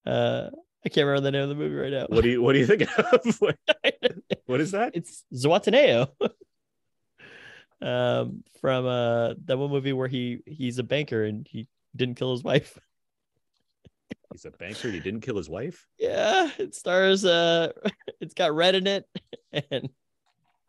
[0.05, 0.49] uh
[0.85, 2.07] I can't remember the name of the movie right now.
[2.09, 3.35] What do you what do you think of?
[3.39, 3.57] What-
[4.45, 4.95] what is that?
[4.95, 6.09] it's Zihuatanejo.
[7.81, 12.31] um, from uh that one movie where he he's a banker and he didn't kill
[12.31, 12.77] his wife.
[14.31, 14.89] He's a banker.
[14.89, 15.85] He didn't kill his wife.
[15.99, 17.71] Yeah, it stars uh
[18.19, 19.05] it's got red in it
[19.71, 19.89] and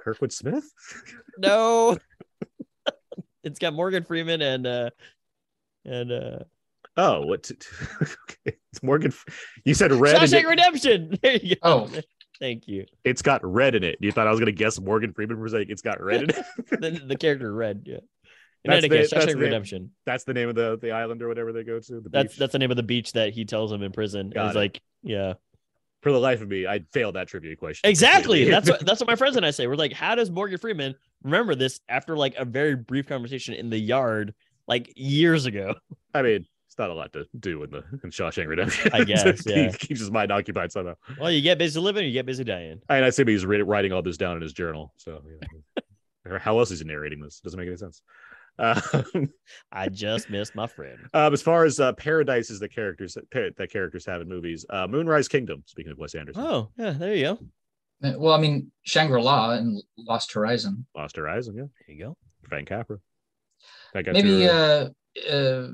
[0.04, 0.64] Kurtwood Smith.
[1.38, 1.96] no
[3.44, 4.90] it's got Morgan Freeman and uh
[5.84, 6.38] and uh
[6.96, 7.50] Oh, what?
[8.02, 8.56] okay.
[8.72, 9.12] It's Morgan.
[9.64, 10.14] You said red.
[10.16, 11.18] and Shawshank it, Redemption.
[11.22, 11.60] There you go.
[11.62, 11.90] Oh.
[12.40, 12.84] thank you.
[13.04, 13.96] it's got red in it.
[14.00, 16.44] You thought I was gonna guess Morgan Freeman for saying it's got red in it.
[16.80, 17.96] The, the character red, yeah.
[18.64, 19.90] In That's any the- case, that's Shawshank the- Redemption.
[20.06, 22.00] That's the name of the the island or whatever they go to.
[22.00, 22.38] The That's beach.
[22.38, 24.30] that's the name of the beach that he tells him in prison.
[24.30, 24.58] Got It's it.
[24.58, 25.34] like, yeah.
[26.02, 27.88] for the life of me, I failed that trivia question.
[27.90, 28.48] Exactly.
[28.50, 29.66] That's what that's what my friends and I say.
[29.66, 33.70] We're like, how does Morgan Freeman remember this after like a very brief conversation in
[33.70, 34.34] the yard
[34.68, 35.74] like years ago?
[36.14, 38.90] I mean, it's not a lot to do in the in Shawshank Redemption.
[38.94, 39.72] I guess, he yeah.
[39.72, 40.94] keeps his mind occupied somehow.
[41.20, 42.80] Well, you get busy living, you get busy dying.
[42.88, 44.94] And I assume he's re- writing all this down in his journal.
[44.96, 45.20] So,
[46.26, 46.38] yeah.
[46.38, 47.40] How else is he narrating this?
[47.40, 48.00] Doesn't make any sense.
[48.58, 49.30] Um,
[49.72, 50.98] I just missed my friend.
[51.12, 54.86] um, as far as uh, paradises that characters that, that characters have in movies, uh,
[54.86, 55.64] Moonrise Kingdom.
[55.66, 57.38] Speaking of Wes Anderson, Oh, yeah, there you go.
[58.08, 60.86] Uh, Well, I mean, Shangri-La and Lost Horizon.
[60.96, 62.16] Lost Horizon, yeah, There you go.
[62.48, 62.96] Frank Capra.
[63.92, 64.88] That got Maybe your, uh,
[65.28, 65.68] uh, uh,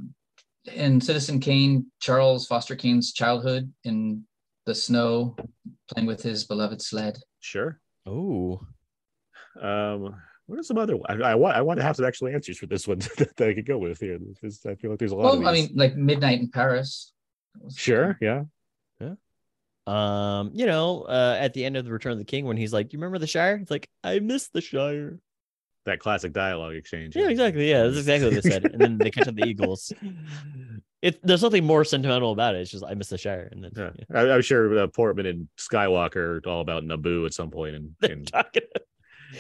[0.75, 4.25] in Citizen Kane, Charles Foster Kane's childhood in
[4.67, 5.37] the snow,
[5.93, 7.19] playing with his beloved sled.
[7.41, 7.81] sure.
[8.07, 8.61] Oh,
[9.61, 10.15] Um,
[10.47, 10.97] what are some other?
[11.07, 13.53] I, I want I want to have some actual answers for this one that I
[13.53, 14.19] could go with here.
[14.43, 17.13] This, I feel like there's a lot of Well, I mean, like Midnight in Paris.
[17.77, 18.45] Sure, yeah.
[19.01, 19.15] Yeah.
[19.87, 22.73] Um, you know, uh, at the end of the Return of the King, when he's
[22.73, 25.19] like, "You remember the Shire?" It's like, "I miss the Shire."
[25.85, 27.17] That classic dialogue exchange.
[27.17, 27.71] Yeah, exactly.
[27.71, 28.65] Yeah, that's exactly what they said.
[28.67, 29.93] And then they catch up the Eagles.
[31.01, 32.63] It there's nothing more sentimental about it.
[32.63, 33.91] It's just I miss the Shire, and then Yeah.
[34.11, 34.21] yeah.
[34.21, 37.77] I, I'm sure uh, Portman and Skywalker are all about Naboo at some point.
[37.77, 38.63] And, and, talking-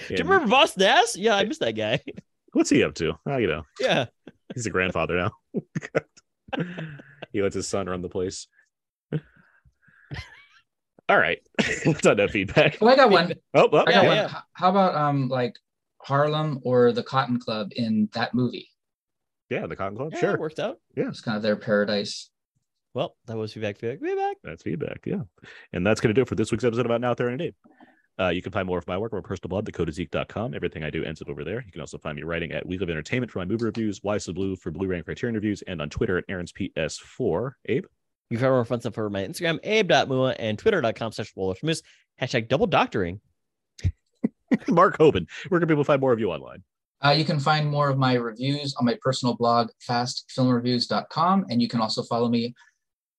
[0.07, 1.17] Do you remember Boss Nass?
[1.17, 1.99] Yeah, I miss that guy.
[2.53, 3.15] what's he up to?
[3.27, 4.05] Oh, you know, yeah.
[4.55, 5.33] he's a grandfather now.
[7.33, 8.47] he lets his son run the place.
[11.09, 11.39] All right,
[11.85, 12.79] that's on that feedback.
[12.81, 13.33] Well, I got one.
[13.55, 14.17] Oh, oh, I got Yeah, one.
[14.17, 14.41] yeah.
[14.53, 15.57] How about um like
[16.03, 18.69] Harlem or the Cotton Club in that movie?
[19.51, 20.11] yeah, the Cotton Club.
[20.13, 20.79] Yeah, sure, it worked out.
[20.97, 22.31] Yeah, it's kind of their paradise.
[22.95, 24.37] Well, that was feedback, feedback, feedback.
[24.43, 25.01] That's feedback.
[25.07, 25.23] Yeah.
[25.73, 27.55] And that's going to do it for this week's episode about Now 30 Dave.
[28.21, 30.55] Uh, you can find more of my work on my personal blog, thecodeofzeke.com.
[30.55, 31.63] Everything I do ends up over there.
[31.65, 34.19] You can also find me writing at We Live Entertainment for my movie reviews, Why
[34.19, 37.53] So Blue for Blu-ray and Criterion reviews, and on Twitter at Aaron's PS4.
[37.67, 37.85] Abe?
[38.31, 41.83] You can find more fun stuff for my Instagram, abe.mua, and twitter.com slash Moose.
[42.21, 43.21] Hashtag double doctoring.
[44.69, 45.27] Mark Hobin.
[45.49, 46.63] Where can people find more of you online?
[47.05, 51.47] Uh, you can find more of my reviews on my personal blog, fastfilmreviews.com.
[51.49, 52.55] And you can also follow me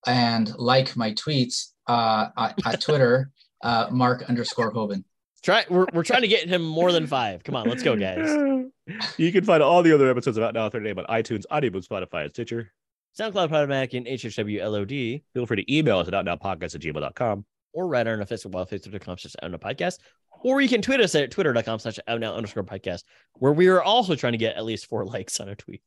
[0.06, 3.32] and like my tweets uh, at, at Twitter,
[3.64, 5.06] uh, Mark underscore Hobin.
[5.42, 7.44] Try we're, we're trying to get him more than five.
[7.46, 8.28] Come on, let's go, guys.
[9.18, 12.24] you can find all the other episodes about Now 30 Dave on iTunes, Audioboom, Spotify,
[12.24, 12.74] and Stitcher.
[13.18, 17.46] SoundCloud, Podomatic, and HHWLOD, Feel free to email us at outnowpodcast at gmail.com.
[17.74, 20.00] or write on our Facebook wall, facebook.com slash outnow podcast.
[20.44, 23.04] Or you can tweet us at twitter.com slash outnow underscore podcast,
[23.34, 25.82] where we are also trying to get at least four likes on a tweet.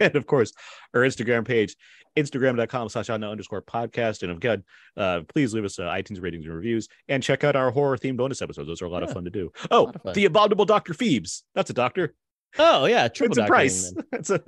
[0.00, 0.52] and of course
[0.94, 1.76] our instagram page
[2.16, 4.62] instagram.com slash outnow underscore podcast and again
[4.96, 8.16] uh please leave us uh, itunes ratings and reviews and check out our horror themed
[8.16, 10.12] bonus episodes those are a lot of fun to do oh lot of fun.
[10.14, 12.14] the abominable dr phibes that's a doctor
[12.56, 13.08] Oh, yeah.
[13.08, 14.04] Triple it's a price then.
[14.12, 14.40] it's a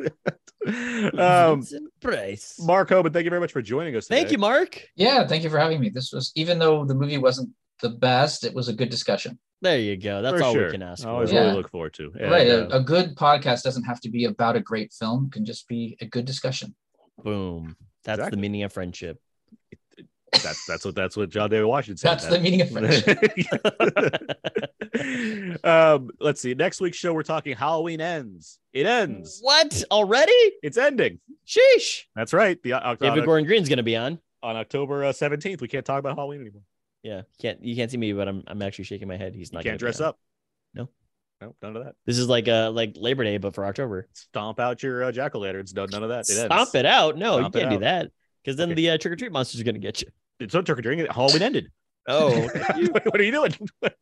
[1.20, 2.56] um Vincent Price.
[2.60, 4.20] mark hobin thank you very much for joining us Today.
[4.20, 4.80] Thank you, Mark.
[4.94, 5.88] Yeah, thank you for having me.
[5.88, 7.50] This was, even though the movie wasn't
[7.80, 9.38] the best, it was a good discussion.
[9.62, 10.20] There you go.
[10.22, 10.66] That's For all sure.
[10.66, 11.08] we can ask for.
[11.10, 11.40] always Yeah.
[11.44, 12.48] really look forward to And, right.
[12.48, 15.44] uh, A, a good podcast doesn't have to be about a great film, it can
[15.44, 16.74] just be a good discussion.
[17.22, 17.76] Boom.
[18.04, 18.36] That's Exactly.
[18.36, 19.18] the meaning of friendship.
[20.42, 23.16] that's that's what that's what john david washington said That's the meaning of friendship.
[25.64, 29.82] um let's see next week's show we're talking halloween ends it ends what?
[29.90, 30.32] Already?
[30.62, 32.02] it's ending Sheesh.
[32.16, 32.60] That's right.
[32.64, 34.18] The uh, David on, Gordon Green's going to be on.
[34.42, 36.62] on October uh, seventeenth, we can't talk about Halloween anymore.
[37.02, 37.22] Yeah.
[37.40, 39.34] Can't you can't see me, but I'm I'm actually shaking my head.
[39.34, 40.18] He's You not can't dress up.
[40.74, 40.88] No.
[41.40, 41.94] no, none of that.
[42.04, 44.08] This is like uh like Labor Day, but for October.
[44.12, 45.72] Stomp out your uh, jack o' lanterns.
[45.74, 46.28] No, none of that.
[46.28, 46.44] It ends.
[46.54, 47.16] Stomp it out.
[47.16, 48.10] No, Stomp you can't do that.
[48.42, 48.74] Because then Okay.
[48.74, 50.08] the uh, trick or treat monster's are gonna get you.
[50.40, 51.06] It's not trick or treating.
[51.06, 51.70] Halloween ended.
[52.08, 52.30] Oh,
[53.02, 53.52] what are you doing?
[53.80, 53.94] what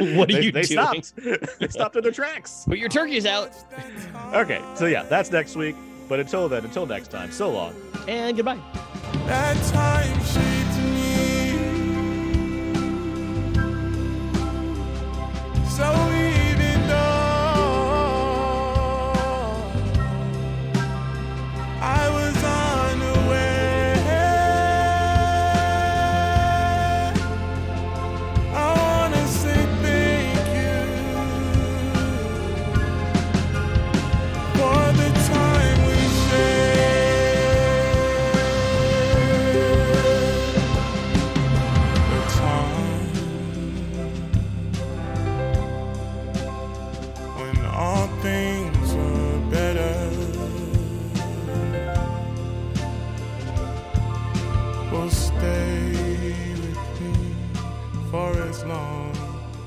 [0.00, 1.02] are they, you they doing?
[1.02, 1.12] stopped.
[1.60, 2.64] they stopped in their tracks.
[2.66, 3.52] Put your turkeys out.
[4.34, 5.76] Okay, so yeah, that's next week.
[6.08, 7.74] But until then, until next time, so long.
[8.08, 8.58] And goodbye.
[15.72, 16.01] So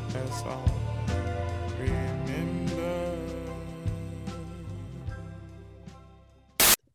[0.10, 0.64] for as long
[1.08, 3.16] as I remember.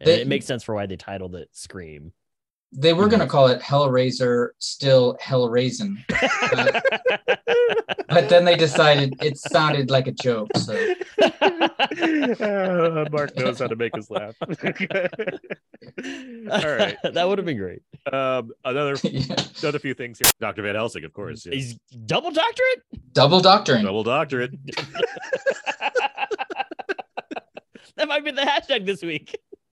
[0.01, 2.13] And it makes sense for why they titled it Scream.
[2.73, 5.97] They were going to call it Hellraiser, still Hellraisin.
[6.53, 6.81] Uh,
[8.09, 10.51] but then they decided it sounded like a joke.
[10.57, 10.95] So
[12.41, 14.35] Uh, Mark knows how to make us laugh.
[14.43, 14.49] All
[16.77, 16.97] right.
[17.03, 17.83] that would have been great.
[18.13, 19.35] Um, another yeah.
[19.63, 20.27] another few things here.
[20.41, 20.63] Dr.
[20.63, 21.47] Van Helsing, of course.
[21.47, 21.55] yeah.
[21.55, 21.75] He's
[22.07, 22.83] double doctorate?
[23.13, 23.85] double doctoring.
[23.85, 24.53] Double doctorate.
[27.97, 29.37] that might be the hashtag this week.